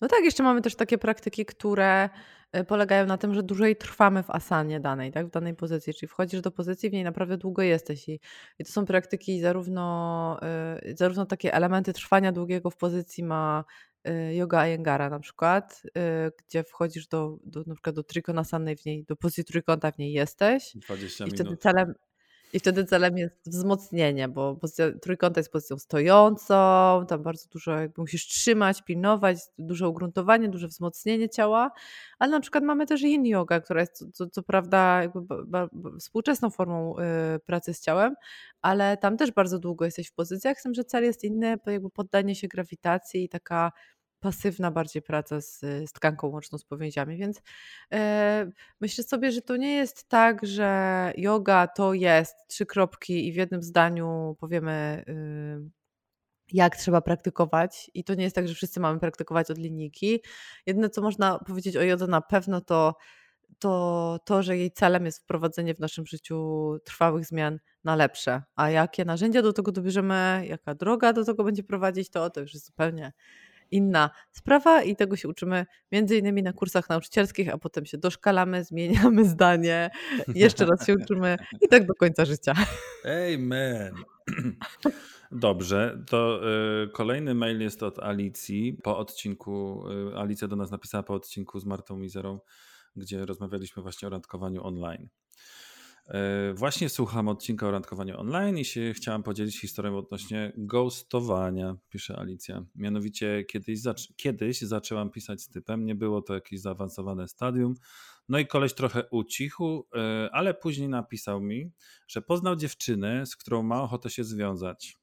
no 0.00 0.08
tak, 0.08 0.24
jeszcze 0.24 0.42
mamy 0.42 0.62
też 0.62 0.74
takie 0.74 0.98
praktyki, 0.98 1.46
które 1.46 2.08
e, 2.52 2.64
polegają 2.64 3.06
na 3.06 3.18
tym, 3.18 3.34
że 3.34 3.42
dłużej 3.42 3.76
trwamy 3.76 4.22
w 4.22 4.30
asanie 4.30 4.80
danej, 4.80 5.12
tak, 5.12 5.26
w 5.26 5.30
danej 5.30 5.54
pozycji, 5.54 5.94
czyli 5.94 6.08
wchodzisz 6.08 6.40
do 6.40 6.50
pozycji, 6.50 6.90
w 6.90 6.92
niej 6.92 7.04
naprawdę 7.04 7.36
długo 7.36 7.62
jesteś 7.62 8.08
i, 8.08 8.20
i 8.58 8.64
to 8.64 8.72
są 8.72 8.86
praktyki 8.86 9.40
zarówno, 9.40 10.38
y, 10.86 10.96
zarówno 10.96 11.26
takie 11.26 11.54
elementy 11.54 11.92
trwania 11.92 12.32
długiego 12.32 12.70
w 12.70 12.76
pozycji 12.76 13.24
ma 13.24 13.64
y, 14.08 14.34
yoga 14.34 14.58
Ayengara 14.58 15.10
na 15.10 15.20
przykład, 15.20 15.82
gdzie 16.38 16.64
wchodzisz 16.64 17.06
do, 17.06 17.38
do, 17.44 17.64
na 17.66 17.74
przykład 17.74 17.96
do 17.96 18.02
trikonasannej 18.02 18.76
w 18.76 18.84
niej, 18.84 19.04
do 19.04 19.16
pozycji 19.16 19.44
trójkąta 19.44 19.92
w 19.92 19.98
niej 19.98 20.12
jesteś 20.12 20.72
20 20.74 21.26
i 21.26 21.30
wtedy 21.30 21.44
minut. 21.44 21.60
celem, 21.60 21.94
i 22.52 22.58
wtedy 22.60 22.84
celem 22.84 23.18
jest 23.18 23.34
wzmocnienie, 23.46 24.28
bo 24.28 24.56
pozycja 24.56 24.86
trójkąta 25.02 25.40
jest 25.40 25.52
pozycją 25.52 25.78
stojącą, 25.78 26.54
tam 27.08 27.22
bardzo 27.22 27.48
dużo 27.48 27.72
jakby 27.72 28.00
musisz 28.02 28.26
trzymać, 28.26 28.82
pilnować, 28.82 29.38
duże 29.58 29.88
ugruntowanie, 29.88 30.48
duże 30.48 30.68
wzmocnienie 30.68 31.28
ciała, 31.28 31.70
ale 32.18 32.32
na 32.32 32.40
przykład 32.40 32.64
mamy 32.64 32.86
też 32.86 33.02
yin 33.02 33.26
yoga, 33.26 33.60
która 33.60 33.80
jest 33.80 33.96
co, 33.96 34.06
co, 34.12 34.26
co 34.30 34.42
prawda 34.42 35.02
współczesną 36.00 36.50
formą 36.50 36.94
y, 36.98 37.02
pracy 37.38 37.74
z 37.74 37.80
ciałem, 37.80 38.14
ale 38.62 38.96
tam 38.96 39.16
też 39.16 39.32
bardzo 39.32 39.58
długo 39.58 39.84
jesteś 39.84 40.08
w 40.08 40.12
pozycjach, 40.12 40.60
z 40.60 40.62
tym, 40.62 40.74
że 40.74 40.84
cel 40.84 41.04
jest 41.04 41.24
inny, 41.24 41.56
jakby 41.66 41.90
poddanie 41.90 42.34
się 42.34 42.48
grawitacji 42.48 43.24
i 43.24 43.28
taka 43.28 43.72
pasywna 44.20 44.70
bardziej 44.70 45.02
praca 45.02 45.40
z, 45.40 45.60
z 45.60 45.92
tkanką 45.92 46.28
łączną 46.28 46.58
z 46.58 46.64
powięziami, 46.64 47.16
więc 47.16 47.42
e, 47.92 48.50
myślę 48.80 49.04
sobie, 49.04 49.32
że 49.32 49.42
to 49.42 49.56
nie 49.56 49.74
jest 49.74 50.08
tak, 50.08 50.46
że 50.46 51.12
yoga 51.16 51.66
to 51.66 51.94
jest 51.94 52.36
trzy 52.48 52.66
kropki 52.66 53.28
i 53.28 53.32
w 53.32 53.36
jednym 53.36 53.62
zdaniu 53.62 54.36
powiemy 54.40 55.04
y, 55.08 55.70
jak 56.52 56.76
trzeba 56.76 57.00
praktykować 57.00 57.90
i 57.94 58.04
to 58.04 58.14
nie 58.14 58.24
jest 58.24 58.36
tak, 58.36 58.48
że 58.48 58.54
wszyscy 58.54 58.80
mamy 58.80 59.00
praktykować 59.00 59.50
od 59.50 59.58
linijki. 59.58 60.22
Jedyne 60.66 60.90
co 60.90 61.02
można 61.02 61.38
powiedzieć 61.38 61.76
o 61.76 61.82
jodze 61.82 62.06
na 62.06 62.20
pewno 62.20 62.60
to 62.60 62.94
to, 63.58 64.18
to, 64.24 64.42
że 64.42 64.56
jej 64.56 64.70
celem 64.70 65.04
jest 65.04 65.18
wprowadzenie 65.22 65.74
w 65.74 65.80
naszym 65.80 66.06
życiu 66.06 66.78
trwałych 66.84 67.26
zmian 67.26 67.58
na 67.84 67.96
lepsze. 67.96 68.42
A 68.56 68.70
jakie 68.70 69.04
narzędzia 69.04 69.42
do 69.42 69.52
tego 69.52 69.72
dobierzemy, 69.72 70.44
jaka 70.48 70.74
droga 70.74 71.12
do 71.12 71.24
tego 71.24 71.44
będzie 71.44 71.62
prowadzić, 71.62 72.10
to, 72.10 72.30
to 72.30 72.40
już 72.40 72.54
jest 72.54 72.66
zupełnie 72.66 73.12
inna 73.70 74.10
sprawa 74.32 74.82
i 74.82 74.96
tego 74.96 75.16
się 75.16 75.28
uczymy 75.28 75.66
między 75.92 76.18
innymi 76.18 76.42
na 76.42 76.52
kursach 76.52 76.88
nauczycielskich, 76.88 77.54
a 77.54 77.58
potem 77.58 77.86
się 77.86 77.98
doszkalamy, 77.98 78.64
zmieniamy 78.64 79.24
zdanie, 79.34 79.90
jeszcze 80.34 80.66
raz 80.66 80.86
się 80.86 80.94
uczymy 80.94 81.36
i 81.60 81.68
tak 81.68 81.86
do 81.86 81.94
końca 81.94 82.24
życia. 82.24 82.54
Amen. 83.04 83.94
Dobrze, 85.32 86.04
to 86.06 86.40
y, 86.84 86.88
kolejny 86.88 87.34
mail 87.34 87.60
jest 87.60 87.82
od 87.82 87.98
Alicji 87.98 88.78
po 88.82 88.98
odcinku. 88.98 89.84
Y, 90.12 90.18
Alicja 90.18 90.48
do 90.48 90.56
nas 90.56 90.70
napisała 90.70 91.02
po 91.02 91.14
odcinku 91.14 91.60
z 91.60 91.64
Martą 91.64 91.96
Mizerą, 91.96 92.40
gdzie 92.96 93.26
rozmawialiśmy 93.26 93.82
właśnie 93.82 94.08
o 94.08 94.10
randkowaniu 94.10 94.64
online. 94.64 95.08
Y, 96.50 96.54
właśnie 96.54 96.88
słucham 96.88 97.28
odcinka 97.28 97.68
o 97.68 97.70
randkowaniu 97.70 98.20
online 98.20 98.58
i 98.58 98.64
się 98.64 98.92
chciałam 98.94 99.22
podzielić 99.22 99.60
historią 99.60 99.98
odnośnie 99.98 100.52
ghostowania, 100.56 101.76
pisze 101.88 102.18
Alicja. 102.18 102.64
Mianowicie 102.74 103.44
kiedyś, 103.44 103.80
zac 103.80 104.08
kiedyś 104.16 104.60
zaczęłam 104.60 105.10
pisać 105.10 105.42
z 105.42 105.48
typem, 105.48 105.84
nie 105.84 105.94
było 105.94 106.22
to 106.22 106.34
jakieś 106.34 106.60
zaawansowane 106.60 107.28
stadium, 107.28 107.74
no 108.28 108.38
i 108.38 108.46
koleś 108.46 108.74
trochę 108.74 109.04
ucichł, 109.10 109.78
y, 109.80 109.98
ale 110.32 110.54
później 110.54 110.88
napisał 110.88 111.40
mi, 111.40 111.72
że 112.08 112.22
poznał 112.22 112.56
dziewczynę, 112.56 113.26
z 113.26 113.36
którą 113.36 113.62
ma 113.62 113.82
ochotę 113.82 114.10
się 114.10 114.24
związać. 114.24 114.96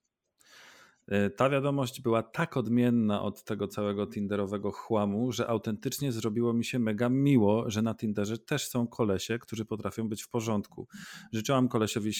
Y, 1.11 1.29
ta 1.29 1.49
wiadomość 1.49 2.01
była 2.01 2.23
tak 2.23 2.57
odmienna 2.57 3.21
od 3.21 3.43
tego 3.43 3.67
całego 3.67 4.07
Tinderowego 4.07 4.71
chłamu, 4.71 5.31
że 5.31 5.47
autentycznie 5.47 6.11
zrobiło 6.11 6.53
mi 6.53 6.65
się 6.65 6.79
mega 6.79 7.09
miło, 7.09 7.69
że 7.69 7.81
na 7.81 7.95
Tinderze 7.95 8.37
też 8.37 8.67
są 8.67 8.87
kolesie, 8.87 9.39
którzy 9.39 9.65
potrafią 9.65 10.09
być 10.09 10.23
w 10.23 10.29
porządku. 10.29 10.87
Życzyłam 11.33 11.67
kolesiowi 11.69 12.13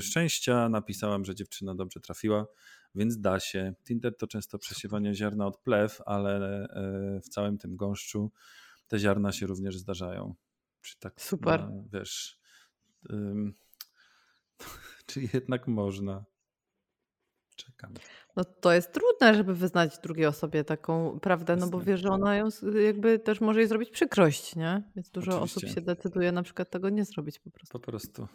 szczęścia, 0.00 0.68
napisałam, 0.68 1.24
że 1.24 1.34
dziewczyna 1.34 1.74
dobrze 1.74 2.00
trafiła, 2.00 2.46
więc 2.94 3.20
da 3.20 3.40
się. 3.40 3.74
Tinder 3.84 4.16
to 4.16 4.26
często 4.26 4.58
przesiewanie 4.58 5.14
ziarna 5.14 5.46
od 5.46 5.58
plew, 5.58 6.00
ale 6.06 6.64
e, 6.68 7.20
w 7.20 7.28
całym 7.28 7.58
tym 7.58 7.76
gąszczu 7.76 8.32
te 8.88 8.98
ziarna 8.98 9.32
się 9.32 9.46
również 9.46 9.78
zdarzają. 9.78 10.34
Czy 10.80 10.98
tak, 10.98 11.20
Super. 11.20 11.60
No, 11.60 11.84
wiesz, 11.92 12.38
um, 13.10 13.54
czy 15.06 15.20
jednak 15.34 15.68
można? 15.68 16.24
Czekam. 17.56 17.94
No 18.36 18.44
to 18.44 18.72
jest 18.72 18.92
trudne, 18.92 19.34
żeby 19.34 19.54
wyznać 19.54 19.98
drugiej 19.98 20.26
osobie 20.26 20.64
taką 20.64 21.18
prawdę, 21.20 21.56
no 21.56 21.66
bo 21.66 21.80
wie, 21.80 21.96
że 21.96 22.08
ona 22.08 22.36
ją 22.36 22.48
jakby 22.86 23.18
też 23.18 23.40
może 23.40 23.60
jej 23.60 23.68
zrobić 23.68 23.90
przykrość, 23.90 24.56
nie? 24.56 24.82
Więc 24.96 25.10
dużo 25.10 25.32
Oczywiście. 25.32 25.66
osób 25.66 25.74
się 25.74 25.80
decyduje 25.80 26.32
na 26.32 26.42
przykład 26.42 26.70
tego 26.70 26.88
nie 26.90 27.04
zrobić 27.04 27.38
po 27.38 27.50
prostu. 27.50 27.72
Po 27.72 27.78
prostu. 27.78 28.28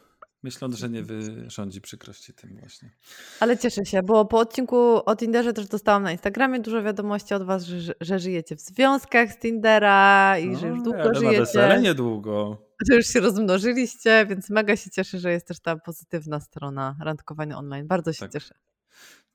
Myśląc, 0.43 0.75
że 0.75 0.89
nie 0.89 1.03
wyrządzi 1.03 1.81
przykrości 1.81 2.33
tym 2.33 2.57
właśnie. 2.59 2.91
Ale 3.39 3.57
cieszę 3.57 3.85
się, 3.85 4.03
bo 4.03 4.25
po 4.25 4.39
odcinku 4.39 4.77
o 5.05 5.15
Tinderze 5.15 5.53
też 5.53 5.67
dostałam 5.67 6.03
na 6.03 6.11
Instagramie 6.11 6.59
dużo 6.59 6.83
wiadomości 6.83 7.33
od 7.33 7.43
was, 7.43 7.63
że, 7.65 7.93
że 8.01 8.19
żyjecie 8.19 8.55
w 8.55 8.59
związkach 8.61 9.31
z 9.31 9.37
Tindera 9.39 10.37
i 10.39 10.55
że 10.55 10.67
już 10.67 10.77
No, 10.77 10.83
długo 10.83 10.97
na 11.03 11.13
żyjecie. 11.13 11.39
wesele 11.39 11.81
niedługo. 11.81 12.57
Że 12.89 12.95
już 12.95 13.05
się 13.05 13.19
rozmnożyliście, 13.19 14.25
więc 14.29 14.49
mega 14.49 14.75
się 14.75 14.89
cieszę, 14.89 15.19
że 15.19 15.31
jest 15.31 15.47
też 15.47 15.59
ta 15.59 15.75
pozytywna 15.75 16.39
strona 16.39 16.95
randkowania 17.03 17.57
online. 17.57 17.87
Bardzo 17.87 18.13
się 18.13 18.19
Tak. 18.19 18.31
cieszę. 18.31 18.55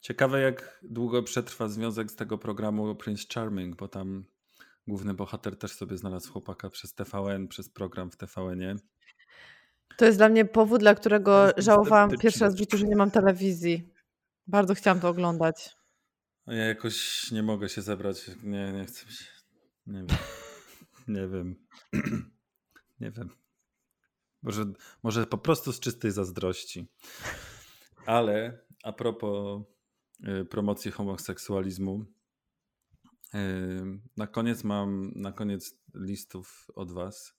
Ciekawe, 0.05 0.41
jak 0.41 0.79
długo 0.83 1.23
przetrwa 1.23 1.69
związek 1.69 2.11
z 2.11 2.17
tego 2.17 2.39
programu 2.39 2.95
Prince 2.95 3.27
Charming, 3.35 3.77
bo 3.77 3.89
tam 3.89 4.25
główny 4.87 5.15
bohater 5.15 5.59
też 5.59 5.73
sobie 5.73 5.97
znalazł 5.97 6.33
chłopaka 6.33 6.71
przez 6.71 6.95
TVN, 6.95 7.49
przez 7.49 7.69
program 7.69 8.11
w 8.11 8.17
TVN-ie. 8.17 8.77
To 9.97 10.05
jest 10.05 10.19
dla 10.19 10.29
mnie 10.29 10.45
powód, 10.45 10.81
dla 10.81 10.95
którego 10.95 11.49
żałowałam 11.57 12.11
pierwszy 12.19 12.41
raz 12.41 12.55
w 12.55 12.59
życiu, 12.59 12.77
że 12.77 12.87
nie 12.87 12.97
mam 12.97 13.11
telewizji. 13.11 13.93
Bardzo 14.47 14.75
chciałam 14.75 15.01
to 15.01 15.09
oglądać. 15.09 15.77
Ja 16.47 16.65
jakoś 16.65 17.31
nie 17.31 17.43
mogę 17.43 17.69
się 17.69 17.83
zebrać. 17.83 18.31
Nie, 18.43 18.73
nie 18.73 18.85
chcę 18.85 19.11
się. 19.13 19.25
Nie 19.87 19.99
wiem. 19.99 20.07
Nie 21.09 21.29
wiem. 21.29 21.57
Nie 23.01 23.11
wiem. 23.11 23.29
Może, 24.43 24.65
może 25.03 25.27
po 25.27 25.39
prostu 25.39 25.73
z 25.73 25.81
czystej 25.81 26.11
zazdrości. 26.11 26.87
Ale 28.07 28.59
a 28.83 28.93
propos 28.93 29.63
y, 30.21 30.45
promocji 30.45 30.91
homoseksualizmu, 30.91 32.05
y, 33.35 33.39
na 34.17 34.27
koniec 34.27 34.65
mam 34.65 35.13
na 35.17 35.33
koniec 35.33 35.75
listów 35.95 36.67
od 36.75 36.93
Was, 36.93 37.35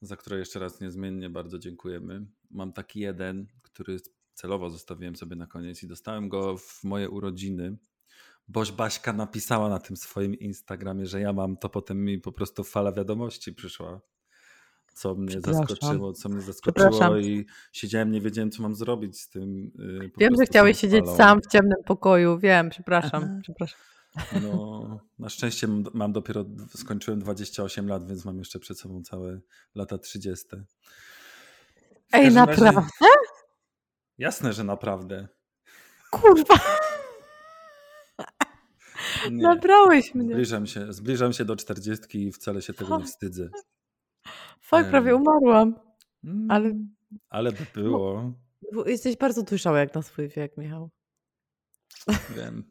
za 0.00 0.16
które 0.16 0.38
jeszcze 0.38 0.58
raz 0.58 0.80
niezmiennie 0.80 1.30
bardzo 1.30 1.58
dziękujemy. 1.58 2.26
Mam 2.50 2.72
taki 2.72 3.00
jeden, 3.00 3.46
który 3.62 3.96
celowo 4.34 4.70
zostawiłem 4.70 5.16
sobie 5.16 5.36
na 5.36 5.46
koniec 5.46 5.82
i 5.82 5.88
dostałem 5.88 6.28
go 6.28 6.58
w 6.58 6.84
moje 6.84 7.10
urodziny. 7.10 7.78
Boś 8.48 8.72
Baśka 8.72 9.12
napisała 9.12 9.68
na 9.68 9.78
tym 9.78 9.96
swoim 9.96 10.34
Instagramie, 10.34 11.06
że 11.06 11.20
ja 11.20 11.32
mam, 11.32 11.56
to 11.56 11.68
potem 11.68 12.04
mi 12.04 12.18
po 12.18 12.32
prostu 12.32 12.64
fala 12.64 12.92
wiadomości 12.92 13.54
przyszła. 13.54 14.00
Co 14.98 15.14
mnie 15.14 15.40
zaskoczyło, 15.40 16.12
co 16.12 16.28
mnie 16.28 16.40
zaskoczyło 16.40 17.18
i 17.18 17.46
siedziałem, 17.72 18.10
nie 18.10 18.20
wiedziałem, 18.20 18.50
co 18.50 18.62
mam 18.62 18.74
zrobić 18.74 19.20
z 19.20 19.28
tym. 19.28 19.72
y, 20.04 20.08
po 20.08 20.20
Wiem, 20.20 20.34
że 20.38 20.44
chciałeś 20.46 20.78
siedzieć 20.78 21.08
sam 21.16 21.40
w 21.42 21.46
ciemnym 21.46 21.78
pokoju. 21.86 22.38
Wiem, 22.38 22.70
przepraszam. 22.70 23.22
Aha. 23.24 23.38
przepraszam. 23.42 23.78
No, 24.42 25.00
na 25.18 25.28
szczęście 25.28 25.68
mam 25.94 26.12
dopiero, 26.12 26.44
skończyłem 26.76 27.20
28 27.20 27.88
lat, 27.88 28.08
więc 28.08 28.24
mam 28.24 28.38
jeszcze 28.38 28.58
przed 28.58 28.78
sobą 28.78 29.02
całe 29.02 29.40
lata 29.74 29.98
30. 29.98 30.46
W 30.48 30.54
Ej, 32.12 32.24
każdym 32.24 32.44
razie- 32.44 32.62
naprawdę? 32.64 32.90
Jasne, 34.18 34.52
że 34.52 34.64
naprawdę. 34.64 35.28
Kurwa, 36.10 36.54
Nie. 39.30 39.42
nabrałeś 39.42 40.14
mnie. 40.14 40.34
Zbliżam 40.34 40.66
się, 40.66 40.92
zbliżam 40.92 41.32
się 41.32 41.44
do 41.44 41.56
40 41.56 42.26
i 42.26 42.32
wcale 42.32 42.62
się 42.62 42.72
tego 42.74 42.98
nie 42.98 43.04
wstydzę. 43.04 43.48
Fuck, 44.68 44.90
prawie 44.90 45.16
umarłam. 45.16 45.74
Mm, 46.24 46.50
Ale 46.50 46.74
Ale 47.30 47.52
by 47.52 47.66
było. 47.74 48.32
jesteś 48.86 49.16
bardzo 49.16 49.42
dojrzały 49.42 49.78
jak 49.78 49.94
na 49.94 50.02
swój 50.02 50.28
wiek, 50.28 50.56
Michał. 50.56 50.90
Wiem. 52.36 52.64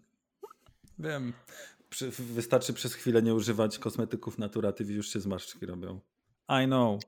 Wiem. 0.99 1.33
Przy, 1.89 2.09
wystarczy 2.11 2.73
przez 2.73 2.93
chwilę 2.93 3.21
nie 3.21 3.33
używać 3.35 3.79
kosmetyków 3.79 4.37
naturatyw 4.37 4.89
i 4.89 4.93
już 4.93 5.09
się 5.09 5.19
zmarszczki 5.19 5.65
robią. 5.65 5.99
I 6.63 6.65
know. 6.65 7.01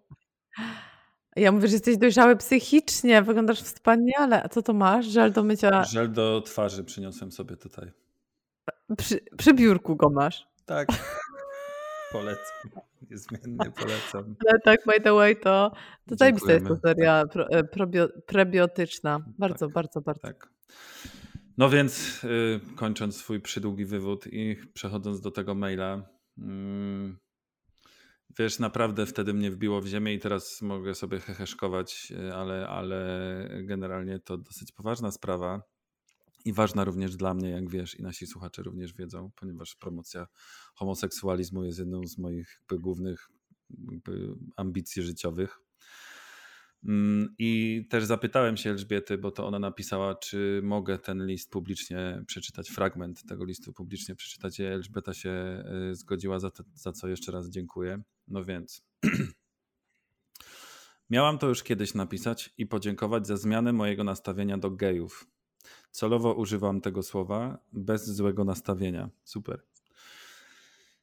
Ja 1.36 1.52
mówię, 1.52 1.68
że 1.68 1.74
jesteś 1.74 1.98
dojrzały 1.98 2.36
psychicznie, 2.36 3.22
wyglądasz 3.22 3.62
wspaniale. 3.64 4.44
A 4.44 4.50
co 4.50 4.62
to 4.62 4.74
masz? 4.74 5.06
Żel 5.06 5.32
do 5.34 5.44
mycia 5.44 5.84
Żel 5.84 6.12
do 6.12 6.42
twarzy 6.42 6.84
przyniosłem 6.84 7.32
sobie 7.32 7.58
tutaj. 7.58 7.92
przy, 8.98 9.20
przy 9.38 9.54
biurku 9.54 9.96
go 9.96 10.10
masz. 10.10 10.48
Tak. 10.66 10.88
Polecam. 12.12 12.72
Niezmiennie 13.10 13.72
polecam. 13.72 14.36
Ale 14.50 14.60
tak, 14.60 14.80
by 14.86 15.02
the 15.04 15.14
way, 15.14 15.36
to, 15.36 15.72
to 16.10 16.16
zajebista 16.16 16.52
jest 16.52 16.66
to 16.66 16.70
Dziękujemy. 16.74 16.96
seria 16.96 17.26
pro, 17.28 17.50
e, 17.50 17.64
prebiotyczna. 18.26 19.20
Bardzo, 19.40 19.66
Tak. 19.66 19.74
bardzo, 19.74 20.02
bardzo. 20.02 20.22
Tak. 20.22 20.50
No 21.58 21.70
więc 21.70 22.24
y, 22.24 22.60
kończąc 22.76 23.16
swój 23.18 23.42
przydługi 23.42 23.86
wywód 23.86 24.28
i 24.28 24.56
przechodząc 24.74 25.22
do 25.22 25.32
tego 25.32 25.56
maila. 25.56 26.10
mm, 26.38 27.18
wiesz, 28.40 28.60
naprawdę 28.60 29.06
wtedy 29.06 29.34
mnie 29.34 29.52
wbiło 29.52 29.82
w 29.82 29.88
ziemię 29.88 30.14
i 30.14 30.20
teraz 30.20 30.62
mogę 30.62 30.96
sobie 30.96 31.20
heheszkować, 31.20 32.14
y, 32.30 32.34
ale, 32.34 32.68
ale 32.68 33.50
generalnie 33.64 34.20
to 34.20 34.38
dosyć 34.38 34.72
poważna 34.72 35.12
sprawa. 35.12 35.62
I 36.46 36.54
ważna 36.54 36.84
również 36.84 37.16
dla 37.16 37.34
mnie, 37.34 37.50
jak 37.50 37.70
wiesz, 37.70 37.96
i 37.96 38.02
nasi 38.02 38.28
słuchacze 38.28 38.64
również 38.64 38.94
wiedzą, 38.94 39.32
ponieważ 39.36 39.76
promocja 39.76 40.28
homoseksualizmu 40.76 41.64
jest 41.64 41.80
jedną 41.80 42.08
z 42.08 42.18
moich 42.18 42.62
głównych 42.72 43.30
ambicji 44.56 45.04
życiowych. 45.04 45.60
Mm, 46.84 47.36
I 47.40 47.84
też 47.90 48.06
zapytałem 48.06 48.58
się 48.58 48.70
Elżbiety, 48.70 49.18
bo 49.18 49.32
to 49.32 49.48
ona 49.48 49.60
napisała, 49.60 50.16
czy 50.16 50.62
mogę 50.64 51.00
ten 51.00 51.26
list 51.26 51.52
publicznie 51.52 52.24
przeczytać, 52.28 52.70
fragment 52.70 53.24
tego 53.26 53.46
listu 53.46 53.74
publicznie 53.74 54.16
przeczytać. 54.16 54.60
Elżbieta 54.60 55.14
się 55.14 55.64
y, 55.92 55.96
zgodziła, 55.96 56.40
za, 56.40 56.52
za 56.74 56.92
co 56.92 57.08
jeszcze 57.08 57.32
raz 57.32 57.50
dziękuję. 57.50 58.02
No 58.28 58.44
więc. 58.44 58.86
Miałam 61.10 61.38
to 61.38 61.48
już 61.48 61.64
kiedyś 61.64 61.94
napisać 61.94 62.54
i 62.58 62.66
podziękować 62.66 63.28
za 63.28 63.38
zmianę 63.38 63.74
mojego 63.74 64.04
nastawienia 64.04 64.58
do 64.58 64.72
gejów. 64.72 65.28
Celowo 65.92 66.34
używam 66.34 66.82
tego 66.82 67.04
słowa 67.04 67.60
bez 67.74 68.10
złego 68.10 68.44
nastawienia. 68.44 69.10
Super. 69.24 69.62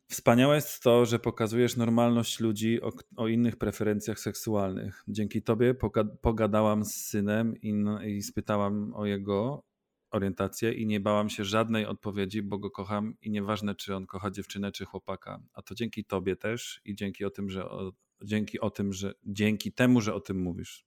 Wspaniałe 0.08 0.54
jest 0.54 0.82
to, 0.82 1.06
że 1.06 1.18
pokazujesz 1.18 1.76
normalność 1.76 2.40
ludzi 2.40 2.82
o, 2.82 2.92
o 3.16 3.28
innych 3.28 3.56
preferencjach 3.56 4.20
seksualnych. 4.20 5.04
Dzięki 5.08 5.42
tobie 5.42 5.74
pogadałam 6.22 6.84
z 6.84 6.94
synem 6.94 7.56
i, 7.62 7.84
i 8.06 8.22
spytałam 8.22 8.94
o 8.94 9.06
jego 9.06 9.64
orientację 10.10 10.72
i 10.72 10.86
nie 10.86 11.00
bałam 11.00 11.28
się 11.28 11.44
żadnej 11.44 11.86
odpowiedzi, 11.86 12.42
bo 12.42 12.58
go 12.58 12.70
kocham 12.70 13.14
i 13.22 13.30
nieważne, 13.30 13.74
czy 13.74 13.94
on 13.94 14.06
kocha 14.06 14.30
dziewczynę, 14.30 14.72
czy 14.72 14.84
chłopaka. 14.84 15.42
A 15.52 15.62
to 15.62 15.74
dzięki 15.74 16.04
tobie 16.04 16.36
też 16.36 16.80
i 16.84 16.94
dzięki 16.94 17.24
o 17.24 17.30
tym, 17.30 17.50
że 17.50 17.70
o, 17.70 17.92
dzięki 18.24 18.60
o 18.60 18.70
tym, 18.70 18.92
że 18.92 19.12
dzięki 19.24 19.72
temu, 19.72 20.00
że 20.00 20.14
o 20.14 20.20
tym 20.20 20.40
mówisz. 20.40 20.86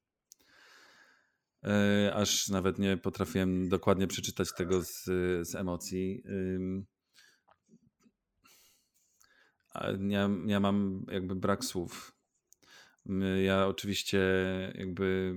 Yy, 1.63 2.13
aż 2.13 2.49
nawet 2.49 2.79
nie 2.79 2.97
potrafiłem 2.97 3.69
dokładnie 3.69 4.07
przeczytać 4.07 4.49
tego 4.57 4.83
z, 4.83 5.03
z 5.47 5.55
emocji. 5.55 6.23
Ja, 9.99 10.29
ja 10.45 10.59
mam 10.59 11.05
jakby 11.11 11.35
brak 11.35 11.65
słów. 11.65 12.15
Ja 13.43 13.67
oczywiście 13.67 14.19
jakby, 14.75 15.35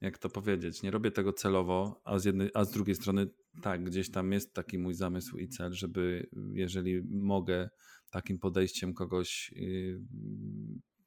jak 0.00 0.18
to 0.18 0.28
powiedzieć, 0.28 0.82
nie 0.82 0.90
robię 0.90 1.10
tego 1.10 1.32
celowo, 1.32 2.00
a 2.04 2.18
z, 2.18 2.24
jednej, 2.24 2.50
a 2.54 2.64
z 2.64 2.70
drugiej 2.70 2.94
strony 2.94 3.26
tak, 3.62 3.84
gdzieś 3.84 4.10
tam 4.10 4.32
jest 4.32 4.54
taki 4.54 4.78
mój 4.78 4.94
zamysł 4.94 5.38
i 5.38 5.48
cel, 5.48 5.72
żeby 5.72 6.30
jeżeli 6.52 7.02
mogę 7.02 7.70
takim 8.10 8.38
podejściem 8.38 8.94
kogoś 8.94 9.52
yy, 9.56 10.00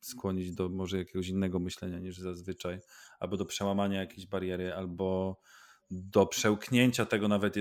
skłonić 0.08 0.52
do 0.52 0.70
może 0.70 0.98
jakiegoś 0.98 1.28
innego 1.28 1.60
myślenia 1.60 2.00
niż 2.00 2.18
zazwyczaj, 2.18 2.80
albo 3.20 3.38
do 3.38 3.46
przełamania 3.46 4.00
jakiejś 4.00 4.28
bariery, 4.28 4.74
albo 4.74 5.40
do 5.92 6.26
przełknięcia 6.26 7.06
tego 7.06 7.28
nawet, 7.28 7.56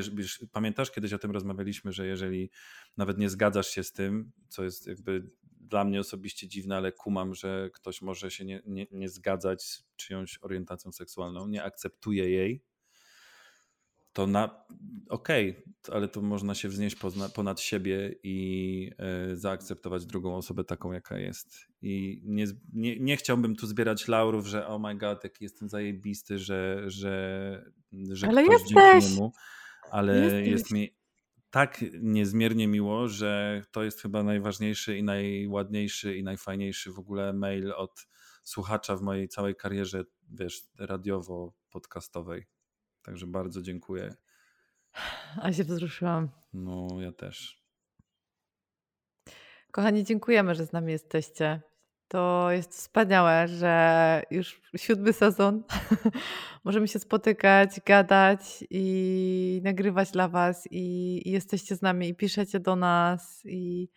pamiętasz, 0.53 0.91
kiedyś 0.91 1.13
o 1.13 1.19
tym 1.19 1.31
rozmawialiśmy, 1.31 1.93
że 1.93 2.07
jeżeli 2.07 2.51
nawet 2.97 3.19
nie 3.19 3.31
zgadzasz 3.31 3.69
się 3.69 3.85
z 3.85 3.93
tym, 3.93 4.33
co 4.49 4.65
jest 4.65 4.87
jakby 4.87 5.31
dla 5.61 5.85
mnie 5.85 6.01
osobiście 6.01 6.49
dziwne, 6.49 6.77
ale 6.77 6.93
kumam, 6.93 7.35
że 7.35 7.71
ktoś 7.75 8.03
może 8.03 8.31
się 8.31 8.45
nie, 8.45 8.63
nie, 8.67 8.87
nie 8.91 9.09
zgadzać 9.09 9.63
z 9.63 9.85
czyjąś 9.97 10.39
orientacją 10.43 10.93
seksualną, 10.93 11.47
nie 11.47 11.65
akceptuje 11.65 12.31
jej, 12.31 12.63
to 14.13 14.27
na 14.27 14.65
okej, 15.09 15.51
okay, 15.51 15.63
ale 15.91 16.09
to 16.09 16.23
można 16.23 16.55
się 16.55 16.69
wznieść 16.69 16.97
ponad 17.35 17.61
siebie 17.61 18.15
i 18.23 18.91
y, 19.33 19.37
zaakceptować 19.37 20.07
drugą 20.07 20.37
osobę 20.37 20.65
taką, 20.65 20.93
jaka 20.93 21.19
jest. 21.19 21.67
I 21.83 22.23
nie, 22.25 22.47
nie, 22.73 23.01
nie 23.01 23.17
chciałbym 23.17 23.57
tu 23.57 23.67
zbierać 23.67 24.09
laurów, 24.09 24.47
że 24.47 24.67
oh 24.67 24.79
my 24.79 24.99
god, 24.99 25.25
jaki 25.25 25.45
jestem 25.45 25.69
zajebisty, 25.69 26.39
że, 26.39 26.83
że, 26.87 27.73
że 28.11 28.29
ale 28.29 28.43
ktoś 28.43 28.53
jesteś. 28.53 28.75
dzięki 28.75 29.15
niemu, 29.15 29.33
ale 29.91 30.21
jesteś. 30.21 30.49
jest 30.49 30.71
mi 30.73 30.97
tak 31.51 31.85
niezmiernie 32.01 32.69
miło, 32.69 33.09
że 33.09 33.63
to 33.71 33.83
jest 33.85 34.03
chyba 34.03 34.23
najważniejszy 34.23 34.99
i 34.99 35.03
najładniejszy 35.03 36.17
i 36.17 36.23
najfajniejszy 36.23 36.93
w 36.93 36.99
ogóle 36.99 37.33
mail 37.33 37.73
od 37.73 38.07
słuchacza 38.45 38.97
w 38.97 39.03
mojej 39.03 39.29
całej 39.29 39.57
karierze, 39.57 40.05
wiesz, 40.31 40.63
radiowo-podcastowej. 40.79 42.43
Także 43.03 43.27
bardzo 43.27 43.63
dziękuję. 43.63 44.17
A 45.43 45.53
się 45.53 45.65
wzruszyłam. 45.65 46.29
No, 46.53 46.89
ja 47.01 47.13
też. 47.13 47.67
Kochani, 49.73 50.05
dziękujemy, 50.05 50.55
że 50.55 50.67
z 50.67 50.73
nami 50.73 50.93
jesteście. 50.93 51.61
To 52.09 52.51
jest 52.51 52.73
wspaniałe, 52.73 53.49
że 53.49 54.23
już 54.31 54.61
siódmy 54.77 55.13
sezon 55.13 55.65
możemy 56.65 56.89
się 56.89 56.99
spotykać, 56.99 57.81
gadać 57.87 58.65
i 58.71 59.61
nagrywać 59.65 60.11
dla 60.11 60.29
Was 60.29 60.69
i, 60.71 61.23
i 61.29 61.31
jesteście 61.31 61.77
z 61.77 61.83
nami 61.83 62.09
i 62.09 62.15
piszecie 62.15 62.61
do 62.61 62.77
nas 62.77 63.43
i, 63.45 63.89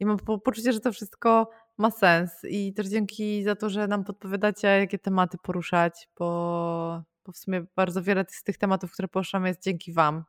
i 0.00 0.06
mam 0.06 0.16
po, 0.16 0.38
poczucie, 0.38 0.72
że 0.72 0.80
to 0.80 0.92
wszystko 0.92 1.50
ma 1.78 1.90
sens 1.90 2.30
i 2.48 2.74
też 2.74 2.86
dzięki 2.86 3.44
za 3.44 3.56
to, 3.56 3.70
że 3.70 3.88
nam 3.88 4.04
podpowiadacie, 4.04 4.68
jakie 4.68 4.98
tematy 4.98 5.38
poruszać, 5.42 6.08
bo 6.18 7.02
bo 7.26 7.32
w 7.32 7.36
sumie 7.36 7.64
bardzo 7.76 8.02
wiele 8.02 8.24
z 8.28 8.42
tych 8.42 8.58
tematów, 8.58 8.92
które 8.92 9.08
poruszamy 9.08 9.48
jest 9.48 9.62
dzięki 9.62 9.92
Wam. 9.92 10.24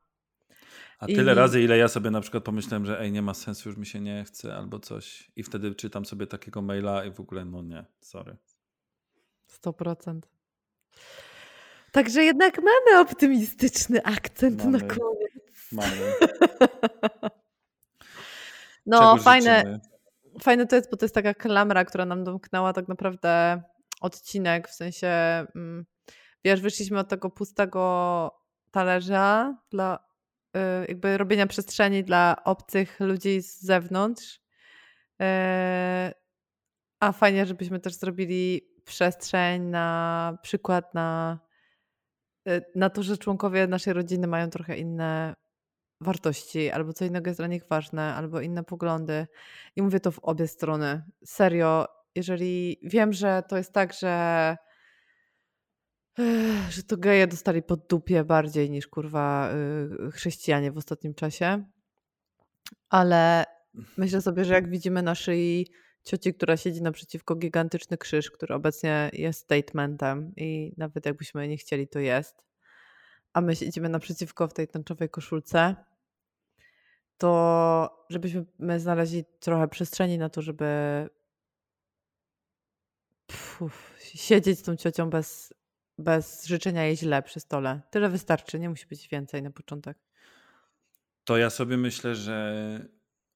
A 1.00 1.06
tyle 1.06 1.32
I... 1.32 1.36
razy, 1.36 1.62
ile 1.62 1.78
ja 1.78 1.88
sobie 1.88 2.12
na 2.12 2.22
przykład 2.22 2.44
pomyślałem, 2.44 2.86
że 2.86 3.00
ej, 3.00 3.12
nie 3.12 3.22
ma 3.22 3.34
sensu, 3.34 3.70
już 3.70 3.78
mi 3.78 3.86
się 3.86 4.00
nie 4.00 4.24
chce 4.24 4.56
albo 4.56 4.80
coś 4.80 5.32
i 5.36 5.44
wtedy 5.44 5.76
czytam 5.76 6.06
sobie 6.06 6.28
takiego 6.28 6.62
maila 6.62 7.06
i 7.06 7.12
w 7.12 7.20
ogóle 7.20 7.46
no 7.46 7.62
nie, 7.62 7.86
sorry. 8.02 8.38
100%. 9.64 10.20
Także 11.92 12.24
jednak 12.24 12.58
mamy 12.58 13.00
optymistyczny 13.02 14.04
akcent 14.04 14.66
mamy. 14.66 14.78
na 14.78 14.88
koniec. 14.88 15.32
Mamy. 15.72 16.14
no, 18.86 19.00
Czego 19.00 19.24
fajne, 19.24 19.58
życzymy? 19.58 19.80
fajne 20.42 20.68
to 20.68 20.76
jest, 20.76 20.92
bo 20.92 20.98
to 20.98 21.06
jest 21.06 21.16
taka 21.16 21.34
klamra, 21.34 21.86
która 21.86 22.06
nam 22.06 22.24
domknęła 22.24 22.74
tak 22.74 22.88
naprawdę 22.88 23.62
odcinek, 24.02 24.68
w 24.68 24.74
sensie... 24.74 25.08
Mm, 25.56 25.86
wiesz, 26.44 26.62
wyszliśmy 26.62 27.00
od 27.00 27.10
tego 27.10 27.30
pustego 27.30 28.32
talerza 28.72 29.58
dla 29.70 30.07
jakby 30.88 31.18
robienia 31.18 31.48
przestrzeni 31.48 32.04
dla 32.04 32.36
obcych 32.44 33.00
ludzi 33.00 33.42
z 33.42 33.62
zewnątrz. 33.62 34.40
Y, 35.22 35.26
a 37.00 37.12
fajnie, 37.12 37.46
żebyśmy 37.46 37.80
też 37.80 37.94
zrobili 37.94 38.62
przestrzeń 38.86 39.64
na 39.64 40.38
przykład 40.42 40.94
na, 40.94 41.40
y, 42.48 42.62
na 42.76 42.90
to, 42.90 43.04
że 43.04 43.18
członkowie 43.18 43.68
naszej 43.68 43.94
rodziny 43.94 44.28
mają 44.28 44.50
trochę 44.50 44.78
inne 44.78 45.34
wartości, 46.02 46.72
albo 46.72 46.94
co 46.94 47.06
innego 47.06 47.30
jest 47.30 47.40
dla 47.40 47.48
nich 47.48 47.68
ważne, 47.70 48.14
albo 48.14 48.42
inne 48.42 48.64
poglądy. 48.64 49.28
I 49.76 49.82
mówię 49.82 50.00
to 50.00 50.12
w 50.12 50.20
obie 50.20 50.48
strony. 50.48 51.04
Serio, 51.26 51.86
jeżeli 52.16 52.80
wiem, 52.84 53.14
że 53.14 53.44
to 53.48 53.58
jest 53.58 53.74
tak, 53.74 53.94
że 53.94 54.58
że 56.70 56.84
to 56.84 56.98
geje 56.98 57.28
dostali 57.28 57.64
pod 57.64 57.88
dupie 57.88 58.24
bardziej 58.24 58.70
niż 58.70 58.88
kurwa 58.88 59.52
y, 60.08 60.12
chrześcijanie 60.12 60.72
w 60.72 60.78
ostatnim 60.78 61.14
czasie. 61.14 61.64
Ale 62.90 63.46
myślę 63.98 64.22
sobie, 64.22 64.46
że 64.46 64.54
jak 64.54 64.70
widzimy 64.70 65.02
na 65.02 65.16
szyi 65.16 65.68
cioci, 66.04 66.34
która 66.34 66.58
siedzi 66.58 66.82
naprzeciwko 66.82 67.36
gigantyczny 67.36 67.98
krzyż, 67.98 68.32
który 68.32 68.56
obecnie 68.56 69.10
jest 69.14 69.40
statementem 69.40 70.34
i 70.38 70.74
nawet 70.78 71.06
jakbyśmy 71.06 71.48
nie 71.48 71.58
chcieli, 71.58 71.88
to 71.88 72.00
jest. 72.00 72.44
A 73.34 73.42
my 73.42 73.56
siedzimy 73.56 73.90
naprzeciwko 73.90 74.48
w 74.48 74.54
tej 74.54 74.68
tęczowej 74.68 75.10
koszulce, 75.10 75.76
to 77.18 78.06
żebyśmy 78.10 78.46
my 78.60 78.80
znaleźli 78.80 79.26
trochę 79.40 79.68
przestrzeni 79.68 80.18
na 80.18 80.30
to, 80.30 80.42
żeby 80.42 80.66
Puf, 83.28 83.94
siedzieć 84.00 84.60
z 84.60 84.64
tą 84.64 84.76
ciocią 84.76 85.10
bez 85.10 85.54
bez 85.98 86.46
życzenia 86.46 86.86
jej 86.86 86.98
źle 86.98 87.24
przy 87.24 87.40
stole. 87.40 87.82
Tyle 87.90 88.10
wystarczy, 88.10 88.60
nie 88.60 88.70
musi 88.70 88.88
być 88.88 89.08
więcej 89.08 89.44
na 89.44 89.52
początek. 89.52 89.98
To 91.24 91.38
ja 91.38 91.50
sobie 91.50 91.78
myślę, 91.78 92.16
że 92.16 92.80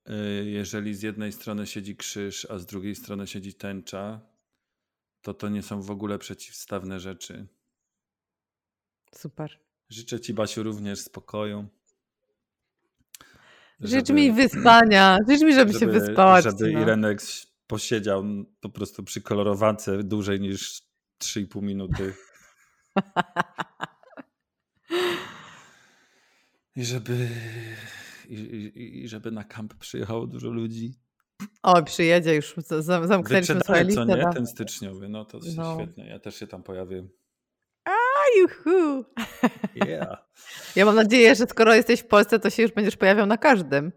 y, 0.10 0.14
jeżeli 0.46 0.96
z 0.96 1.02
jednej 1.02 1.32
strony 1.32 1.68
siedzi 1.68 1.96
krzyż, 1.96 2.48
a 2.50 2.58
z 2.58 2.66
drugiej 2.66 2.96
strony 2.96 3.28
siedzi 3.28 3.54
tęcza, 3.54 4.22
to 5.22 5.34
to 5.34 5.50
nie 5.50 5.64
są 5.64 5.82
w 5.82 5.92
ogóle 5.92 6.20
przeciwstawne 6.20 7.00
rzeczy. 7.00 7.48
Super. 9.16 9.60
Życzę 9.90 10.20
Ci, 10.20 10.34
Basiu, 10.34 10.64
również 10.64 11.00
spokoju. 11.00 11.68
Życz 13.80 14.08
żeby, 14.08 14.14
mi 14.14 14.32
wyspania. 14.32 15.18
Życz 15.30 15.42
mi, 15.42 15.54
żeby, 15.54 15.74
żeby 15.74 15.80
się 15.80 15.88
wyspała. 15.88 16.42
Żeby 16.42 16.72
Irenek 16.72 17.22
posiedział 17.68 18.24
po 18.62 18.70
prostu 18.70 19.04
przy 19.04 19.22
kolorowance 19.22 20.04
dłużej 20.04 20.40
niż 20.40 20.82
3,5 21.22 21.62
minuty. 21.64 22.14
I 26.76 26.86
żeby, 26.86 27.30
i, 28.30 28.36
i, 28.36 29.04
i, 29.04 29.08
żeby 29.08 29.32
na 29.32 29.44
kamp 29.44 29.74
przyjechało 29.74 30.28
dużo 30.28 30.50
ludzi. 30.50 30.94
O, 31.64 31.84
przyjedzie 31.84 32.36
już, 32.36 32.56
zamknęliśmy 32.80 33.60
swoje 33.60 33.84
listę. 33.84 34.06
co 34.08 34.16
nie? 34.16 34.34
Ten 34.34 34.48
styczniowy, 34.48 35.10
no 35.10 35.26
to 35.26 35.40
no. 35.56 35.76
świetnie, 35.76 36.08
ja 36.08 36.20
też 36.20 36.36
się 36.36 36.48
tam 36.48 36.64
pojawię. 36.64 37.08
A, 37.86 37.92
juhu! 38.40 39.06
Yeah. 39.76 40.18
Ja 40.76 40.86
mam 40.86 40.96
nadzieję, 40.96 41.36
że 41.36 41.48
skoro 41.48 41.76
jesteś 41.76 42.00
w 42.00 42.08
Polsce, 42.08 42.40
to 42.40 42.50
się 42.50 42.64
już 42.64 42.72
będziesz 42.72 42.98
pojawiał 42.98 43.26
na 43.26 43.38
każdym. 43.38 43.92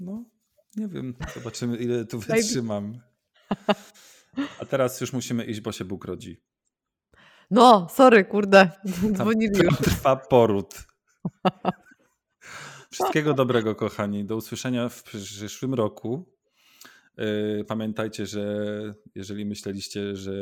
No, 0.00 0.24
nie 0.76 0.88
wiem. 0.88 1.16
Zobaczymy, 1.34 1.76
ile 1.76 2.04
tu 2.04 2.18
wytrzymam. 2.18 3.00
A 4.60 4.64
teraz 4.64 5.00
już 5.00 5.12
musimy 5.12 5.44
iść, 5.44 5.60
bo 5.60 5.72
się 5.72 5.84
Bóg 5.84 6.04
rodzi. 6.04 6.42
No, 7.50 7.86
sorry, 7.90 8.24
kurde. 8.24 8.70
Tam 9.02 9.14
Dzwonili 9.14 9.58
już. 9.58 9.78
Trwa 9.78 10.16
poród. 10.16 10.74
Wszystkiego 12.90 13.34
dobrego, 13.34 13.74
kochani. 13.74 14.24
Do 14.24 14.36
usłyszenia 14.36 14.88
w 14.88 15.02
przyszłym 15.02 15.74
roku. 15.74 16.34
Yy, 17.16 17.64
Pamiętajcie, 17.68 18.26
że 18.26 18.94
jeżeli 19.14 19.44
myśleliście, 19.46 20.16
że 20.16 20.32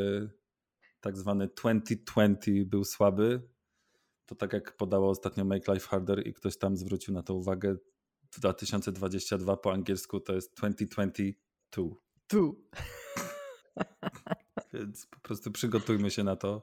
tak 1.00 1.16
zwany 1.16 1.48
2020 1.48 2.50
był 2.66 2.84
słaby, 2.84 3.42
to 4.26 4.34
tak 4.34 4.52
jak 4.52 4.76
podało 4.76 5.10
ostatnio 5.10 5.44
Make 5.44 5.68
Life 5.68 5.88
Harder 5.88 6.26
i 6.26 6.34
ktoś 6.34 6.58
tam 6.58 6.76
zwrócił 6.76 7.14
na 7.14 7.22
to 7.22 7.34
uwagę, 7.34 7.76
2022 8.32 9.56
po 9.56 9.72
angielsku 9.72 10.20
to 10.20 10.34
jest 10.34 10.56
2022. 10.56 11.84
Tu. 12.28 12.68
Więc 14.72 15.06
po 15.06 15.18
prostu 15.20 15.50
przygotujmy 15.50 16.10
się 16.10 16.24
na 16.24 16.36
to. 16.36 16.62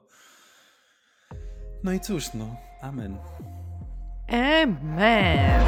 No 1.84 1.92
i 1.92 2.00
cóż, 2.00 2.34
no, 2.34 2.56
amen. 2.82 3.18
Amen. 4.28 5.66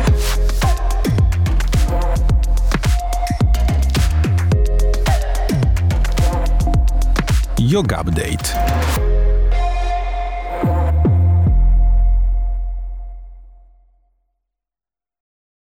Yoga 7.59 8.01
Update. 8.01 8.68